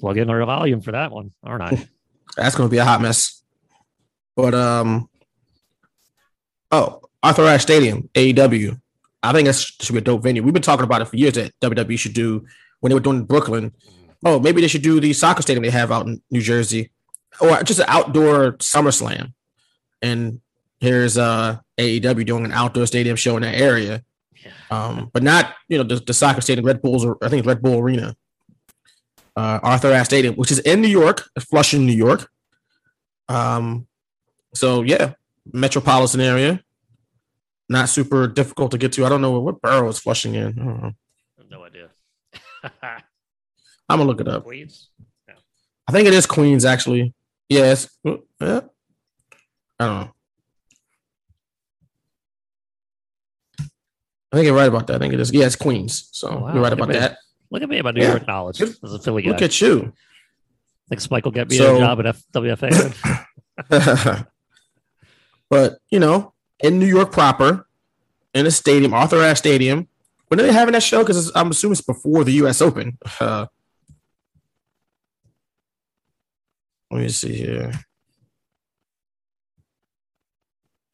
[0.00, 1.88] plug in our volume for that one, aren't I?
[2.36, 3.37] That's gonna be a hot mess.
[4.38, 5.10] But um,
[6.70, 8.80] oh, Arthur Ashe Stadium, AEW.
[9.20, 10.44] I think that should be a dope venue.
[10.44, 12.46] We've been talking about it for years that WWE should do
[12.78, 13.72] when they were doing Brooklyn.
[14.24, 16.92] Oh, maybe they should do the soccer stadium they have out in New Jersey,
[17.40, 19.32] or just an outdoor SummerSlam.
[20.02, 20.40] And
[20.78, 24.04] here's uh AEW doing an outdoor stadium show in that area.
[24.70, 27.60] Um, but not you know the, the soccer stadium, Red Bulls, or I think Red
[27.60, 28.14] Bull Arena.
[29.34, 32.30] Uh, Arthur Ashe Stadium, which is in New York, Flushing, New York.
[33.28, 33.88] Um,
[34.54, 35.14] so yeah,
[35.52, 36.62] metropolitan area,
[37.68, 39.04] not super difficult to get to.
[39.04, 40.46] I don't know what borough is Flushing in.
[40.46, 40.92] I don't know.
[41.50, 41.88] no idea.
[43.88, 44.44] I'm gonna look it up.
[44.44, 44.88] Queens.
[45.88, 47.14] I think it is Queens actually.
[47.48, 47.88] Yes.
[48.04, 48.60] Yeah.
[49.80, 50.10] I don't know.
[54.30, 54.96] I think you're right about that.
[54.96, 55.32] I think it is.
[55.32, 56.10] Yeah, it's Queens.
[56.12, 56.52] So Oh, wow.
[56.52, 57.16] you're right Look about that.
[57.50, 58.10] Look at me about New Yeah.
[58.10, 59.30] York knowledge as a Philly guy.
[59.30, 59.92] Look at you.
[60.90, 64.26] Think Spike will get me So- a job at F- WFA?
[65.50, 67.66] but you know, in New York proper,
[68.34, 69.88] in a stadium, Arthur Ashe Stadium.
[70.28, 71.00] When are they having that show?
[71.00, 72.60] Because I'm assuming it's before the U.S.
[72.60, 72.98] Open.
[73.18, 73.46] Uh,
[76.90, 77.72] let me see here.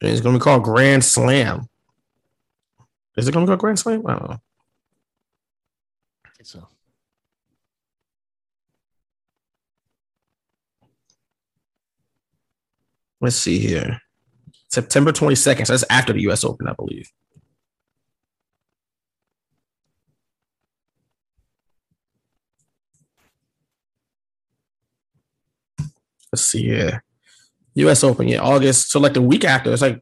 [0.01, 1.67] And It's going to be called Grand Slam.
[3.17, 4.03] Is it going to be called Grand Slam?
[4.05, 4.37] I don't know.
[6.43, 6.67] so.
[13.19, 13.99] Let's see here.
[14.69, 15.67] September 22nd.
[15.67, 16.43] So that's after the U.S.
[16.43, 17.09] Open, I believe.
[26.31, 27.03] Let's see here.
[27.75, 28.03] U.S.
[28.03, 28.89] Open, yeah, August.
[28.91, 30.01] So like the week after, it's like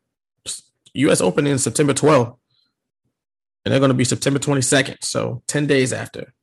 [0.93, 1.22] U.S.
[1.22, 2.38] Open in September 12th,
[3.64, 5.03] and they're going to be September 22nd.
[5.03, 6.34] So 10 days after.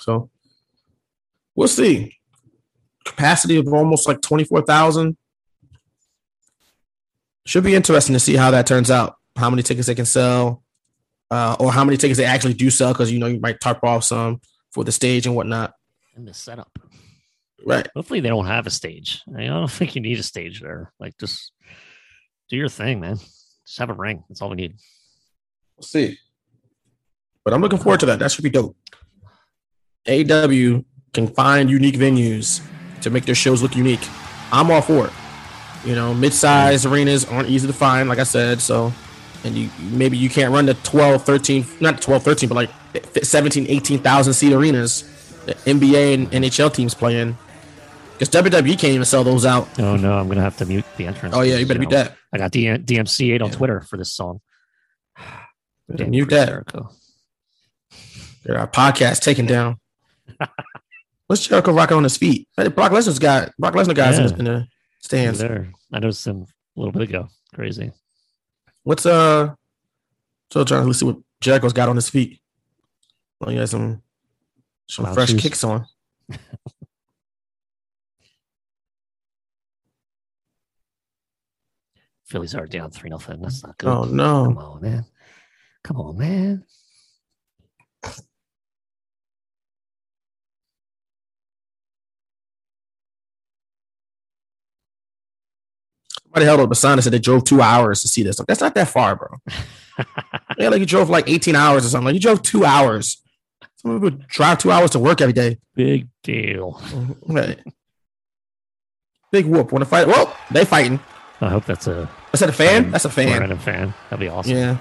[0.00, 0.30] So
[1.54, 2.16] we'll see.
[3.04, 5.16] Capacity of almost like 24,000.
[7.46, 9.16] Should be interesting to see how that turns out.
[9.36, 10.62] How many tickets they can sell,
[11.30, 13.82] uh, or how many tickets they actually do sell, because you know you might tarp
[13.82, 14.40] off some
[14.72, 15.74] for the stage and whatnot.
[16.14, 16.78] And the setup.
[17.66, 17.88] Right.
[17.94, 19.22] Hopefully they don't have a stage.
[19.36, 20.92] I don't think you need a stage there.
[21.00, 21.52] Like just
[22.48, 23.16] do your thing, man.
[23.66, 24.22] Just have a ring.
[24.28, 24.76] That's all we need.
[25.76, 26.18] We'll see.
[27.44, 28.18] But I'm looking forward to that.
[28.20, 28.76] That should be dope.
[30.06, 30.82] AW
[31.12, 32.62] can find unique venues
[33.00, 34.06] to make their shows look unique,
[34.52, 35.12] I'm all for it.
[35.84, 36.90] You know, mid-sized mm.
[36.92, 38.60] arenas aren't easy to find, like I said.
[38.60, 38.92] So,
[39.44, 42.70] and you maybe you can't run the 12, 13, not 12, 13, but like
[43.22, 45.10] 17, 18,000 seat arenas.
[45.46, 47.36] The NBA and NHL teams playing.
[48.12, 49.68] Because WWE can't even sell those out.
[49.78, 51.34] Oh no, I'm gonna have to mute the entrance.
[51.34, 52.16] Oh yeah, you better mute that.
[52.32, 54.40] I got D- DMCA on Twitter for this song.
[55.94, 56.48] Damn, mute that.
[56.48, 56.90] Jericho.
[58.44, 59.78] There are podcasts taken down.
[61.26, 62.46] What's Jericho rocking on his feet?
[62.56, 64.36] Brock Lesnar's got Brock Lesnar guys in, Yeah.
[64.38, 64.66] in the
[65.04, 65.38] stands.
[65.38, 66.46] There, I noticed him
[66.76, 67.28] a little bit ago.
[67.54, 67.92] Crazy.
[68.82, 69.54] What's uh?
[70.50, 72.40] So trying to see what Jericho's got on his feet.
[73.40, 74.02] Well, he has some
[74.88, 75.42] some fresh shoes.
[75.42, 75.86] kicks on.
[82.26, 83.42] Phillies are down three nothing.
[83.42, 83.88] That's not good.
[83.88, 84.46] Oh no!
[84.46, 85.04] Come on, man.
[85.82, 86.64] Come on, man.
[96.34, 98.40] Somebody held up a sign and said they drove two hours to see this.
[98.40, 99.38] Like, That's not that far, bro.
[100.58, 102.06] yeah, like you drove like 18 hours or something.
[102.06, 103.22] Like you drove two hours.
[103.76, 105.58] Some people drive two hours to work every day.
[105.76, 106.72] Big deal.
[106.86, 107.32] Mm-hmm.
[107.32, 107.60] Right.
[109.30, 109.70] Big whoop.
[109.70, 110.08] Want to fight?
[110.08, 110.98] Well, they fighting.
[111.40, 112.10] I hope that's a.
[112.32, 112.90] Is that a fan?
[112.90, 113.38] That's a fan.
[113.38, 113.94] Random fan.
[114.10, 114.56] That'd be awesome.
[114.56, 114.78] Yeah.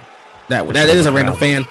[0.50, 1.68] That that is a random fan.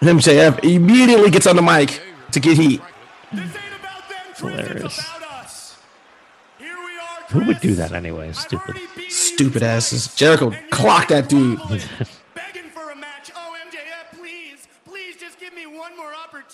[0.00, 2.80] MJF immediately gets on the mic to get heat.
[4.40, 5.00] Hilarious.
[7.30, 8.32] Who would do that anyway?
[8.32, 8.76] Stupid.
[9.08, 10.12] Stupid asses.
[10.14, 11.60] Jericho clocked that dude.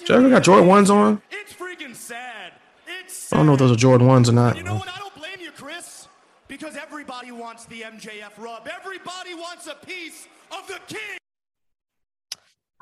[0.05, 1.21] Jericho got Jordan ones on.
[1.31, 2.53] It's freaking sad.
[2.87, 4.57] It's I don't know if those are Jordan ones or not.
[4.57, 4.89] You know what?
[4.89, 6.07] I don't blame you, Chris.
[6.47, 8.69] Because everybody wants the MJF rub.
[8.69, 11.19] Everybody wants a piece of the king.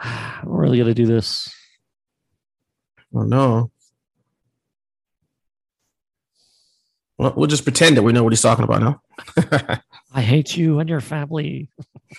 [0.44, 1.48] We're really gonna do this.
[3.14, 3.70] Oh no.
[7.18, 9.00] Well, we'll just pretend that we know what he's talking about now.
[10.12, 11.68] I hate you and your family.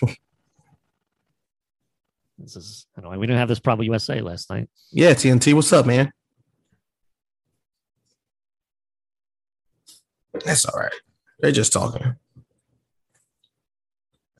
[2.38, 3.20] this is I annoying.
[3.20, 4.68] We didn't have this problem USA last night.
[4.90, 6.12] Yeah, TNT, what's up, man?
[10.44, 10.92] That's all right.
[11.40, 12.16] They're just talking.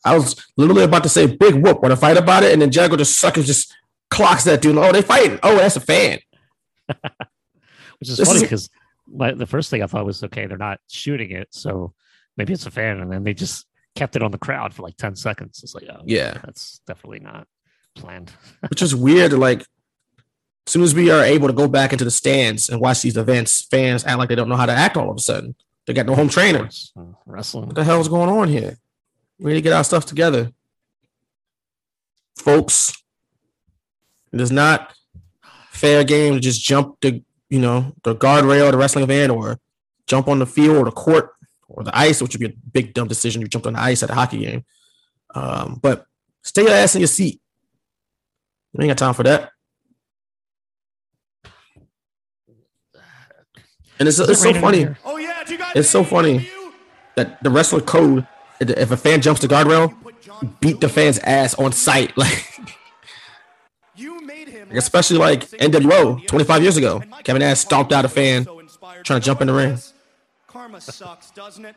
[0.04, 2.70] I was literally about to say big whoop when I fight about it, and then
[2.70, 3.74] Jericho just suckers just
[4.09, 4.76] clocks that dude.
[4.78, 5.38] Oh, they fighting.
[5.42, 6.20] Oh, that's a fan.
[6.88, 8.70] Which is This funny because
[9.09, 11.92] the first thing I thought was okay, they're not shooting it, so
[12.36, 14.96] maybe it's a fan, and then they just kept it on the crowd for like
[14.96, 15.61] ten seconds.
[15.62, 16.38] It's like, oh, Yeah.
[16.44, 17.46] that's definitely not
[17.94, 18.32] planned.
[18.68, 19.32] Which is weird.
[19.32, 23.02] Like, as soon as we are able to go back into the stands and watch
[23.02, 25.54] these events, fans act like they don't know how to act all of a sudden.
[25.86, 26.68] They got no home trainer.
[26.98, 27.66] Uh, wrestling.
[27.66, 28.76] What the hell's going on here?
[29.38, 30.50] We need to get our stuff together.
[32.36, 32.92] Folks,
[34.32, 34.92] it is not
[35.70, 39.59] fair game to just jump the, you know, the guardrail the wrestling event or
[40.07, 41.30] jump on the field or the court
[41.68, 43.40] or the ice, which would be a big dumb decision.
[43.40, 44.64] You jumped on the ice at a hockey game.
[45.34, 46.07] Um, but
[46.42, 47.40] stay your ass in your seat.
[48.72, 49.51] We ain't got time for that.
[53.99, 54.88] And it's, Is it it's so funny.
[55.05, 56.51] Oh, yeah, do you guys It's so funny
[57.14, 58.26] that the wrestler code,
[58.61, 59.94] if a fan jumps the guardrail,
[60.61, 62.12] beat the fan's ass on sight.
[62.16, 62.61] Like,
[64.72, 67.02] especially like NWO 25 years ago.
[67.24, 68.46] Kevin Nash stomped out a fan
[69.04, 69.78] trying to jump in the ring.
[70.46, 71.74] Karma sucks, doesn't it?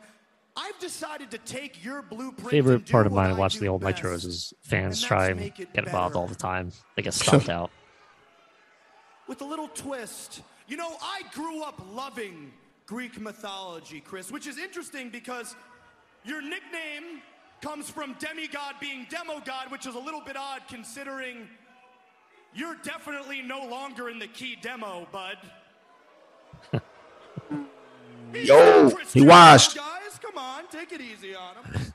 [0.56, 2.50] I've decided to take your blueprint.
[2.50, 6.26] Favorite part of mine watching the old Nitros is fans try and get involved all
[6.26, 6.72] the time.
[6.96, 7.70] They get stopped out.
[9.28, 10.42] with a little twist.
[10.66, 12.52] You know, I grew up loving
[12.86, 15.54] Greek mythology, Chris, which is interesting because
[16.24, 17.22] your nickname
[17.62, 21.48] comes from demigod being demogod, which is a little bit odd considering
[22.54, 25.36] you're definitely no longer in the key demo, bud.
[28.34, 29.76] Yo, he washed.
[29.76, 31.94] Guys, come on, take it easy on him.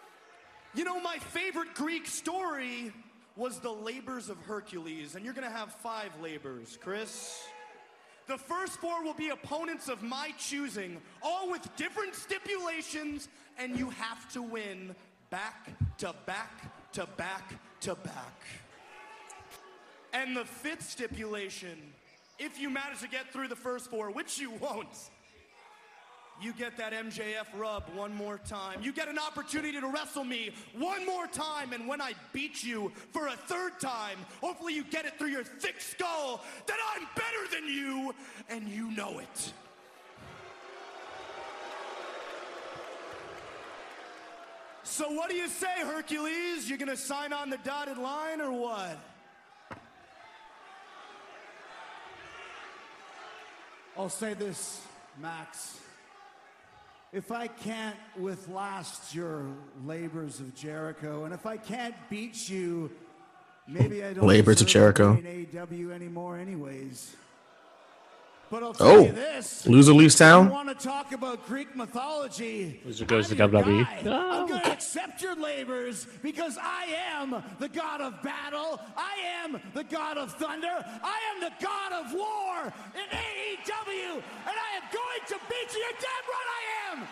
[0.74, 2.92] you know, my favorite Greek story
[3.36, 7.42] was the labors of Hercules, and you're gonna have five labors, Chris.
[8.26, 13.28] The first four will be opponents of my choosing, all with different stipulations,
[13.58, 14.94] and you have to win
[15.30, 15.68] back
[15.98, 18.40] to back to back to back.
[20.14, 21.76] And the fifth stipulation,
[22.38, 25.10] if you manage to get through the first four, which you won't,
[26.40, 28.80] you get that MJF rub one more time.
[28.80, 32.92] You get an opportunity to wrestle me one more time, and when I beat you
[33.12, 37.60] for a third time, hopefully you get it through your thick skull that I'm better
[37.60, 38.14] than you,
[38.48, 39.52] and you know it.
[44.84, 46.68] So what do you say, Hercules?
[46.68, 48.98] You're gonna sign on the dotted line or what?
[53.96, 54.80] I'll say this,
[55.20, 55.78] Max.
[57.12, 59.46] If I can't outlast your
[59.86, 62.90] labors of Jericho, and if I can't beat you,
[63.68, 65.14] maybe I don't Labors of to Jericho.
[65.14, 67.14] AEW anymore, anyways.
[68.43, 69.66] But I'll tell you Oh, this.
[69.66, 70.50] loser leaves I town.
[70.50, 72.80] want to talk about Greek mythology.
[72.84, 74.04] Loser goes to WWE.
[74.04, 74.38] guy.
[74.40, 76.86] I'm going to accept your labors because I
[77.16, 78.80] am the god of battle.
[78.96, 80.68] I am the god of thunder.
[80.68, 85.80] I am the god of war in AEW, and I am going to beat you.
[85.80, 87.06] You're damn right I am.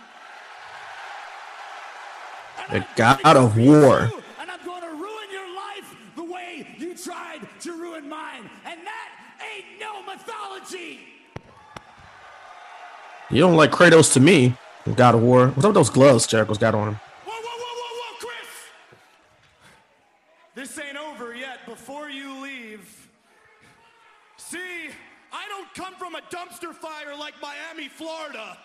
[2.71, 4.11] The God of War.
[4.41, 8.49] And I'm going to ruin your life the way you tried to ruin mine.
[8.65, 9.11] And that
[9.55, 11.01] ain't no mythology.
[13.33, 14.55] You don't like Kratos to me.
[14.95, 15.47] God of War.
[15.47, 17.01] What's up with those gloves Jericho's got on him?
[17.25, 18.49] Whoa, whoa, whoa, whoa, whoa, Chris!
[20.55, 21.65] This ain't over yet.
[21.65, 23.09] Before you leave,
[24.37, 24.91] see,
[25.33, 28.59] I don't come from a dumpster fire like Miami, Florida.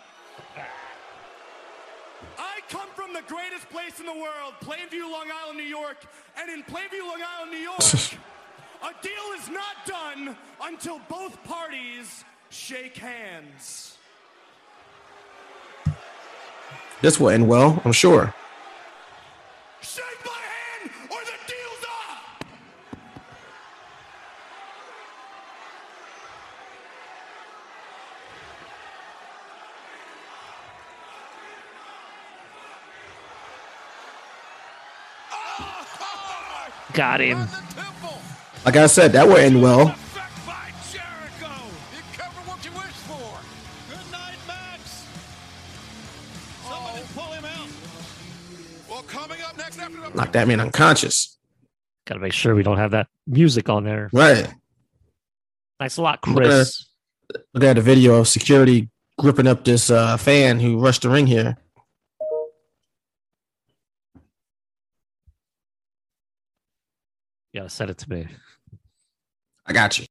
[2.37, 6.03] I come from the greatest place in the world, Plainview, Long Island, New York.
[6.37, 7.79] And in Plainview, Long Island, New York,
[8.83, 13.96] a deal is not done until both parties shake hands.
[17.01, 18.33] This will end well, I'm sure.
[19.81, 22.43] Shake my hand or the deal's up!
[36.93, 37.47] Got him.
[38.65, 39.95] Like I said, that will end well.
[50.17, 51.37] Knock that man unconscious.
[52.05, 54.09] Got to make sure we don't have that music on there.
[54.11, 54.51] Right.
[55.79, 56.87] Thanks a lot, Chris.
[57.53, 58.89] Look at the video of security
[59.19, 61.55] gripping up this uh, fan who rushed the ring here.
[67.53, 68.27] You gotta send it to me.
[69.67, 70.05] I got you.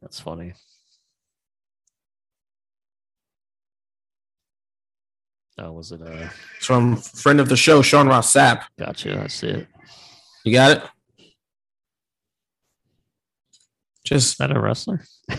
[0.00, 0.52] That's funny.
[5.58, 6.00] Oh, was it?
[6.02, 8.62] Uh, It's from friend of the show, Sean Ross Sapp.
[8.78, 9.22] gotcha.
[9.22, 9.68] I see it.
[10.44, 10.82] You got it?
[14.04, 15.04] Just Is that a wrestler?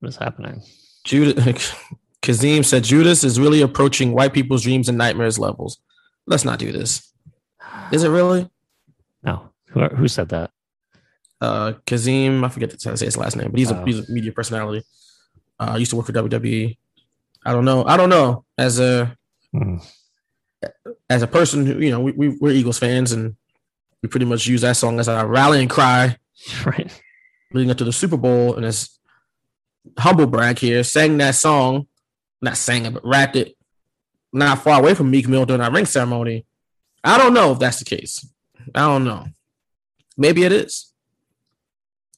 [0.00, 0.62] What is happening?
[1.04, 1.74] Judas
[2.22, 5.78] Kazim said Judas is really approaching white people's dreams and nightmares levels.
[6.26, 7.12] Let's not do this.
[7.92, 8.48] Is it really?
[9.22, 9.50] No.
[9.68, 10.50] Who, who said that?
[11.40, 13.84] Uh Kazim, I forget to say his last name, but he's a Oh.
[13.84, 14.84] he's a media personality.
[15.70, 16.76] Uh used to work for WWE.
[17.44, 17.84] I don't know.
[17.84, 18.44] I don't know.
[18.58, 19.16] As a
[19.52, 19.76] Hmm.
[21.10, 23.36] as a person who, you know, we, we we're Eagles fans and
[24.02, 26.16] we pretty much use that song as our rallying cry
[26.64, 26.90] Right.
[27.52, 28.98] leading up to the Super Bowl and as
[29.98, 31.86] humble brag here, sang that song,
[32.40, 33.56] not sang it, but rapped it
[34.32, 36.46] not far away from Meek Mill during our ring ceremony.
[37.04, 38.26] I don't know if that's the case.
[38.74, 39.26] I don't know.
[40.16, 40.92] Maybe it is.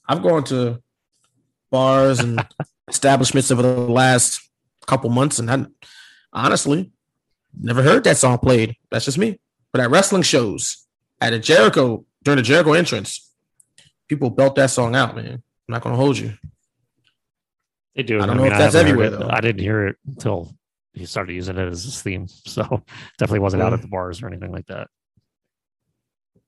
[0.06, 0.80] I've gone to
[1.70, 2.38] bars and
[2.88, 4.48] establishments over the last
[4.86, 5.66] couple months, and I
[6.32, 6.92] honestly
[7.58, 8.76] never heard that song played.
[8.90, 9.40] That's just me.
[9.72, 10.86] But at wrestling shows,
[11.20, 13.30] at a Jericho during the Jericho entrance,
[14.08, 15.34] people belt that song out, man.
[15.34, 16.34] I'm not gonna hold you.
[17.94, 18.20] They do.
[18.20, 19.28] I don't know if that's everywhere, though.
[19.30, 20.54] I didn't hear it until
[20.92, 22.26] he started using it as his theme.
[22.46, 22.62] So
[23.18, 24.88] definitely wasn't out at the bars or anything like that.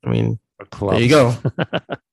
[0.04, 0.38] I mean,
[0.80, 1.34] there you go.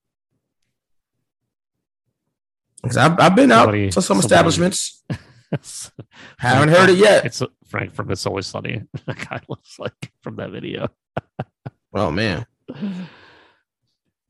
[2.84, 5.02] 'Cause I've, I've been out to some somebody- establishments.
[6.38, 7.24] Haven't heard it yet.
[7.26, 8.82] It's Frank from It's Always Sunny.
[9.06, 10.88] That guy looks like from that video.
[11.96, 12.44] Oh man,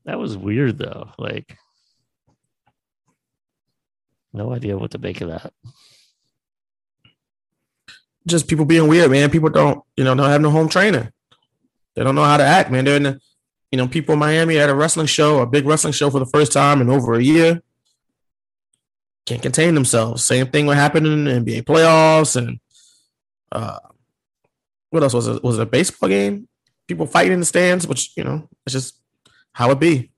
[0.05, 1.09] That was weird though.
[1.17, 1.57] Like,
[4.33, 5.51] no idea what to make of that.
[8.27, 9.29] just people being weird, man.
[9.31, 11.11] People don't, you know, don't have no home trainer.
[11.95, 12.85] They don't know how to act, man.
[12.85, 13.19] They're in the,
[13.71, 16.25] you know, people in Miami at a wrestling show, a big wrestling show for the
[16.27, 17.61] first time in over a year.
[19.25, 20.23] Can't contain themselves.
[20.23, 22.59] Same thing what happened in the NBA playoffs and
[23.51, 23.79] uh
[24.91, 25.43] what else was it?
[25.43, 26.47] Was it a baseball game?
[26.87, 28.99] People fighting in the stands, which you know, it's just
[29.51, 30.11] how it be.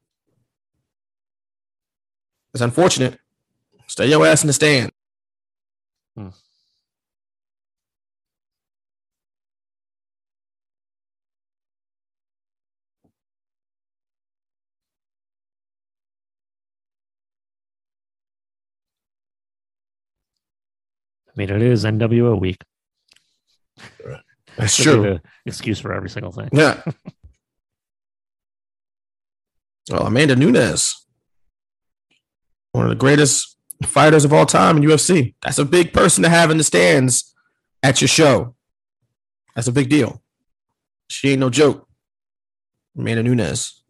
[2.53, 3.17] It's unfortunate.
[3.87, 4.91] Stay your ass in the stand.
[21.37, 22.61] Mean, it is NWO week.
[24.57, 25.19] That's true.
[25.45, 26.49] excuse for every single thing.
[26.51, 26.81] Yeah.
[29.91, 31.05] well, Amanda Nunes,
[32.71, 35.35] one of the greatest fighters of all time in UFC.
[35.43, 37.33] That's a big person to have in the stands
[37.83, 38.55] at your show.
[39.55, 40.23] That's a big deal.
[41.09, 41.87] She ain't no joke.
[42.97, 43.83] Amanda Nunes.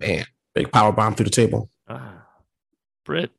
[0.00, 0.24] Man,
[0.54, 1.68] big power bomb through the table.
[1.86, 2.26] Ah,
[3.04, 3.30] Britt.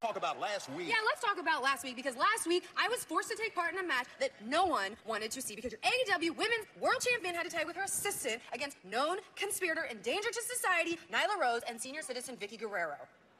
[0.00, 0.88] Talk about last week.
[0.88, 3.74] Yeah, let's talk about last week because last week I was forced to take part
[3.74, 7.34] in a match that no one wanted to see because your AEW Women's World Champion
[7.34, 11.60] had to tag with her assistant against known conspirator and danger to society Nyla Rose
[11.68, 12.96] and senior citizen Vickie Guerrero.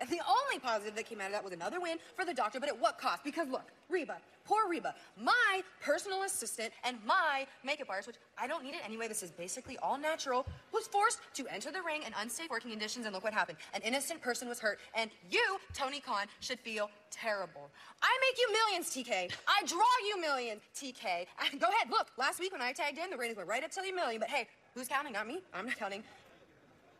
[0.09, 2.71] The only positive that came out of that was another win for the doctor, but
[2.71, 3.23] at what cost?
[3.23, 8.65] Because look, Reba, poor Reba, my personal assistant and my makeup artist, which I don't
[8.65, 12.15] need it anyway, this is basically all natural, was forced to enter the ring in
[12.19, 13.59] unsafe working conditions, and look what happened.
[13.75, 17.71] An innocent person was hurt, and you, Tony Khan, should feel terrible.
[18.03, 19.31] I make you millions, TK.
[19.47, 21.27] I draw you millions, TK.
[21.59, 23.81] Go ahead, look, last week when I tagged in, the ratings went right up to
[23.81, 25.13] a million, but hey, who's counting?
[25.13, 25.43] Not me.
[25.53, 26.03] I'm not counting.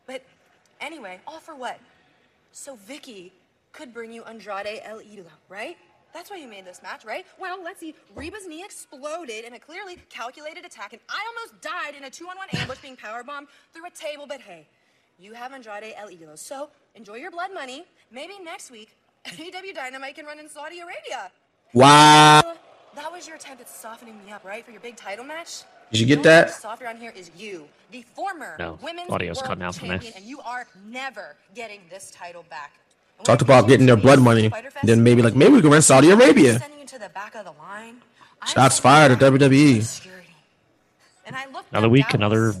[0.05, 0.23] But
[0.79, 1.79] anyway, all for what?
[2.51, 3.31] So Vickie
[3.71, 5.77] could bring you Andrade El Idolo, right?
[6.13, 7.25] That's why you made this match, right?
[7.39, 7.95] Well, let's see.
[8.15, 12.49] Reba's knee exploded in a clearly calculated attack, and I almost died in a two-on-one
[12.53, 14.25] ambush being powerbombed through a table.
[14.27, 14.67] But hey,
[15.17, 17.85] you have Andrade El Idolo, so enjoy your blood money.
[18.11, 21.31] Maybe next week, AEW Dynamite can run in Saudi Arabia.
[21.73, 22.55] Wow.
[22.95, 25.63] That was your attempt at softening me up, right, for your big title match?
[25.91, 26.47] Did you get that?
[26.47, 29.85] person Soft around here is you, the former No, women's audio's world cutting out for
[29.85, 29.99] me.
[30.15, 32.73] and you are never getting this title back.
[33.17, 34.51] And Talked about getting their blood money.
[34.83, 36.59] Then maybe like maybe we can run Saudi Arabia.
[36.59, 37.97] sending you to the back of the line.
[38.47, 39.19] Shots fired at.
[39.19, 40.07] WWE.
[41.25, 42.53] And I looked Another week, another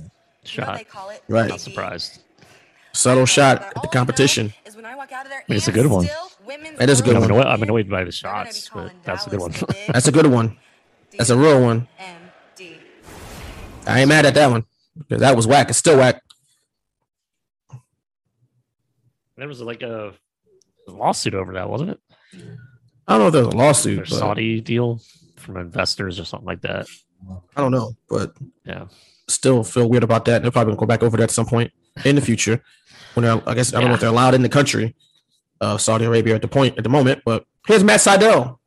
[0.43, 0.77] shot.
[0.77, 1.49] they call Right.
[1.49, 2.21] Not surprised.
[2.93, 4.53] Subtle shot at the competition.
[4.65, 6.05] is I walk out of there I mean, it's a good one.
[6.05, 7.31] still women's That is a good I'm one.
[7.31, 9.53] annoyed, I'm annoyed by the shots, but that's a good one.
[9.87, 10.57] That's a good one.
[11.17, 11.87] That's a real one.
[13.87, 14.65] I ain't mad at that one
[15.09, 15.69] that was whack.
[15.69, 16.21] It's still whack.
[19.37, 20.13] there was like a
[20.87, 21.99] lawsuit over that, wasn't it?
[23.07, 25.01] I don't know if there was a lawsuit, but Saudi deal
[25.37, 26.85] from investors or something like that.
[27.55, 27.95] I don't know.
[28.09, 28.33] But
[28.65, 28.85] Yeah.
[29.27, 30.41] still feel weird about that.
[30.41, 31.71] They're probably gonna go back over that at some point
[32.05, 32.61] in the future.
[33.15, 34.95] When I guess I don't know if they're allowed in the country
[35.59, 37.23] of Saudi Arabia at the point at the moment.
[37.25, 38.57] But here's Matt Sydal.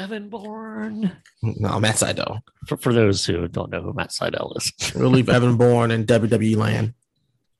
[0.00, 1.12] Evan Bourne.
[1.42, 2.40] No, Matt Sydal.
[2.66, 6.06] For, for those who don't know who Matt Sydal is, We'll leave Evan Bourne in
[6.06, 6.94] WWE land.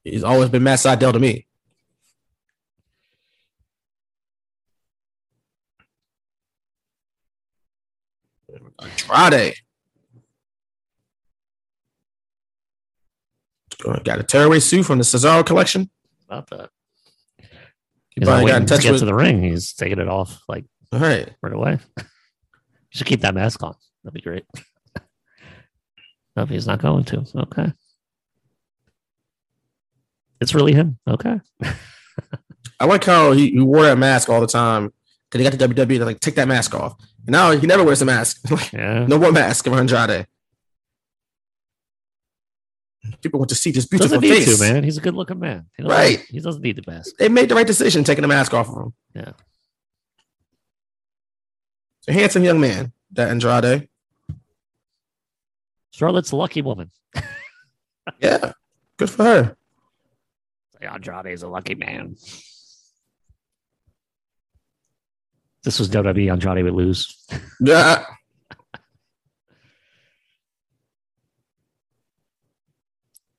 [0.05, 1.47] He's always been Matt Sydal to me.
[9.13, 9.55] Andrade.
[14.05, 15.89] Got a tearaway suit from the Cesaro collection.
[16.29, 16.69] about that.
[17.39, 17.47] He
[18.21, 19.01] He's not got waiting in to get with.
[19.01, 19.43] to the ring.
[19.43, 21.31] He's taking it off like All right.
[21.43, 21.79] right away.
[22.93, 23.75] you should keep that mask on.
[24.03, 24.45] That'd be great.
[26.37, 27.25] no, he's not going to.
[27.37, 27.73] Okay.
[30.41, 30.99] It's really him.
[31.07, 31.41] Okay.
[32.81, 34.93] I like how he, he wore that mask all the time.
[35.31, 36.97] Cause he got to WWE, they're like, take that mask off.
[37.27, 38.41] And now he never wears a mask.
[38.73, 39.07] Yeah.
[39.07, 40.27] no more mask of Andrade.
[43.23, 44.59] People want to see this beautiful doesn't need face.
[44.59, 44.83] to, man.
[44.83, 45.67] He's a good looking man.
[45.77, 46.25] He Right.
[46.29, 47.17] He doesn't need the mask.
[47.19, 48.95] They made the right decision taking the mask off of him.
[49.15, 49.33] Yeah.
[52.09, 53.89] A handsome young man, that Andrade.
[55.93, 56.91] Charlotte's a lucky woman.
[58.19, 58.53] Yeah.
[58.97, 59.57] Good for her.
[60.81, 62.17] Andrade is a lucky man.
[65.63, 66.33] This was WWE.
[66.33, 67.17] Andrade would lose.
[67.61, 68.05] Yeah.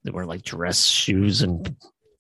[0.03, 1.76] They wear like dress shoes and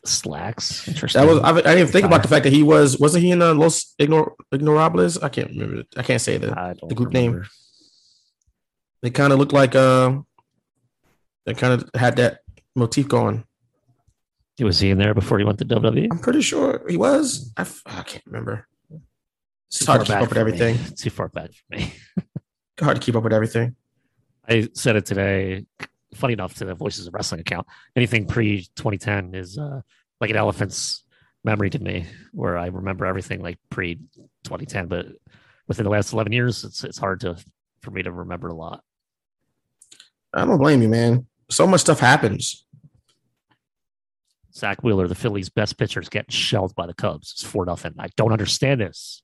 [0.05, 0.87] slacks.
[0.87, 1.21] Interesting.
[1.21, 3.31] That was I, I didn't even think about the fact that he was wasn't he
[3.31, 5.21] in the Los Ignor, Ignorables?
[5.23, 5.83] I can't remember.
[5.97, 7.43] I can't say the, the group name.
[9.01, 10.19] They kind of looked like uh
[11.45, 12.39] they kind of had that
[12.75, 13.43] motif going.
[14.59, 16.07] Was he in there before he went to WWE?
[16.11, 17.51] I'm pretty sure he was.
[17.57, 18.67] I, f- I can't remember.
[19.69, 20.41] It's Too hard to keep up with for me.
[20.41, 20.77] everything.
[20.95, 21.93] Too far back for me.
[22.79, 23.75] Hard to keep up with everything.
[24.47, 25.65] I said it today.
[26.15, 29.81] Funny enough, to the Voices of Wrestling account, anything pre 2010 is uh,
[30.19, 31.03] like an elephant's
[31.43, 33.95] memory to me, where I remember everything like pre
[34.43, 34.87] 2010.
[34.87, 35.07] But
[35.67, 37.37] within the last 11 years, it's it's hard to
[37.81, 38.83] for me to remember a lot.
[40.33, 41.27] I don't blame you, man.
[41.49, 42.65] So much stuff happens.
[44.53, 47.33] Zack Wheeler, the Phillies' best pitcher, is getting shelled by the Cubs.
[47.33, 47.95] It's four nothing.
[47.99, 49.23] I don't understand this.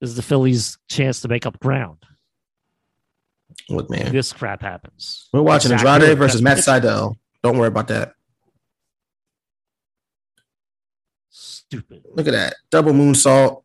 [0.00, 2.04] This is the Phillies' chance to make up ground.
[3.68, 5.28] Look, man, this crap happens.
[5.32, 7.16] we're watching Exactly Andrade versus Matt Sydal.
[7.42, 8.12] Don't worry about that.
[11.30, 12.04] Stupid.
[12.14, 13.62] Look at that double moonsault,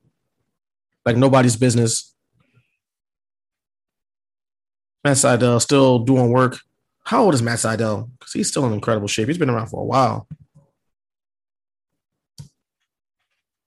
[1.05, 2.13] like nobody's business.
[5.03, 6.59] Matt Sydal still doing work.
[7.03, 8.09] How old is Matt Sydal?
[8.17, 9.27] Because he's still in incredible shape.
[9.27, 10.27] He's been around for a while.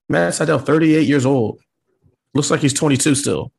[0.09, 1.59] Matt Sydal, 38 years old.
[2.33, 3.51] Looks like he's 22 still.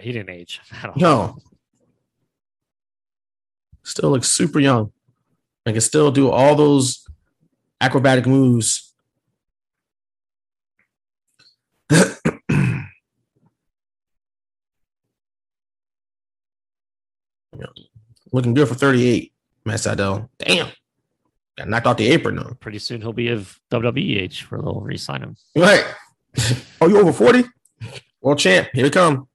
[0.00, 0.60] Yeah, he didn't age.
[0.82, 0.96] at all.
[0.96, 1.38] No.
[3.82, 4.92] Still looks super young.
[5.66, 7.06] I can still do all those
[7.80, 8.92] acrobatic moves.
[18.32, 19.32] Looking good for 38,
[19.64, 20.28] Matt Sydal.
[20.38, 20.68] Damn.
[21.58, 22.56] Got knocked off the apron though.
[22.60, 25.36] Pretty soon he'll be of WWE age where they'll re-sign him.
[25.56, 25.84] Right.
[26.80, 27.44] oh, you over 40?
[28.20, 28.68] World champ.
[28.72, 29.26] Here we come.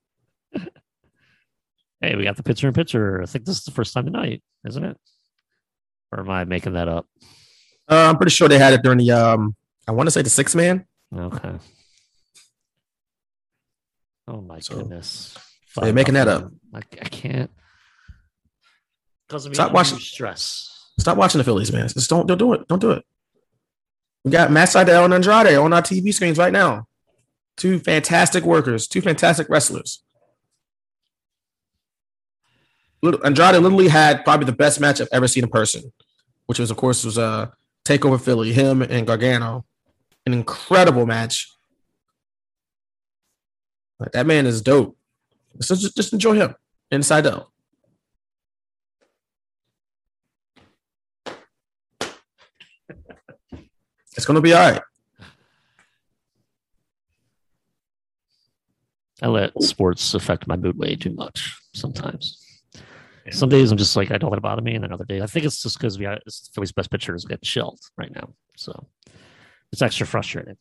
[2.02, 3.22] Hey, we got the picture in picture.
[3.22, 4.98] I think this is the first time tonight, isn't it?
[6.12, 7.08] Or am I making that up?
[7.89, 9.56] Uh, I'm pretty sure they had it during the um
[9.88, 10.86] I want to say the six man.
[11.16, 11.52] Okay.
[14.28, 15.38] Oh my goodness.
[15.80, 16.52] they're making that up.
[16.74, 17.52] I, I can't.
[19.28, 20.72] Because of Stop watching- stress.
[21.00, 21.88] Stop watching the Phillies, man.
[21.89, 22.68] Just don't don't do it.
[22.68, 23.04] Don't do it.
[24.24, 26.88] We got Matt Sydal and Andrade on our TV screens right now.
[27.58, 30.02] Two fantastic workers, two fantastic wrestlers.
[33.24, 35.91] Andrade literally had probably the best match I've ever seen in person,
[36.45, 37.51] which was, of course, was uh,
[37.86, 39.66] Takeover Philly, him and Gargano.
[40.26, 41.51] An incredible match.
[43.99, 44.97] Like, that man is dope.
[45.62, 46.56] So just, just enjoy him
[46.91, 47.47] and Sydal.
[54.18, 54.82] It's gonna be all right.
[59.22, 62.45] I let sports affect my mood way too much sometimes.
[63.32, 64.76] Some days I'm just like, I don't let it bother me.
[64.76, 67.15] And then other days, I think it's just because we got it's Philly's best pitcher
[67.15, 68.30] is getting shelled right now.
[68.55, 68.88] So
[69.71, 70.57] it's extra frustrating.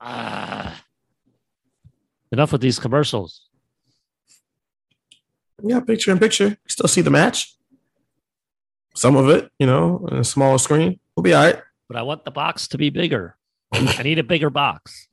[0.00, 0.82] Ah.
[2.32, 3.42] Enough with these commercials.
[5.62, 6.56] Yeah, picture in picture.
[6.66, 7.54] Still see the match.
[8.96, 10.98] Some of it, you know, on a smaller screen.
[11.14, 11.60] We'll be all right.
[11.88, 13.36] But I want the box to be bigger.
[13.72, 15.08] I need a bigger box.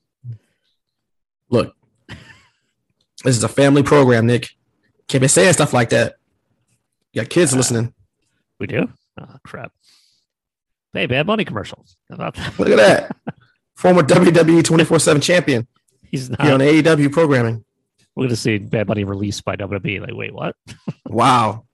[1.49, 1.75] Look,
[2.07, 4.49] this is a family program, Nick.
[5.07, 6.15] Can't be saying stuff like that.
[7.13, 7.93] You got kids listening.
[8.59, 8.89] We do?
[9.19, 9.71] Oh, crap.
[10.93, 11.97] Hey, Bad Bunny commercials.
[12.09, 12.57] How about that?
[12.59, 13.15] Look at that.
[13.75, 15.67] Former WWE 24 7 champion.
[16.03, 16.41] He's not.
[16.41, 17.63] On AEW programming.
[18.15, 20.01] We're going to see Bad Bunny released by WWE.
[20.01, 20.55] Like, wait, what?
[21.05, 21.65] Wow.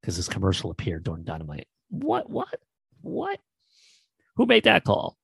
[0.00, 1.66] Because this commercial appeared during Dynamite.
[1.88, 2.28] What?
[2.28, 2.60] What?
[3.00, 3.38] What?
[4.36, 5.16] Who made that call?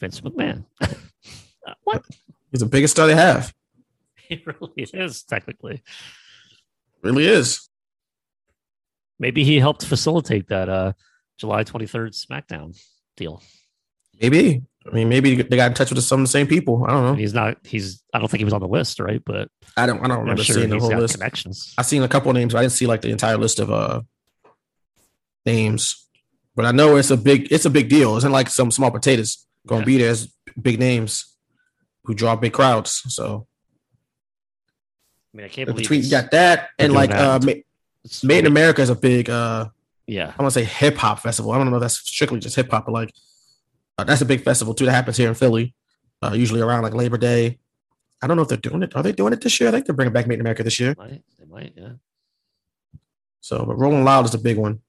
[0.00, 0.64] Vince McMahon.
[1.64, 2.04] Uh, what?
[2.50, 3.54] He's the biggest star they have.
[4.16, 5.80] He really is, technically.
[7.02, 7.68] Really is.
[9.18, 10.92] Maybe he helped facilitate that uh,
[11.38, 12.76] July 23rd SmackDown
[13.16, 13.42] deal.
[14.20, 14.62] Maybe.
[14.84, 16.84] I mean, maybe they got in touch with some of the same people.
[16.84, 17.14] I don't know.
[17.14, 19.22] He's not, he's, I don't think he was on the list, right?
[19.24, 21.14] But I don't I don't remember sure seeing the whole list.
[21.14, 21.72] connections.
[21.78, 23.70] I seen a couple of names, but I didn't see like the entire list of
[23.70, 24.02] uh
[25.46, 26.08] names.
[26.54, 28.16] But I know it's a big it's a big deal.
[28.16, 30.10] It's not like some small potatoes gonna be there.
[30.10, 30.26] It's
[30.60, 31.24] big names
[32.04, 33.02] who draw big crowds.
[33.08, 33.46] So
[35.32, 37.40] I mean, I can't believe between you got that and like uh.
[37.42, 37.52] Ma-
[38.24, 39.68] Made in America is a big uh
[40.08, 40.32] yeah.
[40.36, 41.52] I want to say hip hop festival.
[41.52, 43.14] I don't know if that's strictly just hip hop, but like
[43.96, 45.74] uh, that's a big festival too that happens here in Philly.
[46.20, 47.58] Uh, usually around like Labor Day.
[48.20, 48.94] I don't know if they're doing it.
[48.96, 49.68] Are they doing it this year?
[49.68, 50.94] I think they're bringing back Made in America this year.
[50.98, 51.92] Might, they might, yeah.
[53.40, 54.80] So, but Rolling Loud is a big one.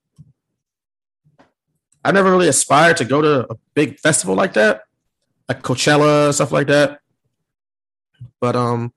[2.05, 4.83] I never really aspired to go to a big festival like that,
[5.47, 6.99] like Coachella stuff like that.
[8.39, 8.93] But um,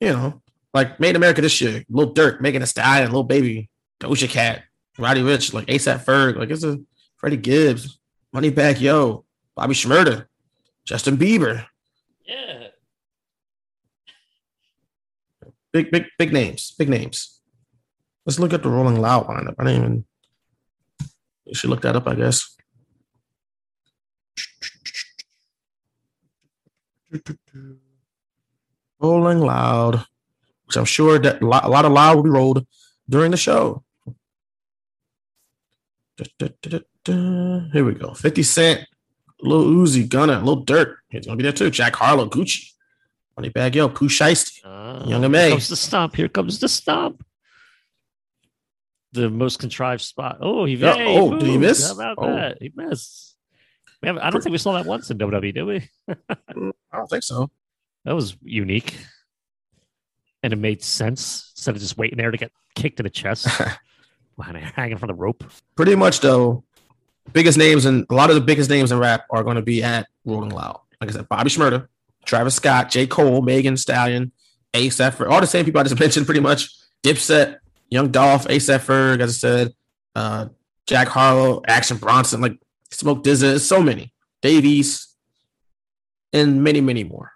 [0.00, 0.42] you know,
[0.74, 4.62] like Made in America this year, Lil Durk, Megan Thee Stallion, Lil Baby, Doja Cat,
[4.98, 6.78] Roddy Ricch, like ASAP Ferg, like it's a
[7.16, 7.98] Freddie Gibbs,
[8.34, 10.26] Moneybagg Yo, Bobby Shmurda,
[10.84, 11.66] Justin Bieber,
[12.26, 12.68] Yeah.
[15.72, 17.40] big big big names, big names.
[18.24, 19.54] Let's look at the Rolling Loud lineup.
[19.58, 20.04] I didn't even.
[21.44, 22.56] You should look that up, I guess.
[29.00, 30.04] Rolling Loud,
[30.66, 32.66] which I'm sure that a lot of loud will be rolled
[33.08, 33.82] during the show.
[37.06, 38.14] Here we go.
[38.14, 38.86] 50 Cent,
[39.40, 40.96] Lil Uzi, Gunna, Lil Durk.
[41.08, 41.70] He's gonna be there too.
[41.70, 42.70] Jack Harlow, Gucci,
[43.38, 45.50] Moneybagg Yo, Pooh Shiesty, ah, Young Here M.A.
[45.50, 46.16] comes the stomp.
[46.16, 47.24] Here comes the stomp.
[49.12, 50.38] The most contrived spot.
[50.40, 51.86] Oh, he Yeah, hey, oh, did he miss?
[51.86, 52.34] How about Oh.
[52.34, 52.58] that?
[52.60, 53.36] He missed.
[54.02, 55.88] I don't think we saw that once in WWE, did we?
[56.08, 56.52] I
[56.92, 57.50] don't think so.
[58.04, 58.96] That was unique.
[60.46, 63.48] And it made sense instead of just waiting there to get kicked in the chest,
[64.40, 65.42] hanging from the rope.
[65.74, 66.62] Pretty much though,
[67.32, 69.82] biggest names and a lot of the biggest names in rap are going to be
[69.82, 70.78] at Rolling Loud.
[71.00, 71.88] Like I said, Bobby Shmurda,
[72.24, 73.08] Travis Scott, J.
[73.08, 74.30] Cole, Megan Stallion,
[74.72, 76.70] Ferg, all the same people I just mentioned pretty much.
[77.02, 77.58] Dipset,
[77.90, 79.74] Young Dolph, ASAP Ferg, as I said,
[80.14, 80.46] uh,
[80.86, 82.56] Jack Harlow, Action Bronson, like
[82.92, 84.12] Smoke DZA, so many.
[84.42, 85.08] Davies,
[86.32, 87.32] and many, many more.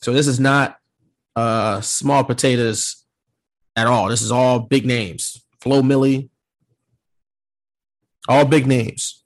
[0.00, 0.78] So this is not
[1.36, 3.04] uh small potatoes
[3.76, 4.08] at all.
[4.08, 5.44] This is all big names.
[5.60, 6.30] Flo Milli,
[8.28, 9.22] all big names.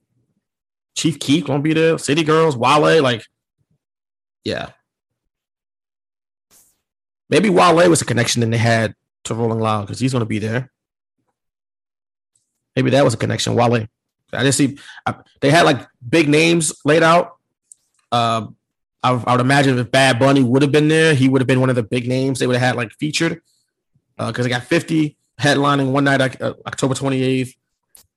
[0.96, 1.96] Chief Keef gonna be there.
[1.98, 3.24] City Girls, Wale, like,
[4.44, 4.70] yeah.
[7.28, 8.94] Maybe Wale was a connection that they had
[9.24, 10.70] to Rolling Loud because he's gonna be there.
[12.74, 13.54] Maybe that was a connection.
[13.54, 13.86] Wale.
[14.32, 14.78] I didn't see.
[15.06, 17.32] I, they had like big names laid out.
[18.12, 18.48] Uh,
[19.02, 21.60] I, I, would imagine if Bad Bunny would have been there, he would have been
[21.60, 23.40] one of the big names they would have had like featured.
[24.16, 27.54] Because uh, they got 50 headlining one night, uh, October 28th.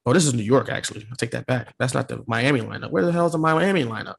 [0.05, 1.07] Oh, this is New York, actually.
[1.09, 1.73] I'll take that back.
[1.79, 2.91] That's not the Miami lineup.
[2.91, 4.15] Where the hell is the Miami lineup?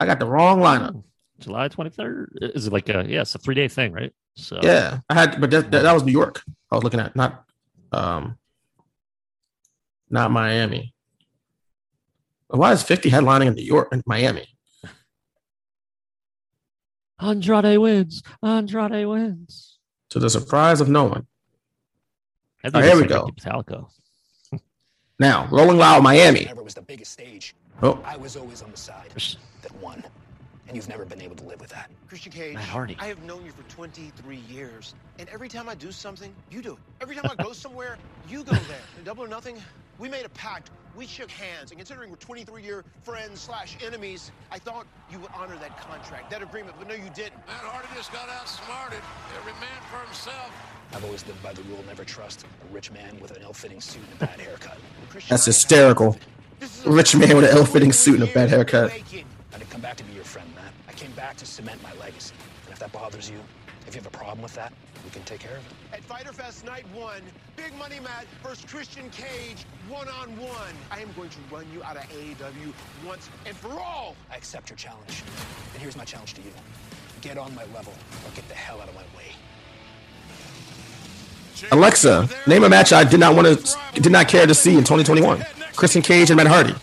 [0.00, 1.04] I got the wrong lineup.
[1.38, 2.26] July 23rd.
[2.56, 4.12] Is it like a, yeah, it's a three day thing, right?
[4.34, 6.42] So, yeah, I had, but that, that, that was New York.
[6.72, 7.44] I was looking at, not,
[7.92, 8.36] um,
[10.10, 10.92] not Miami.
[12.48, 14.53] Why is 50 headlining in New York and Miami?
[17.28, 18.22] Andrade wins.
[18.42, 19.78] Andrade wins.
[20.10, 21.26] To the surprise of no one.
[22.62, 23.26] I Oh, here we go.
[23.28, 23.86] Metallica.
[25.20, 26.40] Now, Rolling Loud, Miami.
[26.40, 28.00] Whenever it was the biggest stage, Oh.
[28.04, 29.10] I was always on the side
[29.62, 30.02] that won.
[30.66, 31.88] And you've never been able to live with that.
[32.08, 32.96] Christian Cage, Matt Hardy.
[32.98, 36.72] I have known you for 23 years, and every time I do something, you do
[36.72, 36.78] it.
[37.00, 37.96] Every time I go somewhere,
[38.28, 38.80] you go there.
[38.98, 39.56] In Double or Nothing,
[39.98, 40.70] we made a pact.
[40.96, 45.56] We shook hands, and considering we're 23-year friends slash enemies, I thought you would honor
[45.56, 47.36] that contract, that agreement, but no, you didn't.
[47.48, 49.00] Matt Hardy just got outsmarted.
[49.36, 50.52] Every man for himself.
[50.92, 54.02] I've always lived by the rule never trust a rich man with an ill-fitting suit
[54.04, 54.78] and a bad haircut.
[55.28, 56.16] That's hysterical.
[56.86, 58.92] Rich man with an ill-fitting suit and a bad haircut.
[58.92, 60.72] I didn't come back to be your friend, Matt.
[60.88, 62.34] I came back to cement my legacy.
[62.66, 63.40] And if that bothers you,
[63.86, 64.72] if you have a problem with that,
[65.04, 65.72] we can take care of it.
[65.92, 67.22] At Fighter Fest Night 1,
[67.56, 70.74] Big Money Matt versus Christian Cage, one-on-one.
[70.90, 72.72] I am going to run you out of AEW
[73.06, 74.16] once and for all.
[74.32, 75.22] I accept your challenge.
[75.72, 76.50] And here's my challenge to you.
[77.20, 77.92] Get on my level
[78.26, 79.32] or get the hell out of my way.
[81.70, 84.80] Alexa, name a match I did not want to, did not care to see in
[84.84, 85.44] 2021.
[85.76, 86.74] Christian Cage and Matt Hardy.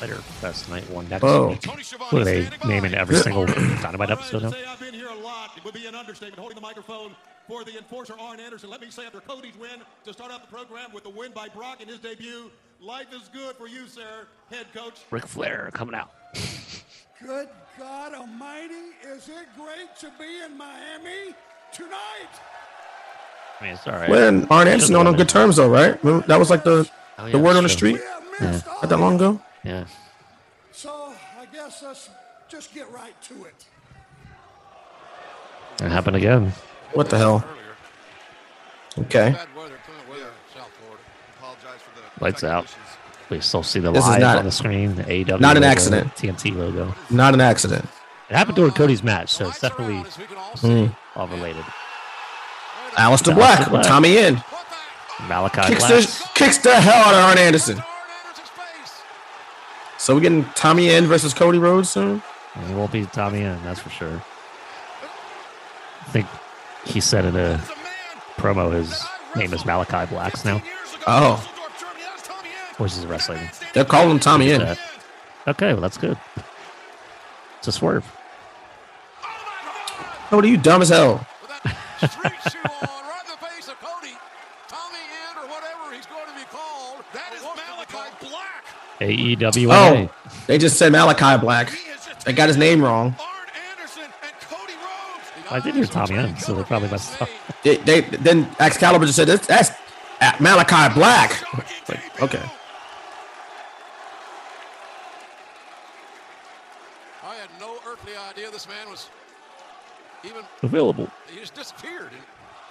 [0.00, 1.48] Later, Fest Night One next Oh.
[1.48, 1.64] week.
[2.10, 4.52] What are they naming every single Dynamite episode now?
[5.56, 7.12] It would be an understatement holding the microphone
[7.48, 8.70] for the enforcer Arn Anderson.
[8.70, 11.48] Let me say after Cody's win to start out the program with the win by
[11.48, 12.50] Brock in his debut.
[12.80, 15.00] Life is good for you, sir, head coach.
[15.10, 16.10] Ric Flair coming out.
[17.22, 17.48] Good
[17.78, 18.74] God Almighty,
[19.08, 21.34] is it great to be in Miami
[21.72, 22.28] tonight?
[23.58, 24.10] I mean, it's all right.
[24.10, 25.98] When Arn Anderson on on good terms though, right?
[26.04, 26.86] Remember, That was like the
[27.18, 27.98] Oh, the word on the street
[28.38, 28.60] Yeah.
[28.82, 29.40] not that long ago.
[29.64, 29.86] Yeah.
[30.72, 32.10] So I guess let's
[32.50, 33.64] just get right to it.
[35.80, 36.52] It happened again.
[36.94, 37.44] What the hell?
[38.98, 39.30] Okay.
[39.32, 41.02] Bad weather, kind of weather in South Florida.
[41.38, 42.74] Apologize for the Lights out.
[43.28, 45.36] We still see the This is live not- on the screen, the AW.
[45.38, 46.16] not an logo, accident.
[46.16, 46.94] TNT logo.
[47.10, 47.86] Not an accident.
[48.30, 50.04] It happened during Cody's match, so it's definitely
[50.60, 50.86] Hmm.
[51.14, 51.64] all related.
[52.94, 53.84] Aleister Aleister Black, Black.
[53.86, 54.42] Tommy End.
[55.28, 57.82] Malachi Kicks the, kicks the hell out of Arn Anderson.
[59.98, 62.22] So we're getting Tommy End versus Cody Rhodes soon.
[62.66, 64.22] He won't be Tommy End, that's for sure.
[66.16, 66.28] I think
[66.86, 67.62] he said in a
[68.36, 70.62] promo his name is Malachi Blacks now.
[71.06, 71.46] Oh,
[72.78, 73.50] Voices of Wrestling.
[73.74, 74.62] they're calling him Tommy End.
[74.62, 74.78] That.
[75.46, 76.16] Okay, well that's good.
[77.58, 78.10] It's a swerve.
[80.32, 81.26] Oh, what are you dumb as hell.
[88.98, 89.68] AEWA.
[89.70, 90.10] Oh,
[90.46, 91.70] they just said Malachi Black.
[92.24, 93.14] They got his name wrong.
[95.50, 97.28] I did hear Tommy End, so they probably messed up.
[97.62, 99.70] They, they then Excalibur just said that's, that's
[100.40, 101.42] Malachi Black.
[101.88, 102.42] Like, okay.
[107.22, 109.08] I had no earthly idea this man was
[110.24, 111.08] even Available.
[111.32, 112.10] He just disappeared.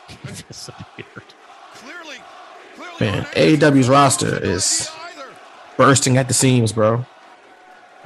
[0.50, 1.34] Disappeared.
[1.76, 2.18] Clearly,
[3.00, 4.90] Man, AEW's roster is
[5.78, 7.06] bursting at the seams, bro.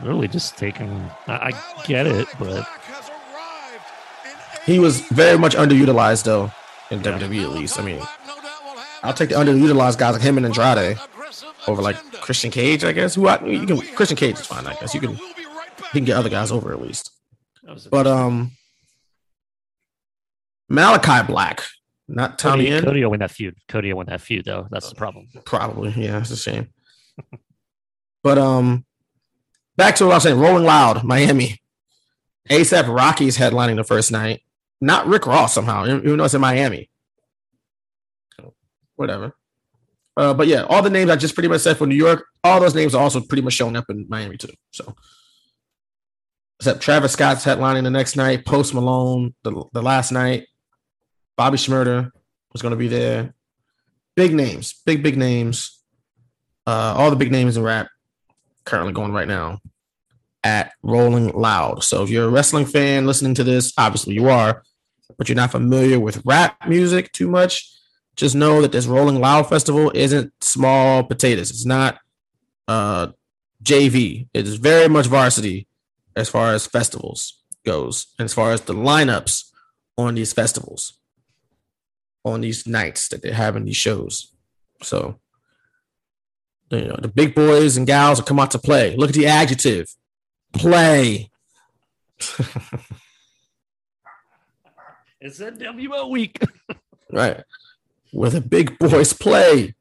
[0.01, 1.09] Really just taking.
[1.27, 2.67] I, I get it, but
[4.65, 6.51] He was very much underutilized though
[6.91, 7.79] in WWE at least.
[7.79, 8.01] I mean,
[9.03, 10.99] I'll take the underutilized guys like him and Andrade
[11.67, 13.15] over like Christian Cage, I guess.
[13.15, 14.93] Who I, you can Christian Cage is fine, I guess.
[14.93, 17.11] You can you can get other guys over at least.
[17.89, 18.51] But um,
[20.69, 21.63] Malachi Black,
[22.07, 22.85] not Tommy Cody, End.
[22.85, 23.55] Cody will win that feud.
[23.67, 24.67] Cody will win that feud, though.
[24.69, 25.27] That's the problem.
[25.45, 26.69] Probably, yeah, it's a shame.
[28.23, 28.85] but um,
[29.75, 30.39] back to what I was saying.
[30.39, 31.59] Rolling Loud, Miami.
[32.49, 34.41] ASAP Rocky's headlining the first night.
[34.81, 36.89] Not Rick Ross somehow, even though it's in Miami.
[38.95, 39.35] Whatever.
[40.17, 42.59] Uh, but yeah, all the names I just pretty much said for New York, all
[42.59, 44.49] those names are also pretty much showing up in Miami too.
[44.71, 44.95] So,
[46.59, 50.47] except Travis Scott's headlining the next night, Post Malone the, the last night,
[51.37, 52.11] Bobby Schmurder
[52.51, 53.33] was going to be there.
[54.15, 55.81] Big names, big big names.
[56.67, 57.87] Uh, all the big names in rap
[58.65, 59.59] currently going right now
[60.43, 61.83] at Rolling Loud.
[61.83, 64.63] So if you're a wrestling fan listening to this, obviously you are,
[65.17, 67.79] but you're not familiar with rap music too much
[68.19, 71.49] just know that this Rolling Loud Festival isn't small potatoes.
[71.49, 71.99] It's not
[72.67, 73.07] uh,
[73.63, 74.27] JV.
[74.33, 75.67] It is very much varsity
[76.17, 79.49] as far as festivals goes, as far as the lineups
[79.97, 80.99] on these festivals,
[82.25, 84.33] on these nights that they're having these shows.
[84.83, 85.17] So,
[86.71, 88.97] you know, the big boys and gals will come out to play.
[88.97, 89.95] Look at the adjective,
[90.53, 91.29] play.
[95.21, 96.41] It's NWO week.
[97.11, 97.43] right
[98.11, 99.75] where the big boys play.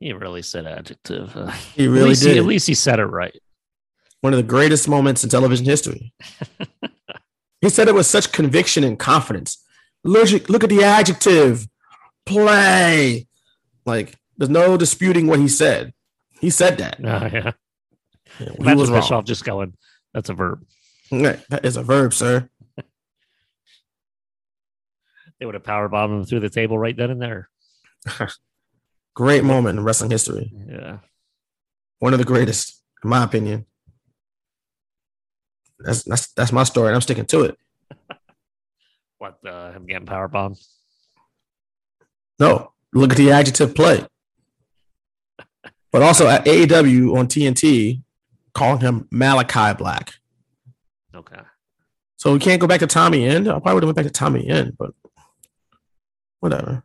[0.00, 1.36] He really said adjective.
[1.36, 2.36] Uh, He really at did.
[2.36, 3.36] at least he said it right.
[4.20, 6.12] One of the greatest moments in television history.
[7.60, 9.64] he said it with such conviction and confidence.
[10.04, 11.66] Look, look at the adjective,
[12.26, 13.26] play.
[13.84, 15.92] Like, there's no disputing what he said.
[16.40, 16.98] He said that.
[17.04, 17.52] Oh, yeah.
[18.38, 19.00] he Imagine was wrong.
[19.00, 19.72] Bischoff just going,
[20.12, 20.64] that's a verb.
[21.10, 22.48] That is a verb, sir.
[25.40, 27.48] They would have power bombed him through the table right then and there.
[29.14, 30.52] Great moment in wrestling history.
[30.68, 30.98] Yeah.
[32.00, 33.66] One of the greatest, in my opinion.
[35.80, 37.58] That's that's that's my story, and I'm sticking to it.
[39.18, 40.58] What, uh, him getting power bombed?
[42.38, 44.06] No, look at the adjective play.
[45.90, 48.02] But also at AEW on TNT,
[48.52, 50.14] calling him Malachi Black.
[51.14, 51.40] Okay.
[52.16, 53.48] So we can't go back to Tommy End.
[53.48, 54.92] I probably would have went back to Tommy End, but
[56.40, 56.82] whatever.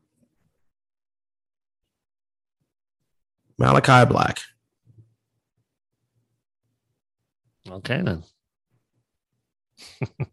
[3.57, 4.39] Malachi Black.
[7.69, 8.23] Okay, then.
[10.01, 10.27] of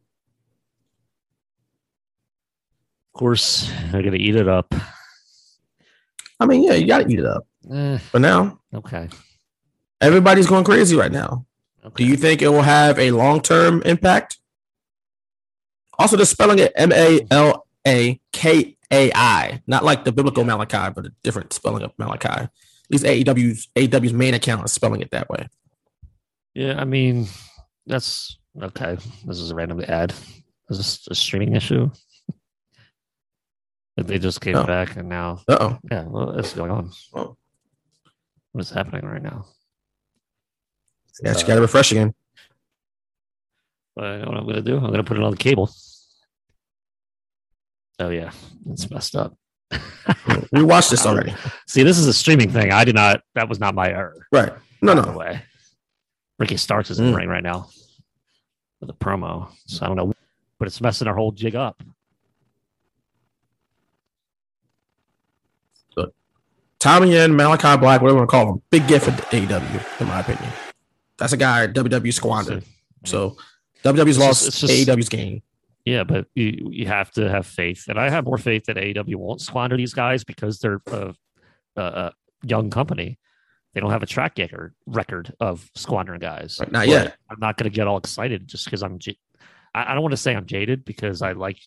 [3.12, 4.74] course, they're going to eat it up.
[6.38, 7.46] I mean, yeah, you got to eat it up.
[7.70, 9.08] Eh, But now okay.
[10.00, 11.46] everybody's going crazy right now.
[11.96, 14.38] Do you think it will have a long term impact?
[15.98, 20.44] Also, they're spelling it M A L A K A I, not like the biblical
[20.44, 22.28] Malachi, but a different spelling of Malachi.
[22.28, 22.50] At
[22.90, 25.48] least AEW's AEW's main account is spelling it that way.
[26.54, 27.28] Yeah, I mean,
[27.86, 28.96] that's okay.
[29.26, 30.12] This is a random ad.
[30.70, 31.90] Is this a streaming issue?
[33.96, 35.42] They just came back and now.
[35.46, 35.78] Uh oh.
[35.90, 36.90] Yeah, well, what's going on?
[37.12, 37.36] Oh.
[38.52, 39.46] What is happening right now?
[41.22, 42.14] Yeah, you got to refresh again.
[43.94, 44.76] But I know what I'm going to do.
[44.76, 45.70] I'm going to put it on the cable.
[47.98, 48.30] Oh, yeah.
[48.70, 49.34] It's messed up.
[50.52, 51.32] We watched this already.
[51.68, 52.72] See, this is a streaming thing.
[52.72, 54.26] I did not, that was not my error.
[54.32, 54.52] Right.
[54.82, 55.16] No, no.
[55.16, 55.42] way.
[56.40, 57.16] Ricky Starks is in the Mm.
[57.16, 57.68] ring right now
[58.80, 59.48] with a promo.
[59.66, 60.12] So I don't know,
[60.58, 61.80] but it's messing our whole jig up.
[66.80, 70.08] Tommy End Malachi Black, whatever you want to call him, big gift for AEW, in
[70.08, 70.50] my opinion.
[71.18, 72.64] That's a guy WWE squandered.
[73.04, 73.36] So
[73.84, 75.42] WWE's lost just- it's just- AEW's game.
[75.86, 79.16] Yeah, but you you have to have faith, and I have more faith that AEW
[79.16, 81.14] won't squander these guys because they're a,
[81.76, 82.12] a, a
[82.44, 83.18] young company.
[83.72, 86.58] They don't have a track record record of squandering guys.
[86.60, 87.16] Right, not But yet.
[87.30, 88.98] I'm not going to get all excited just because I'm.
[89.74, 91.58] I don't want to say I'm jaded because I like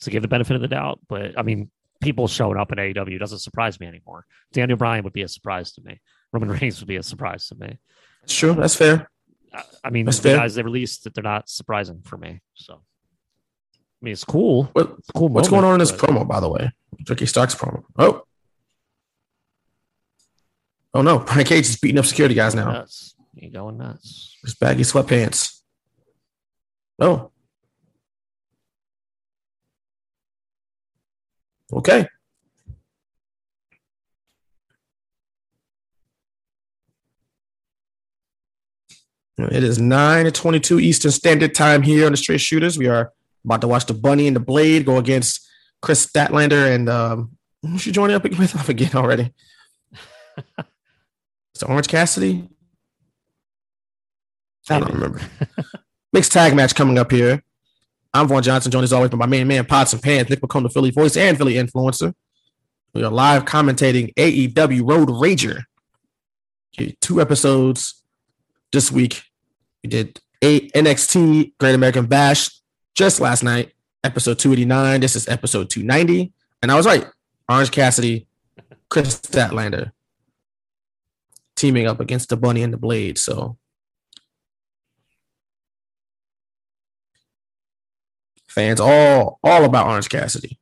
[0.00, 1.70] to give the benefit of the doubt, but I mean,
[2.02, 4.26] people showing up in AEW doesn't surprise me anymore.
[4.52, 6.00] Daniel Bryan would be a surprise to me.
[6.32, 7.78] Roman Reigns would be a surprise to me.
[8.24, 8.54] It's true.
[8.54, 9.08] That's fair.
[9.54, 10.36] I, I mean, That's the fair.
[10.38, 12.40] guys they released that they're not surprising for me.
[12.54, 14.64] So, I mean, it's cool.
[14.72, 15.28] What, It's cool.
[15.28, 16.70] what's moment, going on in this promo, by the way?
[17.08, 17.84] Ricky Starks promo.
[17.98, 18.22] Oh.
[20.94, 22.70] Oh no, Brian Cage is beating up security guys now.
[22.70, 23.14] Nuts.
[23.34, 24.36] You going nuts?
[24.42, 25.60] His baggy sweatpants.
[27.00, 27.31] Oh.
[31.72, 32.06] Okay.
[39.38, 42.78] It is 9 to 22 Eastern Standard Time here on the Straight Shooters.
[42.78, 43.12] We are
[43.44, 45.48] about to watch the Bunny and the Blade go against
[45.80, 48.40] Kris Statlander and um, who should join up with?
[48.40, 49.32] I forget already.
[49.94, 52.48] Is it Orange Cassidy?
[54.70, 55.20] I don't remember.
[56.12, 57.42] Mixed tag match coming up here.
[58.14, 60.64] I'm Vaughn Johnson, joined as always by my main man, Pots and Pans, Nick McComb,
[60.64, 62.12] the Philly voice and Philly influencer.
[62.92, 65.62] We are live commentating AEW Road Rager.
[66.74, 68.02] Okay, two episodes
[68.70, 69.22] this week.
[69.82, 72.50] We did a NXT Great American Bash
[72.94, 73.72] just last night,
[74.04, 75.00] episode 289.
[75.00, 76.34] This is episode 290.
[76.60, 77.06] And I was right.
[77.48, 78.26] Orange Cassidy,
[78.90, 79.92] Kris Statlander
[81.56, 83.16] teaming up against the Bunny and the Blade.
[83.16, 83.56] So
[88.52, 90.58] fans all all about Orange Cassidy.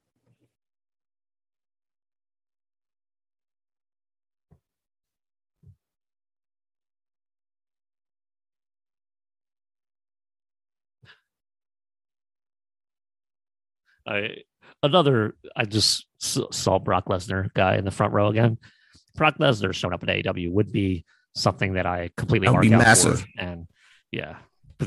[14.07, 14.37] I
[14.83, 15.37] another.
[15.57, 18.59] I just saw Brock Lesnar guy in the front row again.
[19.17, 21.05] Brock Lesnar showing up at AEW would be
[21.35, 23.21] something that I completely That would be mark out massive.
[23.21, 23.27] for.
[23.39, 23.67] And
[24.11, 24.37] yeah,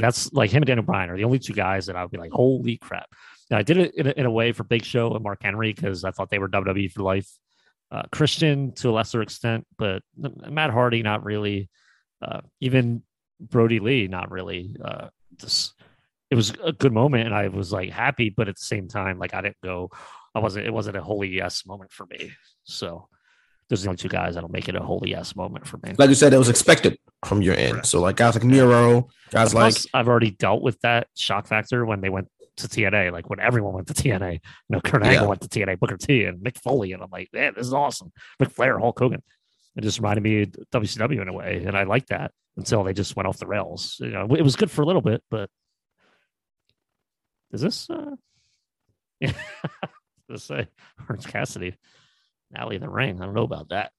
[0.01, 2.17] that's like him and Daniel Bryan are the only two guys that I would be
[2.17, 3.07] like, holy crap.
[3.51, 6.03] I did it in a, in a way for Big Show and Mark Henry because
[6.03, 7.29] I thought they were WWE for life.
[7.91, 11.69] Uh, Christian to a lesser extent, but Matt Hardy, not really.
[12.21, 13.03] Uh, even
[13.39, 14.75] Brodie Lee, not really.
[14.83, 15.75] Uh, just,
[16.31, 19.19] it was a good moment, and I was like happy, but at the same time,
[19.19, 19.91] like I didn't go.
[20.33, 20.65] I wasn't.
[20.65, 22.31] It wasn't a holy yes moment for me.
[22.63, 23.09] So
[23.69, 25.93] those are the only two guys that'll make it a holy yes moment for me.
[25.97, 27.85] Like you said, it was expected from your end.
[27.85, 32.01] So like guys like Miro, guys like I've already dealt with that shock factor when
[32.01, 32.27] they went
[32.57, 34.33] to TNA, like when everyone went to TNA.
[34.33, 35.27] You know, Kurt Angle Yeah.
[35.29, 38.11] went to TNA, Booker T, and Mick Foley, and I'm like, man, this is awesome.
[38.41, 39.23] Mick Flair, Hulk Hogan.
[39.75, 42.93] It just reminded me of WCW in a way, and I liked that until they
[42.93, 43.97] just went off the rails.
[43.99, 45.49] You know, it was good for a little bit, but
[47.51, 47.89] is this?
[47.89, 48.11] uh
[49.19, 49.31] Yeah,
[50.29, 50.67] let's say
[51.09, 51.75] Orange Cassidy,
[52.55, 53.21] Alley in the Ring.
[53.21, 53.91] I don't know about that.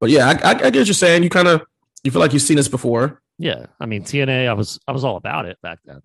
[0.00, 1.22] But yeah, I, I, I get what you're saying.
[1.22, 1.62] You kind of
[2.02, 3.22] you feel like you've seen this before.
[3.38, 6.00] Yeah, I mean TNA, I was I was all about it back then,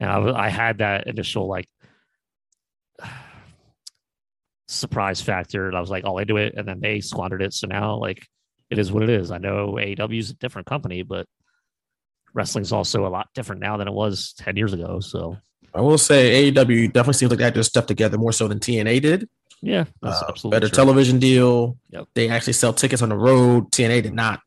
[0.00, 1.66] and I, I had that initial like
[4.68, 7.54] surprise factor, and I was like, all I do it," and then they squandered it.
[7.54, 8.26] So now, like,
[8.70, 9.30] it is what it is.
[9.30, 11.26] I know AEW is a different company, but
[12.34, 15.00] wrestling's also a lot different now than it was ten years ago.
[15.00, 15.38] So
[15.74, 18.60] I will say AEW definitely seems like they had their stuff together more so than
[18.60, 19.28] TNA did.
[19.62, 20.76] Yeah, that's Uh, absolutely better true.
[20.76, 21.76] television deal.
[21.90, 22.08] Yep.
[22.14, 23.70] They actually sell tickets on the road.
[23.72, 24.40] TNA did not.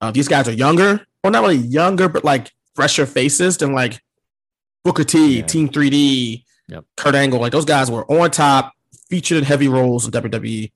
[0.00, 4.00] Uh, these guys are younger, well, not really younger, but like fresher faces than like
[4.84, 6.84] Booker T, Team 3D, Yep.
[6.96, 7.40] Kurt Angle.
[7.40, 8.72] Like those guys were on top,
[9.08, 10.72] featured in heavy roles in WWE.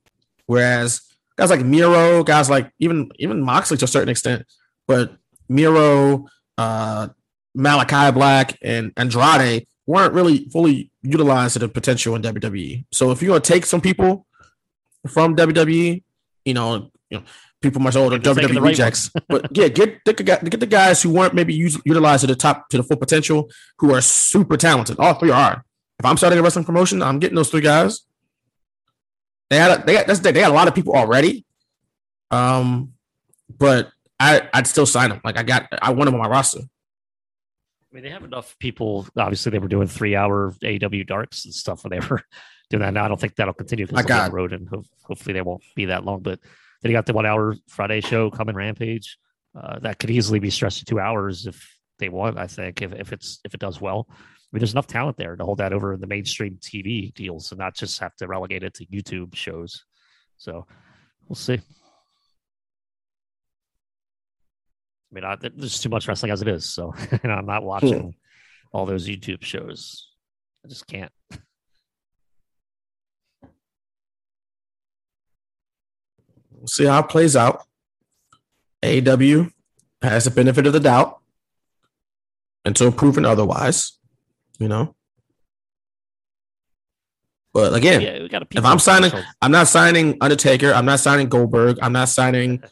[0.47, 1.03] Whereas
[1.37, 4.45] guys like Miro, guys like even even Moxley to a certain extent,
[4.87, 5.13] but
[5.49, 6.27] Miro,
[6.57, 7.09] uh,
[7.55, 12.85] Malachi Black, and Andrade weren't really fully utilized to the potential in WWE.
[12.93, 14.27] So if you're gonna take some people
[15.09, 16.03] from WWE,
[16.45, 17.25] you know, you know,
[17.63, 21.33] people much older WWE right rejects, but yeah, get the, get the guys who weren't
[21.33, 24.99] maybe use, utilized to the top to the full potential, who are super talented.
[24.99, 25.65] All three are.
[25.99, 28.03] If I'm starting a wrestling promotion, I'm getting those three guys.
[29.49, 31.47] They had a, they got that's they got a lot of people already.
[32.31, 32.93] Um,
[33.59, 33.91] but
[34.21, 35.23] I I'd still sign them.
[35.25, 36.61] Like I got I want them on my roster.
[37.91, 39.07] I mean, they have enough people.
[39.17, 42.23] Obviously, they were doing three-hour AW darks and stuff when they were
[42.71, 42.93] doing that.
[42.93, 45.33] Now, I don't think that'll continue because they'll be on the road, and ho- hopefully,
[45.33, 46.21] they won't be that long.
[46.21, 46.41] But
[46.83, 49.17] then you got the one-hour Friday show coming, Rampage.
[49.59, 52.39] Uh, that could easily be stretched to two hours if they want.
[52.39, 54.07] I think if, if it's if it does well.
[54.11, 54.15] I
[54.53, 57.75] mean, there's enough talent there to hold that over the mainstream TV deals and not
[57.75, 59.85] just have to relegate it to YouTube shows.
[60.39, 60.67] So
[61.29, 61.61] we'll see.
[65.11, 67.69] I mean, I, there's too much wrestling as it is, so and I'm not hmm.
[67.69, 68.15] watching
[68.73, 70.09] all those YouTube shows.
[70.65, 71.13] I just can't.
[76.53, 77.65] We'll see how it plays out.
[78.83, 79.47] AW
[80.03, 81.21] has the benefit of the doubt
[82.65, 83.99] until proven otherwise,
[84.59, 84.95] you know.
[87.55, 89.11] But again, Yeah, if I'm signing.
[89.41, 90.73] I'm not signing Undertaker.
[90.73, 91.79] I'm not signing Goldberg.
[91.83, 92.63] I'm not signing.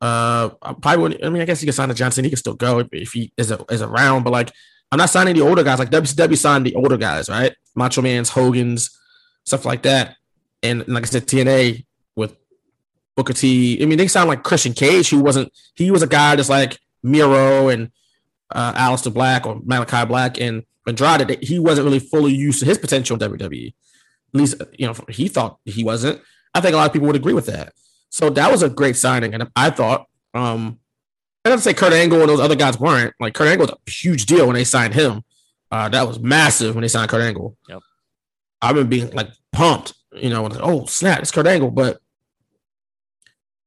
[0.00, 1.24] Uh, I probably wouldn't.
[1.24, 2.24] I mean, I guess he can sign a Johnson.
[2.24, 4.24] He can still go if, he is a, is around.
[4.24, 4.52] But like,
[4.90, 5.78] I'm not signing the older guys.
[5.78, 7.54] Like WCW signed the older guys, right?
[7.74, 8.98] Macho Man's, Hogan's,
[9.44, 10.16] stuff like that.
[10.62, 11.84] And like I said, TNA
[12.16, 12.36] with
[13.16, 13.82] Booker T.
[13.82, 15.52] I mean, they sound like Christian Cage, who wasn't.
[15.74, 17.90] He was a guy that's like Miro and
[18.50, 21.42] uh, Aleister Black or Malachi Black and Andrade.
[21.42, 23.68] He wasn't really fully used to his potential in WWE.
[23.68, 26.20] At least, you know, he thought he wasn't.
[26.54, 27.72] I think a lot of people would agree with that.
[28.10, 30.06] So that was a great signing, and I thought.
[30.34, 30.78] Um,
[31.44, 33.14] I don't say Kurt Angle and those other guys weren't.
[33.18, 35.22] Like Kurt Angle was a huge deal when they signed him.
[35.70, 37.56] Uh, that was massive when they signed Kurt Angle.
[37.68, 37.80] Yep.
[38.60, 41.70] I've been being like pumped, you know, like, oh snap, it's Kurt Angle.
[41.70, 41.98] But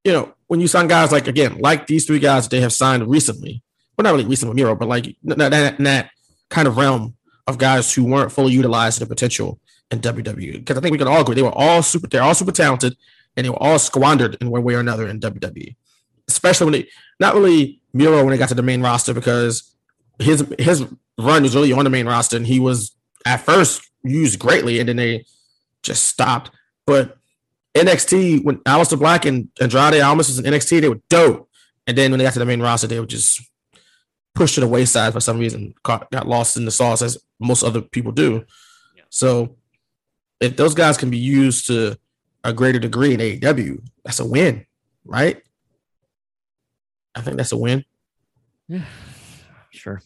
[0.04, 3.08] you know, when you sign guys like again, like these three guys they have signed
[3.10, 3.64] recently,
[3.98, 6.12] well, not really recent with Miro, but like in that, that
[6.50, 7.16] kind of realm,
[7.48, 9.60] of guys who weren't fully utilized to the potential
[9.92, 10.54] in WWE.
[10.54, 12.96] Because I think we can all agree they were all super, they're all super talented,
[13.36, 15.76] and they were all squandered in one way or another in WWE.
[16.28, 16.88] Especially when they,
[17.20, 19.76] not really Miro when they got to the main roster because
[20.20, 20.86] his his
[21.18, 22.96] run was really on the main roster, and he was
[23.26, 25.26] at first used greatly, and then they
[25.82, 26.52] just stopped.
[26.86, 27.18] But
[27.76, 31.50] NXT when Aleister Black and Andrade Almas was in NXT, they were dope.
[31.88, 33.42] And then when they got to the main roster, they were just
[34.36, 37.64] pushed to the wayside for some reason, got, got lost in the sauce as most
[37.64, 38.46] other people do.
[39.10, 39.58] So
[40.40, 41.98] if those guys can be used to
[42.44, 44.66] a greater degree in AEW, that's a win,
[45.06, 45.42] right?
[47.16, 47.86] I think that's a win.
[48.68, 48.86] Yeah,
[49.72, 50.02] sure.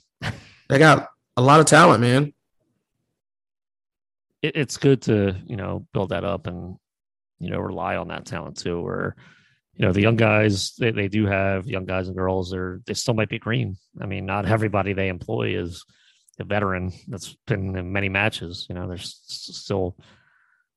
[0.69, 2.33] They got a lot of talent, man.
[4.41, 6.75] It, it's good to you know build that up and
[7.39, 8.81] you know rely on that talent too.
[8.81, 9.15] Where
[9.77, 12.93] you know the young guys they, they do have young guys and girls they're they
[12.93, 15.85] still might be green i mean not everybody they employ is
[16.39, 19.95] a veteran that's been in many matches you know they're still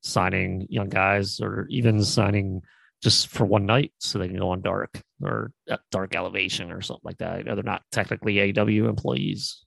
[0.02, 2.62] signing young guys or even signing
[3.02, 6.80] just for one night so they can go on dark or uh, dark elevation or
[6.82, 9.64] something like that You know, they're not technically aw employees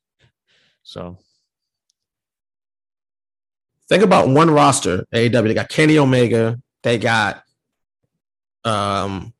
[0.84, 1.18] so
[3.89, 5.30] Think about one roster, AW.
[5.30, 6.60] They got Kenny Omega.
[6.84, 7.43] They got,
[8.64, 9.34] um,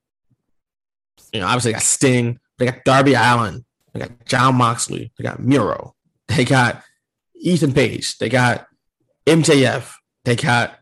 [1.32, 2.40] you know, obviously they got Sting.
[2.58, 3.66] They got Darby Allin.
[3.94, 5.12] They got Jon Moxley.
[5.18, 5.96] They got Miro.
[6.28, 6.84] They got
[7.36, 8.18] Ethan Page.
[8.18, 8.68] They got
[9.26, 9.94] MJF.
[10.26, 10.80] They got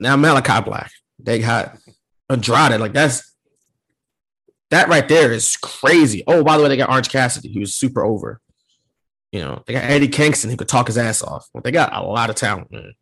[0.00, 0.90] now Malachi Black.
[1.18, 1.78] They got
[2.28, 2.80] Andrade.
[2.80, 3.34] Like that's
[4.70, 6.24] that right there is crazy.
[6.26, 8.40] Oh, by the way, they got Orange Cassidy, who was super over.
[9.30, 11.48] You know, they got Eddie Kingston who could talk his ass off.
[11.62, 12.94] They got a lot of talent, man.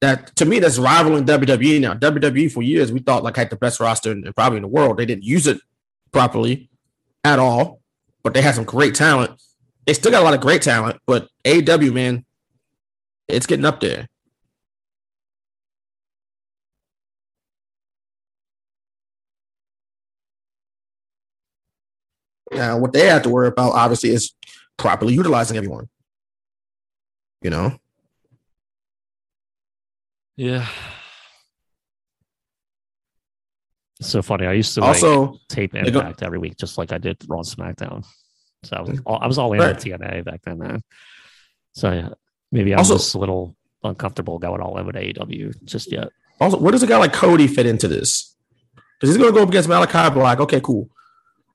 [0.00, 1.94] That to me, that's rivaling WWE now.
[1.94, 4.98] WWE for years we thought like had the best roster in, probably in the world.
[4.98, 5.58] They didn't use it
[6.12, 6.68] properly
[7.24, 7.80] at all,
[8.22, 9.40] but they had some great talent.
[9.86, 12.24] They still got a lot of great talent, but AW man,
[13.28, 14.08] it's getting up there.
[22.56, 24.32] Now, what they have to worry about, obviously, is
[24.76, 25.88] properly utilizing everyone.
[27.42, 27.78] You know,
[30.36, 30.66] yeah
[34.00, 34.46] It's so funny.
[34.46, 37.16] I used to Also, like, tape they go- Impact every week, just like I did
[37.28, 38.04] Raw SmackDown.
[38.64, 39.00] So I was mm-hmm.
[39.06, 39.74] all, I was all in Right.
[39.74, 40.82] on TNA back then, man.
[41.74, 42.08] So yeah,
[42.52, 46.08] maybe I'm Also- just a little uncomfortable going all in with AEW just yet.
[46.40, 48.34] Also, where does a guy like Cody fit into this?
[48.74, 50.40] Because he's going to go up against Malachi Black.
[50.40, 50.90] Okay, cool.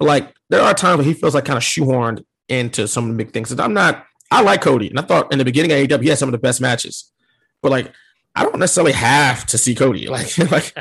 [0.01, 3.11] But like, there are times where he feels like kind of shoehorned into some of
[3.11, 3.51] the big things.
[3.51, 4.03] And I'm not.
[4.31, 6.31] I like Cody, and I thought in the beginning of AEW he had some of
[6.31, 7.11] the best matches.
[7.61, 7.93] But like,
[8.33, 10.07] I don't necessarily have to see Cody.
[10.09, 10.73] Like, like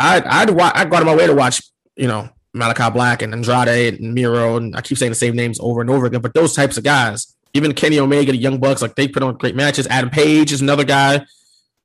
[0.00, 1.62] I'd I'd wa- I'd go out of my way to watch,
[1.94, 5.60] you know, Malachi Black and Andrade and Miro, and I keep saying the same names
[5.60, 6.20] over and over again.
[6.20, 9.36] But those types of guys, even Kenny Omega, the Young Bucks, like they put on
[9.36, 9.86] great matches.
[9.86, 11.24] Adam Page is another guy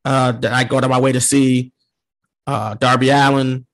[0.06, 1.72] uh, that I go out of my way to see.
[2.48, 3.68] Uh, Darby Allin,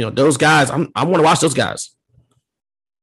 [0.00, 0.70] you know, those guys.
[0.70, 1.94] I'm I want to watch those guys.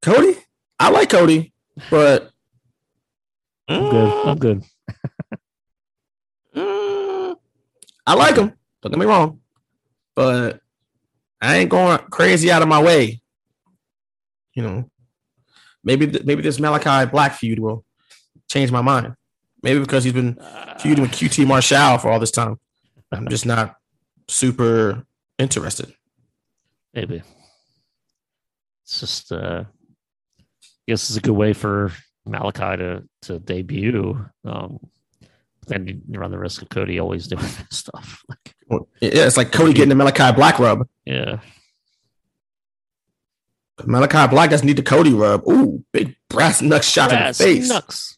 [0.02, 0.36] Cody,
[0.80, 1.54] I like Cody,
[1.92, 2.32] but
[3.70, 4.28] I'm good.
[4.28, 4.40] I'm mm.
[4.40, 4.64] good.
[6.56, 7.36] Mm.
[8.08, 8.52] I like him.
[8.82, 9.42] Don't get me wrong,
[10.16, 10.60] but
[11.40, 13.22] I ain't going crazy out of my way.
[14.56, 14.90] You know,
[15.84, 17.86] maybe th- maybe this Malachi Black feud will
[18.50, 19.14] change my mind.
[19.62, 20.40] Maybe because he's been
[20.80, 22.60] feuding with QT Marshall for all this time.
[23.12, 23.76] I'm just not
[24.28, 25.06] super
[25.38, 25.94] interested.
[26.98, 27.22] Maybe.
[28.84, 31.92] It's just uh I guess it's a good way for
[32.26, 34.26] Malachi to to debut.
[34.44, 34.80] Um
[35.68, 38.24] then you run the risk of Cody always doing that stuff.
[38.28, 40.88] Like, Well, Yeah, it's like Cody getting the Malachi Black rub.
[41.06, 41.40] yeah.
[43.86, 45.48] Malachi Black doesn't need the Cody rub.
[45.48, 47.70] Ooh, big brass knuck shot Brass in the face.
[47.70, 48.17] knucks.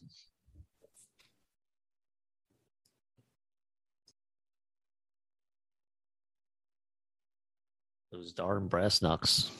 [8.30, 9.50] Those darn brass knucks.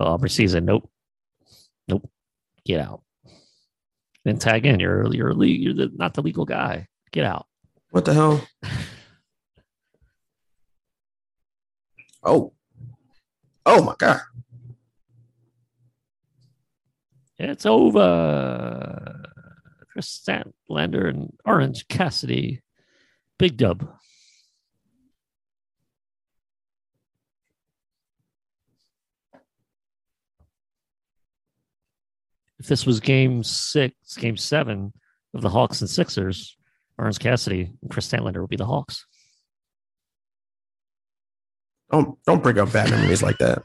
[0.00, 0.64] Well, Aubrey season.
[0.64, 0.88] Nope.
[1.86, 2.08] Nope.
[2.64, 3.02] Get out.
[4.24, 4.80] Then tag in.
[4.80, 6.88] You're you're le- you're the, not the legal guy.
[7.12, 7.46] Get out.
[7.90, 8.46] What the hell?
[12.24, 12.52] Oh.
[13.64, 14.20] Oh my god.
[17.38, 19.22] It's over.
[19.92, 22.60] Kris Statlander and Orange Cassidy.
[23.38, 23.88] Big dub.
[32.68, 34.92] This was game six, game seven
[35.34, 36.56] of the Hawks and Sixers,
[36.98, 39.06] Orange Cassidy and Kris Statlander would be the Hawks.
[41.90, 43.62] Don't don't bring up bad memories like that.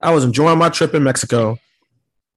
[0.00, 1.58] I was enjoying my trip in Mexico,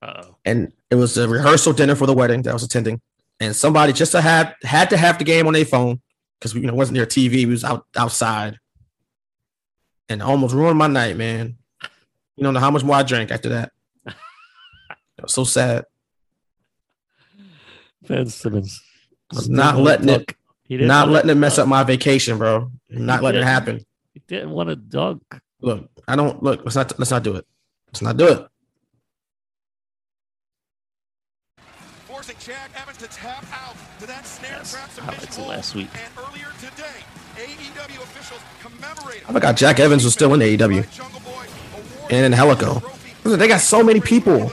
[0.02, 0.36] Uh-oh.
[0.46, 3.02] and It was a rehearsal dinner for the wedding that I was attending,
[3.40, 6.02] and somebody just to have had to have the game on their phone
[6.40, 7.32] because we you know wasn't near TV.
[7.32, 8.58] We was out outside,
[10.10, 11.58] and almost ruined my night, man.
[12.36, 13.72] You don't know how much more I drank after that.
[15.18, 15.86] It was so sad.
[18.08, 18.82] Ben Simmons.
[19.32, 21.66] I was not letting it, He didn't not letting it mess dunk.
[21.66, 22.72] up my vacation, bro.
[22.90, 23.84] Not letting it happen.
[24.14, 25.22] He didn't want to dunk.
[25.62, 26.62] Look, I don't look.
[26.64, 26.98] Let's not.
[27.00, 27.46] Let's not do it.
[27.88, 28.48] Let's not do it.
[32.08, 35.50] Forcing Jack Evans to tap out to that snare trap submission hold.
[35.50, 35.90] last week.
[35.94, 37.04] And earlier today,
[37.36, 39.24] AEW officials commemorated.
[39.28, 40.86] I forgot Jack Evans was still in AEW,
[42.12, 42.82] and Angelico.
[43.24, 44.52] Listen, They got so many people.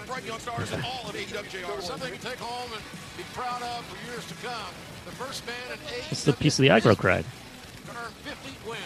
[0.65, 2.83] Something to take home and
[3.17, 4.73] be proud of for years to come.
[5.05, 7.25] The first man in AEW It's the piece of the aggro cried.
[7.25, 8.81] to earn 50 wins.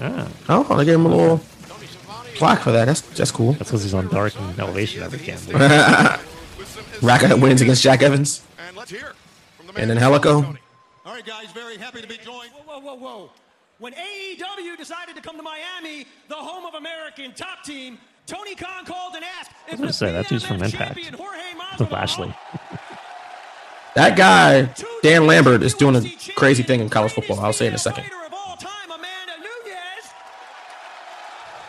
[0.00, 0.28] Ah,
[0.68, 1.38] Oh, they gave him a little
[2.36, 2.86] plaque for that.
[2.86, 3.52] That's that's cool.
[3.52, 5.38] that's because he's on dark and elevation every game.
[7.02, 9.12] Rack up wins against Jack Evans, And let's hear
[9.58, 10.56] from the and then Helico.
[11.04, 12.50] All right, guys, very happy to be joined.
[12.52, 13.30] Whoa, whoa, whoa, whoa.
[13.78, 17.98] When AEW decided to come to Miami, the home of American top team,
[18.32, 20.98] Tony Khan called and asked I was gonna say that dude's from Impact.
[21.78, 22.34] With Lashley.
[23.94, 24.72] That guy,
[25.02, 27.38] Dan Lambert, is doing a crazy thing in college football.
[27.40, 28.04] I'll say in a second.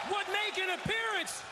[0.09, 1.43] would make an appearance,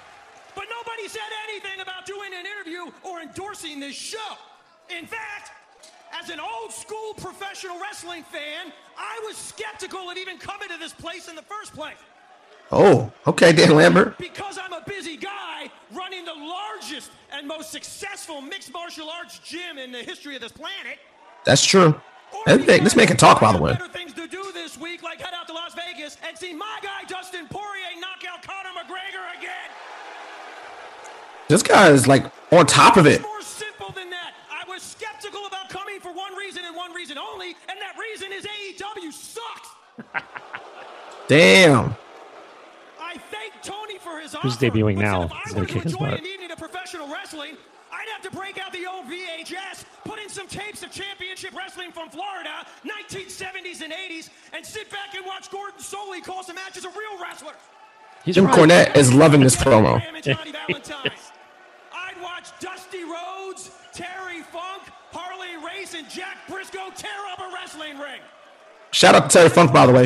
[0.56, 4.38] but nobody said anything about doing an interview or endorsing this show.
[4.98, 5.52] In fact,
[6.18, 10.94] as an old school professional wrestling fan, I was skeptical of even coming to this
[10.94, 11.98] place in the first place.
[12.72, 14.18] Oh, okay, Dan Lambert.
[14.18, 19.78] Because I'm a busy guy running the largest and most successful mixed martial arts gym
[19.78, 21.00] in the history of this planet.
[21.46, 22.00] That's true.
[22.48, 23.74] Man- This man can talk, by the way.
[23.74, 26.78] Better things to do this week, like head out to Las Vegas and see my
[26.82, 29.70] guy Dustin Poirier knock out Conor McGregor again.
[31.50, 33.22] This guy is like on top of it.
[33.22, 34.34] More simple than that.
[34.50, 38.32] I was skeptical about coming for one reason and one reason only, and that reason
[38.32, 40.24] is AEW sucks.
[41.28, 41.96] Damn.
[43.00, 45.24] I thank Tony for his Who's debuting now?
[45.24, 46.20] if I He's gonna kick his butt.
[46.20, 47.58] an evening of professional wrestling,
[47.92, 51.92] I'd have to break out the old VHS, put in some tapes of championship wrestling
[51.92, 56.86] from Florida, 1970s and 80s, and sit back and watch Gordon Solie call some matches
[56.86, 57.56] of real wrestlers.
[58.26, 60.02] Jim Cornette is loving this promo.
[61.94, 67.98] I'd watch Dusty Rhodes, Terry Funk, Harley Race, and Jack Briscoe tear up a wrestling
[67.98, 68.22] ring.
[68.92, 70.06] Shout out to Terry Funk, by the way.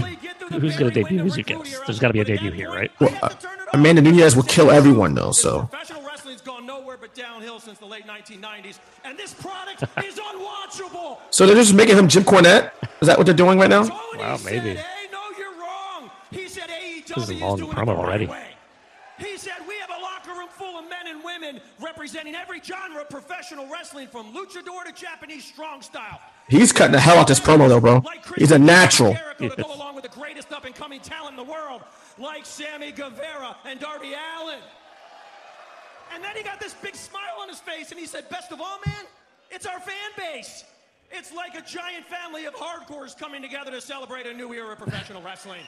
[0.60, 1.20] Who's going to debut?
[1.20, 1.80] Who's your guess?
[1.86, 2.92] There's got to be a debut here, right?
[3.00, 3.30] Well, uh,
[3.74, 5.32] Amanda Nunes will kill everyone though.
[5.32, 10.20] So Professional wrestling's gone nowhere but downhill since the late 1990s, and this product is
[10.20, 11.18] unwatchable.
[11.32, 12.72] so they're just making him Jim Cornette.
[13.02, 13.88] Is that what they're doing right now?
[14.18, 14.80] Wow, maybe.
[16.32, 18.30] He said AEW This is a long doing promo the right already.
[19.18, 23.02] He said we have a locker room full of men and women representing every genre
[23.02, 26.20] of professional wrestling, from luchador to Japanese strong style.
[26.48, 28.04] He's cutting the hell out this promo though, bro.
[28.38, 29.14] He's a natural.
[29.14, 31.82] Jericho to go along with the greatest up and coming talent in the world,
[32.20, 34.60] like Sammy Guevara and Darby Allin.
[36.14, 38.62] And then he got this big smile on his face, and he said, "Best of
[38.62, 39.06] all, man,
[39.50, 40.64] it's our fan base.
[41.12, 44.78] It's like a giant family of hardcores coming together to celebrate a new era of
[44.78, 45.62] professional wrestling."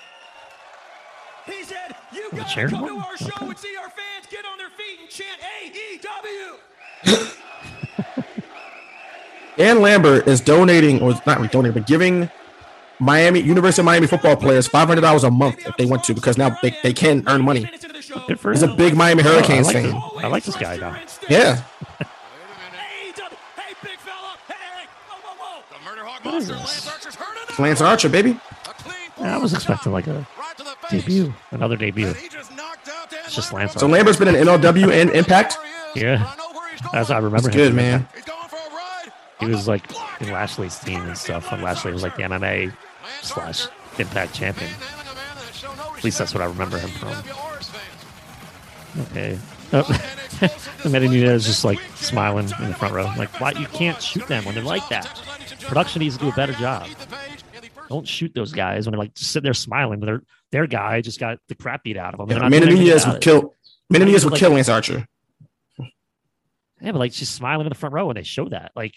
[1.48, 3.46] He said, "You gotta come to our show Okay.
[3.48, 6.60] and see our fans get on their feet and chant AEW."
[9.58, 12.30] Dan Lambert is donating, or not donating, but giving
[13.00, 16.14] Miami University of Miami football players five hundred dollars a month if they want to,
[16.14, 17.70] because now they, they can earn money.
[18.28, 19.84] Good for He's a big Miami Oh, I Hurricanes like fan.
[19.92, 21.00] this- I like this guy now.
[21.30, 21.62] Yeah.
[27.60, 28.40] Lance Archer, baby.
[29.20, 30.28] Yeah, I was expecting like a
[30.90, 32.14] debut, another debut.
[32.16, 33.74] It's just Lance.
[33.74, 35.58] So Lambert's been in MLW and Impact.
[35.96, 36.32] Yeah,
[36.94, 37.50] as I remember.
[37.50, 38.08] That's him good, from man.
[39.40, 39.84] He was like
[40.22, 41.52] in Lashley's team and stuff.
[41.52, 42.74] And Lashley was like the MMA
[43.22, 43.68] slash
[44.00, 44.72] Impact champion.
[45.96, 47.16] At least that's what I remember him from.
[49.04, 49.38] Okay.
[49.74, 50.02] Oh.
[50.86, 53.12] Amanda Nunes just like smiling in the front row.
[53.18, 55.06] Like, why you can't shoot them when they're like that?
[55.62, 56.88] Production needs to do a better job.
[57.90, 60.00] Don't shoot those guys when they're like just sitting there smiling.
[60.00, 62.28] But their their guy just got the crap beat out of them.
[62.28, 63.54] They're not Amanda doing anything Nunes would kill.
[63.90, 65.08] Nunes would Like- kill Lance Archer.
[65.80, 68.72] Yeah, but like she's smiling in the front row when they show that.
[68.76, 68.94] Like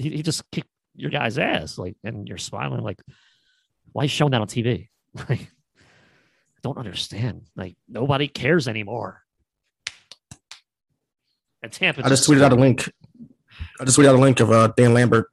[0.00, 1.78] he, he just kicked your guy's ass.
[1.78, 2.82] Like, and you're smiling.
[2.82, 3.00] Like,
[3.92, 4.88] why are you showing that on TV?
[5.28, 7.46] Like, I don't understand.
[7.56, 9.22] Like, nobody cares anymore.
[11.64, 12.04] And Tampa.
[12.06, 12.88] I just tweeted out a link.
[13.80, 15.26] I just tweeted out a link of uh, Dan Lambert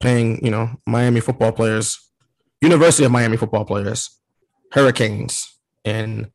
[0.00, 1.98] paying, you know, Miami football players,
[2.60, 4.20] University of Miami football players,
[4.70, 6.30] Hurricanes, and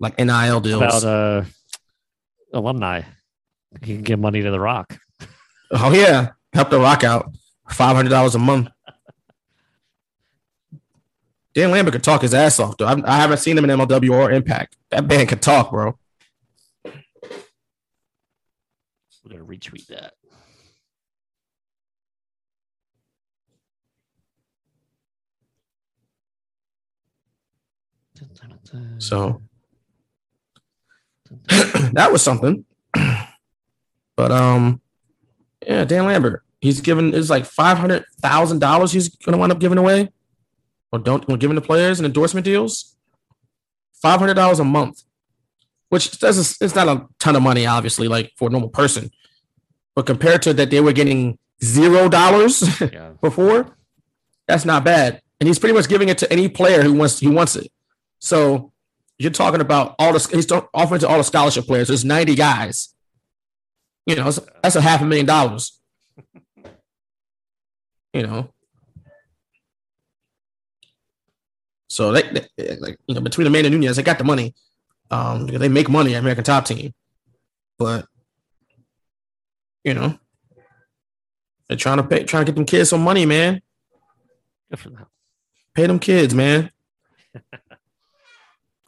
[0.00, 0.82] like NIL deals.
[0.82, 1.44] about uh
[2.52, 3.02] alumni.
[3.82, 4.98] He can give money to the Rock.
[5.70, 7.32] Oh yeah, help the rock out.
[7.70, 8.68] Five hundred dollars a month.
[11.54, 12.86] Dan Lambert could talk his ass off though.
[12.86, 14.76] I, I haven't seen him in MLW or Impact.
[14.90, 15.98] That man could talk, bro.
[16.84, 16.90] We're
[19.30, 20.14] gonna retweet that.
[28.98, 29.42] So
[31.92, 32.64] that was something.
[34.14, 34.81] But um,
[35.66, 38.92] yeah, Dan Lambert, he's given is like five hundred thousand dollars.
[38.92, 40.10] He's gonna wind up giving away,
[40.92, 42.96] or don't or giving the players and endorsement deals.
[44.00, 45.02] Five hundred dollars a month,
[45.88, 49.10] which doesn't it's not a ton of money, obviously, like for a normal person.
[49.94, 52.64] But compared to that, they were getting zero dollars
[53.20, 53.76] before.
[54.48, 57.28] That's not bad, and he's pretty much giving it to any player who wants he
[57.28, 57.70] wants it.
[58.18, 58.72] So
[59.18, 61.88] you're talking about all the he's offering to all the scholarship players.
[61.88, 62.94] There's 90 guys.
[64.06, 65.78] You know, that's- that's a half a million dollars.
[68.12, 68.52] You know.
[71.88, 72.22] So they,
[72.56, 74.54] they- like you know between the man and Nunes, they got the money.
[75.10, 76.94] Um, they make money at American Top Team,
[77.78, 78.06] but
[79.84, 80.18] you know
[81.68, 83.60] they're trying to pay, trying to get them kids some money, man.
[84.70, 85.06] Good for them.
[85.74, 86.70] Pay them kids, man.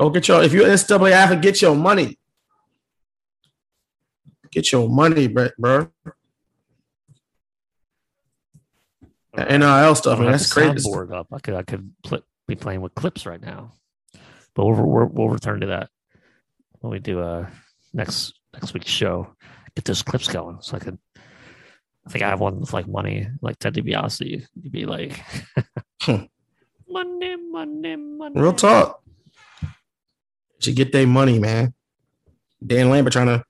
[0.00, 2.18] Go get your if you're NCAA athlete, get your money.
[4.54, 5.88] Get your money, bro.
[9.34, 10.30] That NIL stuff, man.
[10.30, 10.88] That's crazy.
[10.88, 11.26] soundboard up.
[11.32, 13.72] I could I could pl- be playing with clips right now,
[14.54, 15.90] but we'll, we'll we'll return to that
[16.78, 17.48] when we do uh
[17.92, 19.34] next next week's show.
[19.74, 20.98] Get those clips going, so I could.
[22.06, 24.46] I think I have one with like money, like Ted DiBiase.
[24.54, 25.20] You'd be like,
[26.06, 28.40] money, money, money.
[28.40, 29.02] Real talk.
[30.60, 31.74] Should get their money, man.
[32.64, 33.44] Dan Lambert trying to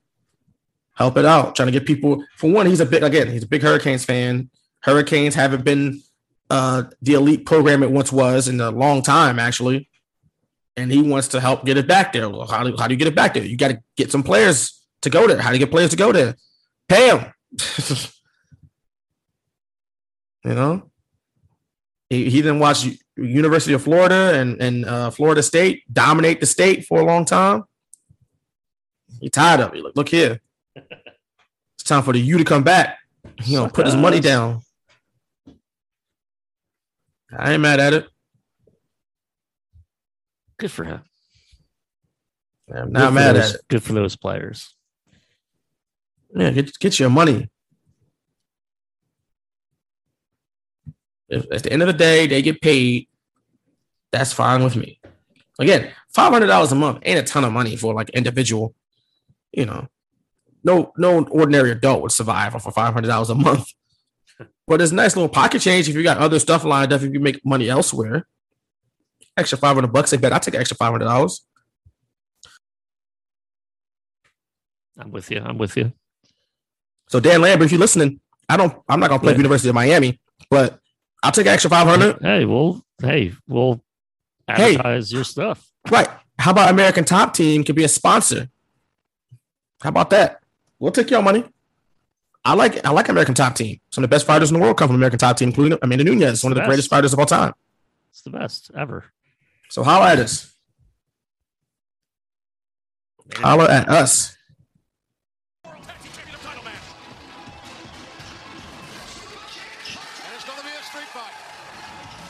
[0.94, 2.24] help it out, trying to get people.
[2.36, 3.30] For one, he's a big again.
[3.30, 4.50] He's a big Hurricanes fan.
[4.80, 6.02] Hurricanes haven't been
[6.50, 9.88] uh, the elite program it once was in a long time, actually.
[10.76, 12.28] And he wants to help get it back there.
[12.28, 13.44] Well, how do, how do you get it back there?
[13.44, 15.40] You got to get some players to go there.
[15.40, 16.36] How do you get players to go there?
[16.88, 17.32] Pay them.
[20.44, 20.90] you know,
[22.10, 26.84] he, he then watched University of Florida and and uh, Florida State dominate the state
[26.84, 27.64] for a long time.
[29.20, 29.80] He tired of it.
[29.80, 30.40] Look, look here,
[30.76, 32.98] it's time for the U to come back.
[33.44, 34.62] You know, put his money down.
[37.36, 38.08] I ain't mad at it.
[40.58, 41.00] Good for him.
[42.72, 43.68] I'm not mad those- at it.
[43.68, 44.74] Good for those players.
[46.34, 47.48] Yeah, get get your money.
[51.28, 53.08] If at the end of the day they get paid,
[54.12, 55.00] that's fine with me.
[55.58, 58.74] Again, five hundred dollars a month ain't a ton of money for like individual.
[59.52, 59.88] You know,
[60.64, 63.68] no no ordinary adult would survive off of five hundred dollars a month.
[64.66, 67.02] But it's a nice little pocket change if you got other stuff lined up.
[67.02, 68.26] If you make money elsewhere,
[69.36, 70.12] extra five hundred bucks.
[70.12, 71.44] I bet I take an extra five hundred dollars.
[74.98, 75.40] I'm with you.
[75.44, 75.92] I'm with you.
[77.08, 78.74] So Dan Lambert, if you're listening, I don't.
[78.88, 79.38] I'm not gonna play Yeah.
[79.38, 80.20] University of Miami,
[80.50, 80.78] but
[81.22, 82.18] I'll take an extra five hundred.
[82.22, 83.82] Hey, we'll hey we'll
[84.46, 84.72] Hey.
[84.76, 85.70] advertise your stuff.
[85.90, 86.08] Right.
[86.38, 88.48] How about American Top Team could be a sponsor?
[89.82, 90.40] How about that?
[90.78, 91.44] We'll take your money.
[92.44, 93.80] I like I like American Top Team.
[93.90, 96.04] Some of the best fighters in the world come from American Top Team, including Amanda
[96.04, 96.68] Nunes, one of the Best.
[96.68, 97.54] greatest fighters of all time.
[98.10, 99.04] It's the best ever.
[99.70, 100.54] So holla at us.
[103.36, 104.36] Holla at us.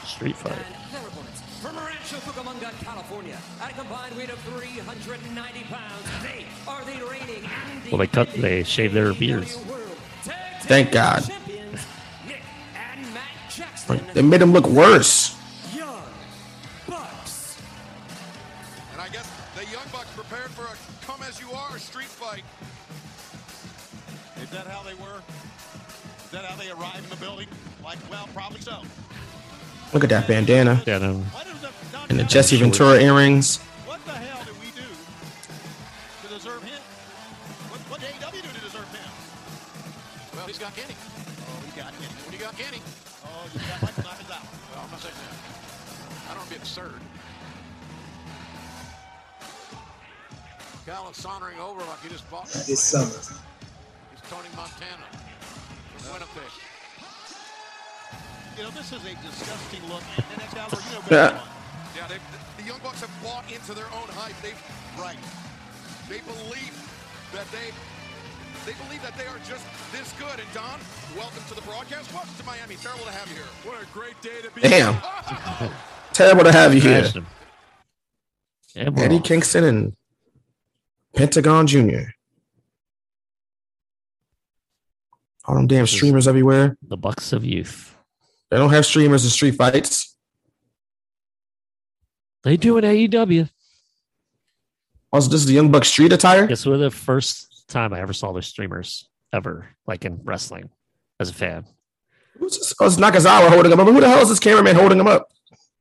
[0.05, 0.53] Street fight.
[0.93, 4.64] Their opponents from Rancho Cucamonga, California, at a combined weight of 390
[7.90, 9.56] Well, they cut they shave their beards.
[10.62, 11.24] Thank God.
[11.27, 11.86] champions,
[12.27, 12.40] Nick
[12.74, 13.97] and Matt Jackson.
[13.98, 15.36] Like, They made him look worse.
[18.93, 22.44] And I guess the Young Bucks prepared for a come as you are street fight.
[24.43, 25.20] Is that how they were?
[26.24, 27.48] Is that how they arrived in the building?
[27.85, 28.81] Like, well, probably so.
[29.93, 31.23] Look at that bandana Yeah, no.
[32.09, 33.61] and the Jesse Ventura earrings.
[40.65, 40.97] Got Kenny.
[40.97, 42.09] Oh, he got him.
[42.24, 42.81] When you got Kenny,
[43.20, 44.49] Oh, you got Michael Knockers out.
[44.73, 45.36] well, I'm not saying that.
[46.24, 46.97] I don't want to be absurd.
[50.89, 53.12] Callis sauntering over like he just bought This summer.
[53.12, 55.05] He's Tony Montana
[56.01, 56.49] from Winnipeg.
[58.57, 60.01] You know, this is a disgusting look.
[60.16, 61.45] And that's how we're, you know, Yeah.
[61.93, 62.16] Yeah, they,
[62.57, 64.32] the Young Bucks have bought into their own hype.
[64.41, 64.57] They've
[64.97, 65.20] right.
[66.09, 66.73] They believe
[67.36, 67.69] that they
[68.66, 70.41] They believe that they are just this good.
[70.41, 70.81] And Don,
[71.15, 72.11] welcome to the broadcast.
[72.15, 72.77] Welcome to Miami.
[72.77, 73.45] Terrible to have you here.
[73.65, 75.70] What a great day to be Damn.
[76.15, 77.05] Terrible to have you here.
[77.05, 77.27] Smashed him.
[78.74, 78.91] Yeah.
[78.97, 79.97] Eddie Kingston and
[81.15, 82.12] Pentagon Jr.
[85.45, 86.78] All them damn streamers everywhere.
[86.81, 87.95] The Bucks of Youth.
[88.51, 90.16] They don't have streamers in street fights.
[92.45, 93.51] They do in AEW.
[95.12, 96.47] Also, this is the Young Buck street attire.
[96.47, 96.78] Guess what?
[96.78, 100.70] The first time I ever saw the streamers ever, like in wrestling,
[101.20, 101.66] as a fan.
[102.39, 102.74] Who's this?
[102.81, 103.86] Oh, it's Nakazawa holding him up.
[103.86, 105.28] Who the hell is this cameraman holding him up?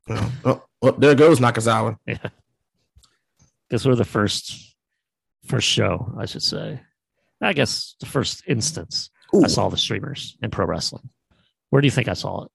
[0.10, 1.98] Oh, oh, oh, there goes Nakazawa.
[2.06, 2.18] Yeah.
[3.70, 3.98] Guess what?
[3.98, 4.76] The first
[5.48, 6.82] first show, I should say.
[7.42, 11.10] I guess the first instance I saw the streamers in pro wrestling.
[11.70, 12.52] Where do you think I saw it?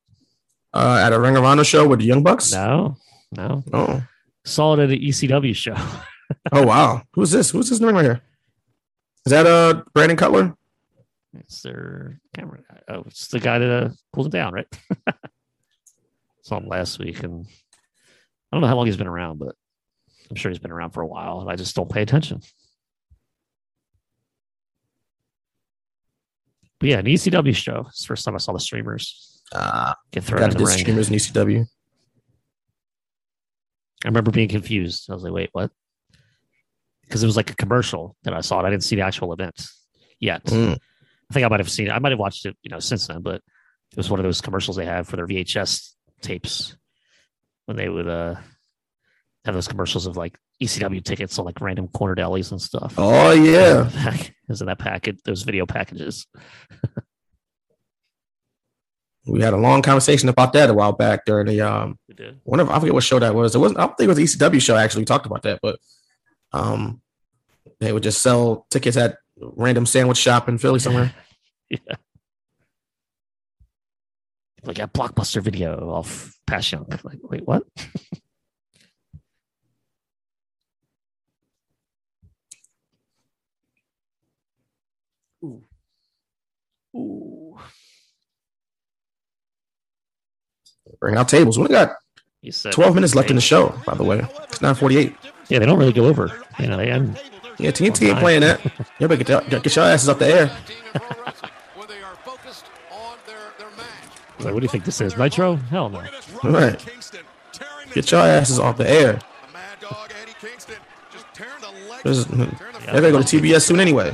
[0.73, 2.53] Uh, at a Ring of Honor show with the Young Bucks.
[2.53, 2.97] No,
[3.33, 3.65] no.
[3.73, 4.03] Oh,
[4.45, 5.75] Saw it at an ECW show.
[6.53, 7.03] oh wow.
[7.13, 7.51] Who's this?
[7.51, 8.23] Who's this in the ring right here?
[9.29, 10.55] Is that uh Brandon Cutler?
[11.39, 12.61] It's their camera.
[12.67, 12.81] guy.
[12.89, 14.67] Oh, it's the guy that uh, pulled him down, right?
[16.45, 19.55] Saw him last week, and I don't know how long he's been around, but
[20.31, 22.41] I'm sure he's been around for a while, and I just don't pay attention.
[26.81, 27.85] But yeah, an ECW show.
[27.91, 30.79] It's the first time I saw the streamers Uh, get thrown got in the ring.
[30.79, 31.67] streamers in ECW.
[34.07, 35.11] I remember being confused.
[35.11, 35.71] I was like, wait, what?
[37.09, 38.59] Because it was like a commercial that I saw.
[38.59, 39.61] And I didn't see the actual event
[40.21, 40.45] yet.
[40.45, 40.77] Mm.
[41.31, 41.91] I think I might have seen it.
[41.91, 44.41] I might have watched it, you know, since then, but it was one of those
[44.41, 46.77] commercials they have for their VHS tapes
[47.67, 48.35] when they would uh
[49.45, 52.95] have those commercials of like ECW tickets on like random corner delis and stuff.
[52.99, 53.89] Oh yeah.
[53.89, 56.27] It was in that packet, those video packages.
[59.29, 61.99] We had a long conversation about that a while back during the um
[62.45, 63.55] one of I forget what show that was.
[63.55, 65.03] It wasn't I don't think it was the ECW show actually.
[65.03, 65.79] We talked about that, but
[66.53, 67.01] um
[67.81, 71.15] they would just sell tickets at random sandwich shop in Philly somewhere.
[71.71, 71.97] Yeah.
[74.65, 77.05] Like a blockbuster video off Passyunk.
[77.05, 77.63] Like, wait, what?
[85.45, 85.63] Ooh.
[86.97, 87.59] Ooh.
[91.01, 91.59] Bring out tables.
[91.59, 91.97] We got
[92.41, 94.19] You said 12 minutes left in the show, by the way.
[94.45, 95.15] It's 948.
[95.49, 96.31] Yeah, they don't really go over.
[96.59, 97.21] You know, they end.
[97.59, 98.65] Yeah, TNT ain't playing that.
[98.99, 100.51] You better get, your- get your asses up the air.
[104.41, 105.17] Like, what do you think this is?
[105.17, 105.57] Nitro?
[105.57, 105.99] Hell no.
[106.45, 106.79] All right.
[107.93, 109.19] Get your asses off the air.
[112.05, 112.47] This is- They're
[112.87, 114.11] gonna go to TBS soon anyway.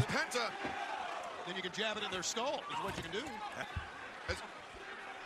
[1.47, 2.63] Then you can jab it in their skull.
[2.73, 3.19] Is what you can do.
[4.31, 4.37] As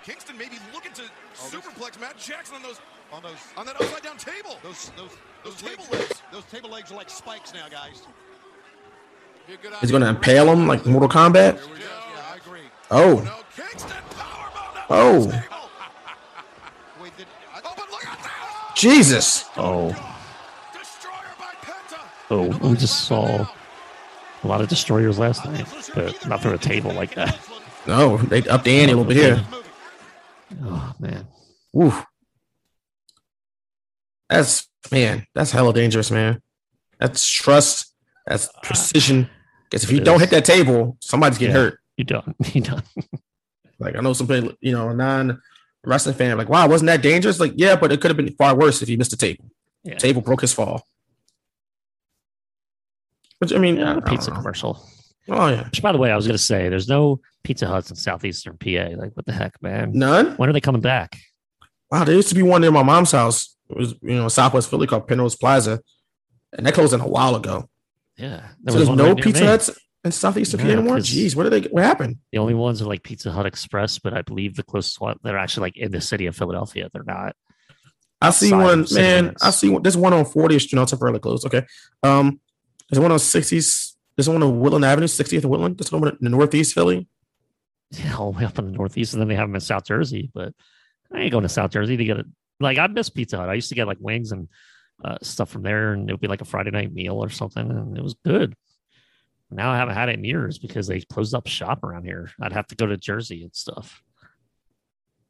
[0.05, 1.03] Kingston maybe looking to
[1.37, 2.81] superplex Matt Jackson on those
[3.13, 4.57] on those on that upside down table.
[4.63, 5.11] Those those
[5.45, 6.23] those table legs.
[6.33, 8.03] Those table legs are like spikes now, guys.
[9.81, 11.59] He's gonna impale him like Mortal Kombat.
[12.91, 13.45] Oh.
[14.91, 15.45] Oh.
[18.75, 19.45] Jesus.
[19.57, 19.95] Oh.
[22.31, 23.47] Oh, we just saw
[24.45, 27.39] a lot of destroyers last night, but not through a table like that.
[27.87, 29.45] No, they up the ante a little bit here.
[30.63, 31.27] Oh man.
[31.77, 31.93] Ooh.
[34.29, 36.41] That's man, that's hella dangerous, man.
[36.99, 37.95] That's trust.
[38.27, 38.61] That's ah.
[38.63, 39.31] precision.
[39.65, 41.81] Because if you don't hit that table, somebody's getting Yeah, hurt.
[41.97, 42.37] You don't.
[42.55, 42.83] You done.
[43.79, 45.41] Like I know some people, you know, a non
[45.85, 47.39] wrestling fan, like, wow, wasn't that dangerous?
[47.39, 49.45] Like, yeah, but it could have been far worse if he missed the table.
[49.85, 49.97] Yeah.
[49.97, 50.87] Table broke his fall.
[53.39, 54.85] Which I mean, I Yeah, don't pizza commercial.
[55.29, 57.97] Oh yeah, Which, by the way, I was gonna say, there's no Pizza Huts in
[57.97, 58.89] southeastern PA.
[58.97, 59.93] Like, what the heck, man?
[59.93, 60.35] none.
[60.37, 61.19] When are they coming back?
[61.91, 63.57] Wow, there used to be one near my mom's house.
[63.71, 65.81] It was you know Southwest Philly called Penrose Plaza,
[66.53, 67.69] and that closed in a while ago.
[68.17, 69.47] Yeah, so there's no right Pizza.
[69.47, 69.71] Huts
[70.05, 70.97] in Southeast Yeah, anymore.
[70.97, 71.69] Jeez, where did they?
[71.69, 72.19] What happened?
[72.33, 75.39] The only ones are like Pizza Hut Express, but I believe the closest one they're
[75.39, 76.89] actually like in the city of Philadelphia.
[76.93, 77.37] They're not.
[78.21, 79.35] I see one, man.
[79.41, 79.83] I see one.
[79.83, 80.77] There's one on 40th Street.
[80.77, 81.47] No, temporarily closed.
[81.47, 81.65] Okay.
[82.03, 82.41] Um,
[82.91, 83.95] there's one on 60s.
[84.17, 85.79] There's one on Woodland Avenue, 60th and Woodland.
[85.79, 87.07] There's one in the Northeast Philly.
[87.91, 89.85] Yeah, all the way up in the Northeast, and then they have them in South
[89.85, 90.31] Jersey.
[90.35, 90.53] But
[91.13, 92.27] I ain't going to South Jersey to get it.
[92.61, 93.49] Like I miss Pizza Hut.
[93.49, 94.49] I used to get like wings and
[95.05, 97.71] uh, stuff from there, and it would be like a Friday night meal or something,
[97.71, 98.55] and it was good.
[99.51, 102.31] Now I haven't had it in years because they closed up shop around here.
[102.41, 104.03] I'd have to go to Jersey and stuff.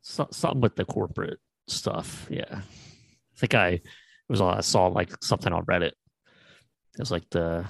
[0.02, 1.38] So, something with the corporate
[1.68, 2.26] stuff.
[2.30, 3.82] Yeah, I think I it
[4.28, 4.40] was.
[4.40, 5.92] I saw like something on Reddit.
[5.92, 7.66] It was like the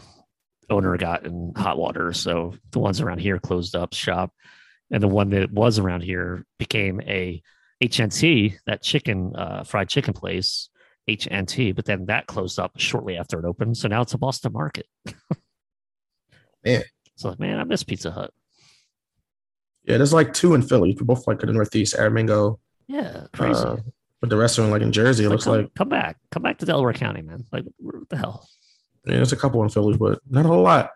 [0.71, 4.33] owner got in hot water, so the ones around here closed up shop,
[4.91, 7.43] and the one that was around here became a
[7.83, 10.69] HNT, that chicken uh, fried chicken place,
[11.09, 11.75] HNT.
[11.77, 14.87] But then that closed up shortly after it opened, so now it's a Boston Market.
[16.65, 16.83] Man,
[17.17, 18.33] So like, man, I miss Pizza Hut.
[19.85, 20.97] Yeah, there's like two in Philly.
[20.99, 22.59] We're both like in the Northeast, Aramingo.
[22.89, 23.61] Yeah, crazy.
[23.63, 23.77] Uh,
[24.21, 25.25] but the rest are in, like in Jersey.
[25.25, 27.45] It Like, looks come, like come back, come back to Delaware County, man.
[27.53, 28.47] Like, what the hell?
[29.07, 30.91] yeah, there's a couple in Philly, but not a whole lot.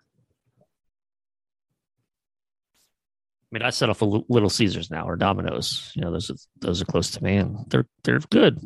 [3.52, 5.92] Mean, I set off a Little Caesars now or Domino's.
[5.94, 8.60] You know, those are, those are close to me, and they're they're good.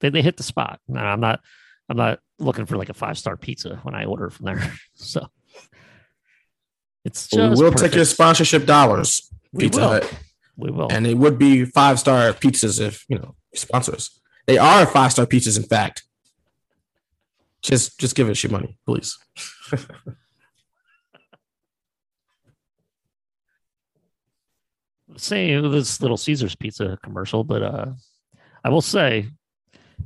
[0.00, 0.80] They they hit the spot.
[0.88, 1.40] And I'm not
[1.88, 4.72] I'm not looking for like a five star pizza when I order from there.
[4.94, 5.26] So
[7.04, 7.80] it's But we'll perfect.
[7.80, 9.88] take your sponsorship dollars, We Pizza will.
[9.88, 10.14] Hut.
[10.56, 10.88] We will.
[10.92, 14.20] And it would be five star pizzas if you know sponsors.
[14.46, 16.04] They are five star pizzas, in fact.
[17.62, 19.18] Just just give us your money, please.
[25.16, 27.86] say this Little Caesars pizza commercial, but uh,
[28.64, 29.28] I will say,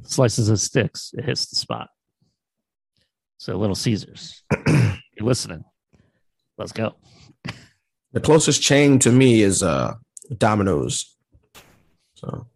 [0.03, 1.89] slices and sticks, it hits the spot.
[3.39, 5.65] So Little Caesars, you're listening.
[6.59, 6.95] Let's go.
[8.13, 9.95] The closest chain to me is uh
[10.39, 11.15] Domino's.
[12.15, 12.47] So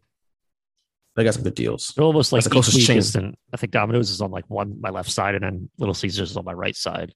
[1.16, 1.92] they got some good deals.
[1.94, 2.96] They're almost like That's the closest chain.
[2.96, 3.38] distant.
[3.52, 6.36] I think Domino's is on like one my left side, and then Little Caesars is
[6.38, 7.12] on my right side.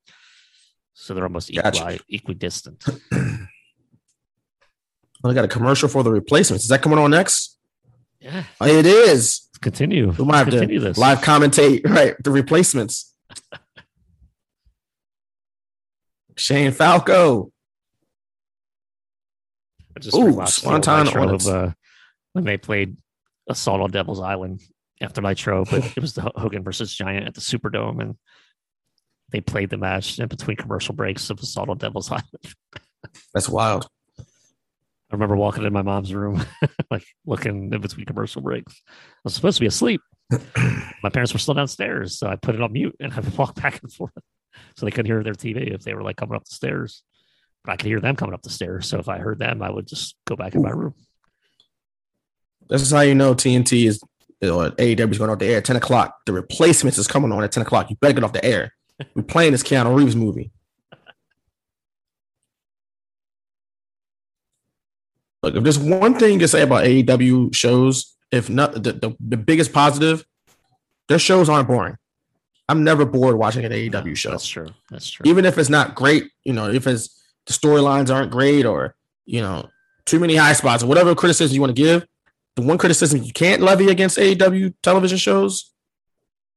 [0.92, 1.98] So they're almost equal, Gotcha.
[2.08, 2.84] equidistant.
[5.24, 6.64] Well, I got a commercial for the replacements.
[6.64, 7.58] Is that coming on next?
[8.20, 8.44] Yeah.
[8.60, 9.48] Oh, it is.
[9.48, 10.10] Let's continue.
[10.10, 10.98] We might have Let's continue to this.
[10.98, 12.14] live commentate, right?
[12.22, 13.14] The replacements.
[16.36, 17.50] Shane Falco.
[19.96, 21.70] I just Ooh, rewatched the old Swanton Nitro of, uh,
[22.34, 22.98] when they played
[23.48, 24.60] Assault on Devil's Island
[25.00, 28.16] after Nitro, but it was the Hogan versus Giant at the Superdome, and
[29.30, 32.54] they played the match in between commercial breaks of Assault on Devil's Island.
[33.32, 33.88] That's wild.
[35.10, 36.44] I remember walking in my mom's room,
[36.90, 38.82] like looking in between commercial breaks.
[38.88, 38.92] I
[39.24, 40.00] was supposed to be asleep.
[41.02, 43.54] my parents were still downstairs, so I put it on mute and I would walk
[43.54, 44.12] back and forth,
[44.76, 47.02] so they couldn't hear their TV if they were like coming up the stairs.
[47.64, 49.70] But I could hear them coming up the stairs, so if I heard them, I
[49.70, 50.94] would just go back in my room.
[52.68, 54.02] This is how you know TNT is
[54.42, 56.18] or AEW is going off the air at 10 o'clock.
[56.26, 57.90] The replacements is coming on at 10 o'clock.
[57.90, 58.74] You better get off the air.
[59.14, 60.50] We're playing this Keanu Reeves movie.
[65.44, 69.36] Look, if there's one thing to say about AEW shows, if not the, the, the
[69.36, 70.24] biggest positive,
[71.08, 71.98] their shows aren't boring.
[72.66, 74.30] I'm never bored watching an AEW show.
[74.30, 74.68] That's true.
[74.90, 75.24] That's true.
[75.28, 78.94] Even if it's not great, you know, if it's the storylines aren't great or,
[79.26, 79.68] you know,
[80.06, 82.06] too many high spots or whatever criticism you want to give,
[82.56, 85.72] the one criticism you can't levy against AEW television shows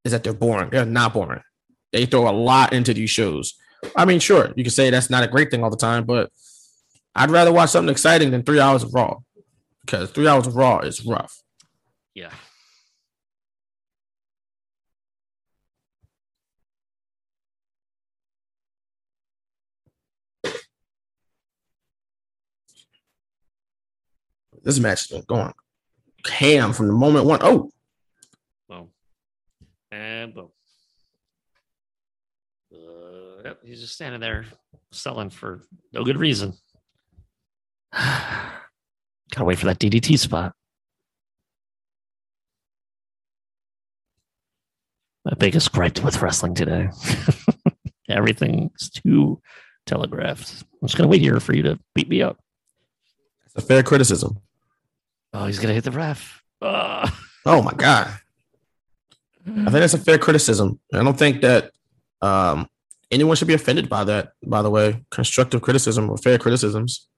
[0.02, 0.70] is that they're boring.
[0.70, 1.42] They're not boring.
[1.92, 3.52] They throw a lot into these shows.
[3.94, 6.30] I mean, sure, you can say that's not a great thing all the time, but
[7.14, 9.16] I'd rather watch something exciting than three hours of Raw
[9.84, 11.42] because three hours of Raw is rough.
[12.14, 12.30] Yeah.
[24.62, 25.52] This match has been going
[26.26, 27.40] ham from the moment one.
[27.42, 27.70] Oh,
[28.68, 28.88] Boom.
[29.90, 30.48] And boom.
[32.72, 34.44] Uh, yep, he's just standing there
[34.92, 35.62] selling for
[35.92, 36.52] no good reason.
[37.94, 40.54] Gotta wait for that DDT spot.
[45.24, 46.88] My biggest gripe with wrestling today.
[48.08, 49.40] Everything's too
[49.84, 50.64] telegraphed.
[50.80, 52.38] I'm just gonna wait here for you to beat me up.
[53.44, 54.38] it's a fair criticism.
[55.34, 56.42] Oh, he's gonna hit the ref.
[56.62, 57.14] Ah.
[57.44, 58.08] Oh my god.
[59.46, 60.78] I think that's a fair criticism.
[60.92, 61.72] I don't think that
[62.20, 62.68] um,
[63.10, 64.32] anyone should be offended by that.
[64.46, 67.08] By the way, constructive criticism or fair criticisms.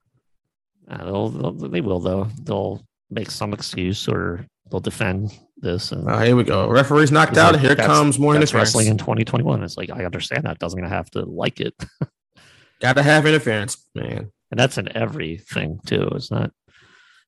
[0.91, 2.25] Uh, they'll, they'll, they will though.
[2.43, 5.93] They'll make some excuse or they'll defend this.
[5.93, 6.69] And Uh, here we go.
[6.69, 7.53] Referee's knocked out.
[7.55, 8.69] like, Here comes more interference.
[8.71, 9.63] wrestling in 2021.
[9.63, 11.75] It's like I understand that doesn't I have to like it,
[12.81, 14.31] Got to have interference, man.
[14.51, 16.09] and that's in everything too.
[16.15, 16.47] It's not.
[16.47, 16.53] It?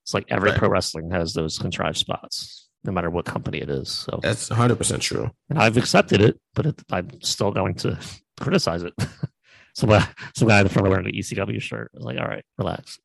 [0.02, 0.58] It's like every Right.
[0.58, 3.88] pro wrestling has those contrived spots, no matter what company it is.
[3.90, 5.30] So That's 100 percent true.
[5.50, 7.98] and I've accepted it, but it, I'm still going to
[8.40, 8.94] criticize it.
[9.76, 11.90] some guy, some guy in the front wearing an ECW shirt.
[11.94, 12.98] I was like, all right, relax.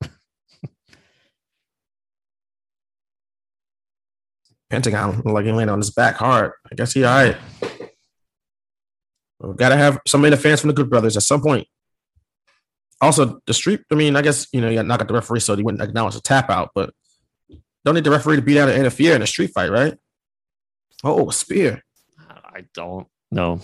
[4.69, 6.51] Pentagon like he landed on his back hard.
[6.71, 7.37] I guess he all right.
[9.39, 11.67] We've got to have some interference from the Good Brothers at some point.
[12.99, 13.81] Also, the street.
[13.91, 15.63] I mean, I guess you know you got to knock out the referee so he
[15.63, 16.91] wouldn't acknowledge a tap out, but
[17.85, 19.95] don't need the referee to be there to interfere in a street fight, right?
[21.03, 21.83] Oh, a spear.
[22.27, 23.61] I don't know.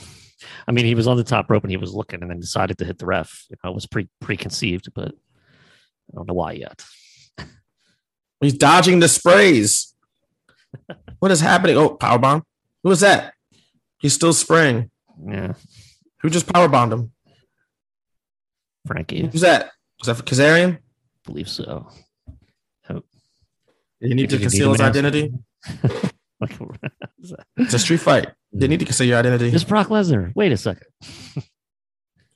[0.67, 2.77] I mean, he was on the top rope and he was looking, and then decided
[2.77, 3.45] to hit the ref.
[3.49, 6.83] You know, it was pre preconceived, but I don't know why yet.
[8.39, 9.92] He's dodging the sprays.
[11.19, 11.77] What is happening?
[11.77, 12.43] Oh, power bomb.
[12.83, 13.33] Who was that?
[13.99, 14.91] He's still spraying.
[15.25, 15.53] Yeah.
[16.21, 17.11] Who just power bombed him?
[18.85, 19.27] Frankie.
[19.27, 19.71] Who's that?
[19.99, 20.79] Was that for Kazarian?
[21.25, 21.87] believe so.
[22.89, 23.01] Oh.
[23.99, 25.33] You need to conceal his identity?
[25.65, 26.09] answer?
[26.41, 26.77] Like, what
[27.21, 27.45] is that?
[27.55, 28.27] It's a street fight.
[28.51, 28.71] They hmm.
[28.71, 29.49] need to conceal your identity.
[29.49, 30.35] It's Brock Lesnar.
[30.35, 30.87] Wait a second.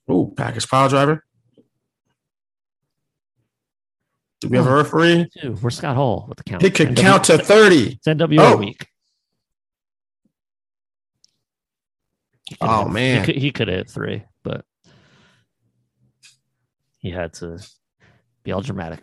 [0.09, 1.22] Ooh, package piledriver.
[4.39, 5.30] Do we have a oh, referee?
[5.41, 6.61] Dude, we're Scott Hall with the count.
[6.61, 7.93] He could NW count to 30.
[7.93, 8.57] It's NWO Oh.
[8.57, 8.88] week.
[12.61, 13.19] Oh, have- man.
[13.22, 14.64] he could, he could have hit three, but
[16.99, 17.59] he had to
[18.43, 18.99] be all dramatic.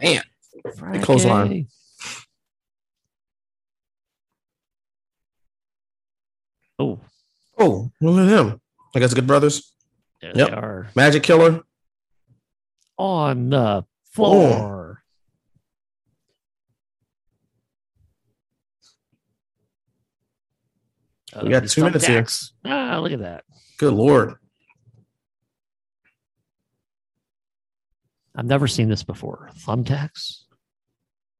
[0.00, 0.22] Man.
[0.64, 1.46] The clothesline.
[1.48, 1.68] Frankie.
[6.78, 7.00] Oh,
[7.58, 8.60] Oh, look at him.
[8.94, 9.71] I guess good brothers.
[10.22, 10.48] There Yep.
[10.48, 11.62] they are Magic Killer.
[12.96, 15.02] on the floor.
[21.42, 22.26] We got two minutes here.
[22.64, 23.44] Ah, look at that.
[23.78, 24.34] Good lord.
[28.36, 29.50] I've never seen this before.
[29.66, 30.44] Thumbtacks.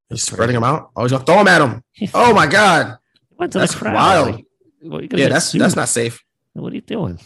[0.08, 0.90] He's spreading them out.
[0.96, 1.82] Oh, he's gonna throw them at him.
[2.14, 2.98] Oh my god.
[3.38, 4.42] That's wild.
[4.82, 5.60] Well, Yeah, that's sued.
[5.60, 6.22] that's not safe.
[6.52, 7.18] What are you doing?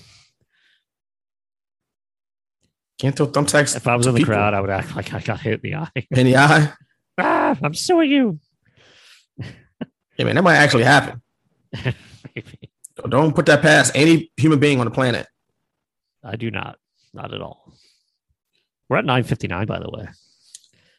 [2.99, 3.77] Can't throw thumbtacks.
[3.77, 4.35] If I was in the people.
[4.35, 5.91] crowd, I would act like I got hit in the eye.
[6.11, 6.73] in the eye.
[7.19, 8.41] ah, I'm suing you.
[9.39, 11.21] Yeah, man, that might actually happen.
[13.09, 15.27] Don't put that past any human being on the planet.
[16.25, 16.79] I do not.
[17.13, 17.73] Not at all.
[18.89, 20.09] We're at 9:59, by the way.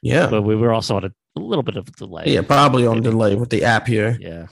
[0.02, 0.28] Yeah.
[0.30, 2.26] But we were also at a, a little bit of a delay.
[2.28, 4.18] Yeah, probably on delay with the app here.
[4.19, 4.48] Yeah.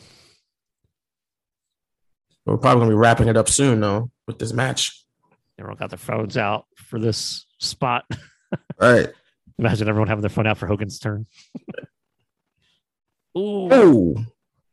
[2.45, 5.04] We're probably gonna be wrapping it up soon though with this match.
[5.59, 8.05] Everyone got their phones out for this spot.
[8.79, 9.09] Right.
[9.57, 11.25] Imagine everyone having their phone out for Hogan's turn.
[13.37, 14.15] Ooh, Oh,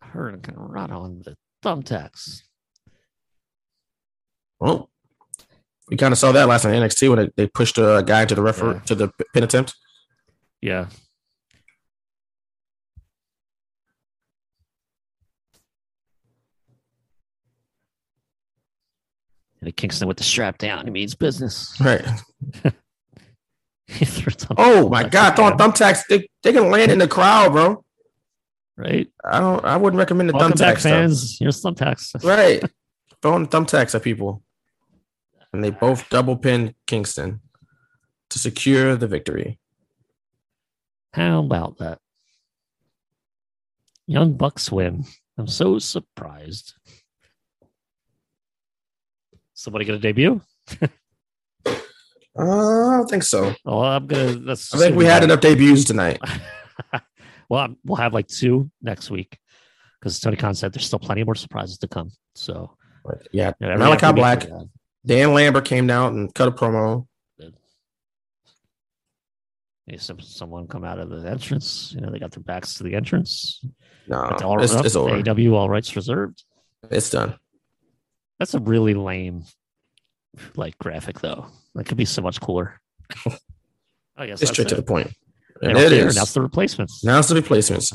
[0.03, 2.43] Hearn can run on the thumbtacks.
[4.61, 4.91] well,
[5.89, 8.35] we kind of saw that last night NXT when they, they pushed a guy to
[8.35, 9.75] the refer to the pin attempt.
[10.61, 10.87] Yeah.
[19.63, 20.85] And Kingston with the strap down.
[20.85, 21.75] He means business.
[21.81, 22.05] Right.
[23.87, 26.07] He threw thumbtacks Oh my god, throwing thumbtacks.
[26.09, 27.85] They, they can land in the crowd, bro.
[28.77, 29.09] Right.
[29.25, 31.37] I don't I wouldn't recommend the Welcome thumbtack back, fans.
[31.39, 32.25] Here's thumbtacks.
[32.25, 32.63] Right.
[33.21, 34.43] Throwing thumbtacks at people.
[35.53, 37.41] And they both double pinned Kingston
[38.31, 39.61] to secure the victory.
[41.13, 41.99] How about that?
[44.07, 45.05] Young Bucks win.
[45.37, 46.75] I'm so surprised.
[49.63, 50.41] Somebody gonna debut?
[52.35, 53.55] Uh, I don't think so.
[53.67, 54.33] Oh, I'm gonna.
[54.37, 56.19] That's I think we had enough debuts tonight.
[57.51, 59.39] well, we'll have like two next week
[60.01, 62.11] because Tony Khan said there's still plenty more surprises to come.
[62.35, 62.75] So
[63.33, 64.47] Yeah, Yeah, every- Malakai every Black,
[65.05, 67.07] Dan Lambert came out and cut a promo.
[69.99, 71.93] some, someone come out of the entrance.
[71.95, 73.63] You know, they got their backs to the entrance.
[74.09, 75.17] No, But all, it's, it's over.
[75.31, 76.45] AW all rights reserved.
[76.91, 77.35] It's done.
[78.43, 79.45] That's a really lame,
[80.57, 81.47] like graphic though.
[81.77, 82.81] That could be so much cooler.
[84.17, 85.13] I guess It's that's straight to the point.
[85.61, 86.09] They And don't it care.
[86.09, 86.17] is.
[86.17, 87.05] That's the replacements.
[87.05, 87.93] Now it's the replacements.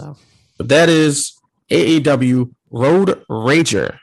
[0.58, 1.34] But that is
[1.70, 3.98] AEW Road Rager.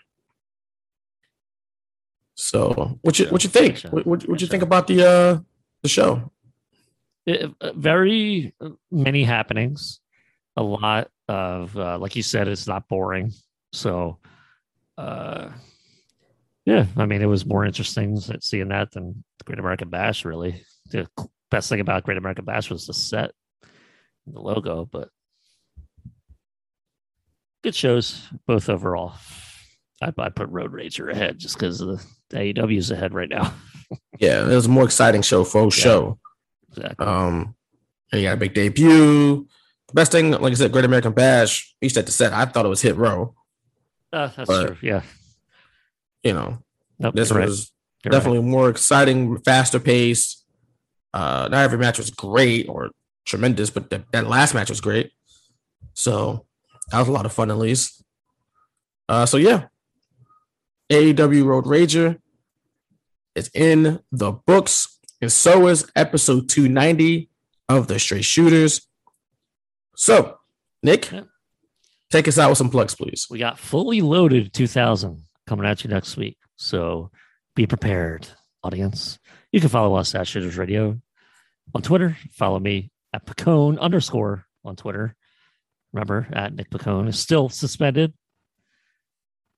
[2.35, 3.81] So what you what you think?
[3.85, 5.39] What what, what you think about the uh
[5.83, 6.31] the show?
[7.25, 8.53] It- uh, very
[8.91, 10.01] many happenings
[10.59, 13.33] a lot of uh, like you said it's not boring
[13.73, 14.19] so
[14.99, 15.49] uh
[16.67, 21.07] yeah i mean it was more interesting seeing that than great american bash really the
[21.51, 23.31] best thing about great american bash was the set
[24.27, 25.09] the logo but
[27.63, 29.15] good shows both overall
[30.03, 33.53] i'd, I'd put road rager ahead just because the, aew is ahead right now
[34.19, 35.85] Yeah, it was a more exciting show, faux Yeah.
[35.85, 36.19] show.
[36.71, 37.55] exactly Um,
[38.11, 39.47] and you got a big debut.
[39.89, 41.75] The best thing, like I said, Great American Bash.
[41.81, 42.33] You said the set.
[42.33, 43.35] I thought it was Hit Row.
[44.13, 45.03] uh, that's but- true yeah
[46.25, 46.59] You know,
[46.99, 47.47] Nope, this right.
[47.47, 47.73] was
[48.05, 48.19] You're right.
[48.19, 50.43] definitely more exciting, faster pace.
[51.13, 52.91] Uh, not every match was great or
[53.25, 55.13] tremendous, but that, that last match was great.
[55.93, 56.47] So
[56.91, 58.03] that was a lot of fun, at least.
[59.09, 59.67] Uh, so yeah,
[60.91, 62.19] AEW Road Rager
[63.35, 67.29] is in the books, and so is episode 290
[67.69, 68.89] of the Straight Shooters.
[69.97, 70.39] So,
[70.83, 71.11] Nick,
[72.11, 73.27] take us out with some plugs, please.
[73.31, 76.39] We got fully loaded 2000 coming at you next week.
[76.57, 77.11] So
[77.55, 78.27] be prepared,
[78.63, 79.19] audience.
[79.53, 81.01] You can follow us at Shooters Radio
[81.75, 82.17] on Twitter.
[82.33, 85.15] Follow me at Piccone underscore on Twitter.
[85.93, 88.13] Remember, at Nick Piccone is still suspended.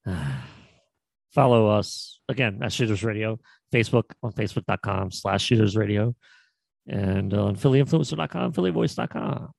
[1.35, 3.39] follow us again at Shooters Radio,
[3.73, 6.15] Facebook on facebook.com slash Shooters Radio,
[6.87, 9.51] and on PhillyInfluencer.com, PhillyVoice.com.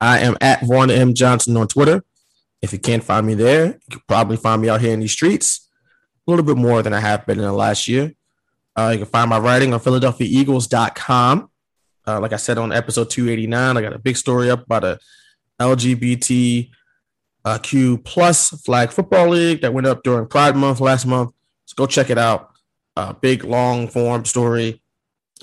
[0.00, 1.14] I am at Vaughn M.
[1.14, 2.04] Johnson on Twitter.
[2.62, 5.12] If you can't find me there, you can probably find me out here in these
[5.12, 5.68] streets
[6.26, 8.12] a little bit more than I have been in the last year.
[8.74, 11.50] Uh, you can find my writing on PhiladelphiaEagles.com.
[12.08, 14.98] Uh, like I said on episode 289, I got a big story up about a
[15.60, 16.70] LGBT
[17.44, 17.58] uh,
[18.04, 21.32] plus flag football league that went up during Pride Month last month.
[21.64, 22.50] So go check it out.
[22.96, 24.82] Uh, big long form story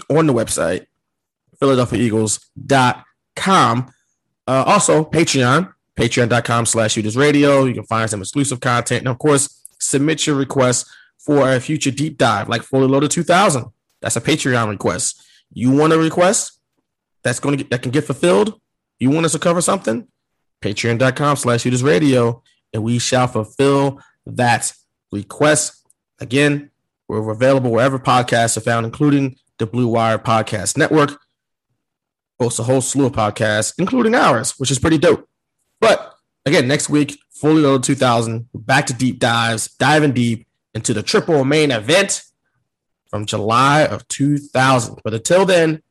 [0.10, 0.88] on the website,
[1.62, 3.94] PhiladelphiaEagles.com.
[4.46, 7.66] Uh, also, Patreon, patreon.com slash shooters radio.
[7.66, 9.02] You can find some exclusive content.
[9.02, 13.66] And of course, submit your requests for a future deep dive like Fully Loaded 2000.
[14.02, 15.24] That's a Patreon request.
[15.52, 16.60] You want a request
[17.24, 18.60] that's going to get, that can get fulfilled?
[19.00, 20.08] You want us to cover something?
[20.62, 22.42] Patreon.com slash shooters radio,
[22.74, 24.74] and we shall fulfill that
[25.12, 25.86] request.
[26.20, 26.72] Again,
[27.08, 31.20] we're available wherever podcasts are found, including the Blue Wire Podcast Network.
[32.40, 35.28] Hosts a whole slew of podcasts, including ours, which is pretty dope.
[35.84, 36.16] But
[36.46, 41.44] again, next week, fully loaded 2000, back to deep dives, diving deep into the triple
[41.44, 42.24] main event
[43.10, 45.00] from July of 2000.
[45.04, 45.84] But until then,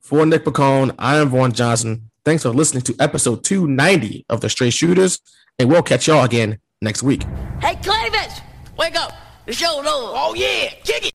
[0.00, 2.10] for Nick Piccone, I am Vaughn Johnson.
[2.24, 5.18] Thanks for listening to episode 290 of The Straight Shooters,
[5.58, 7.24] and we'll catch y'all again next week.
[7.60, 8.40] Hey, Clavis!
[8.76, 9.12] Wake up!
[9.46, 9.86] The show's over.
[9.88, 10.68] Oh, yeah!
[10.84, 11.10] Kick it!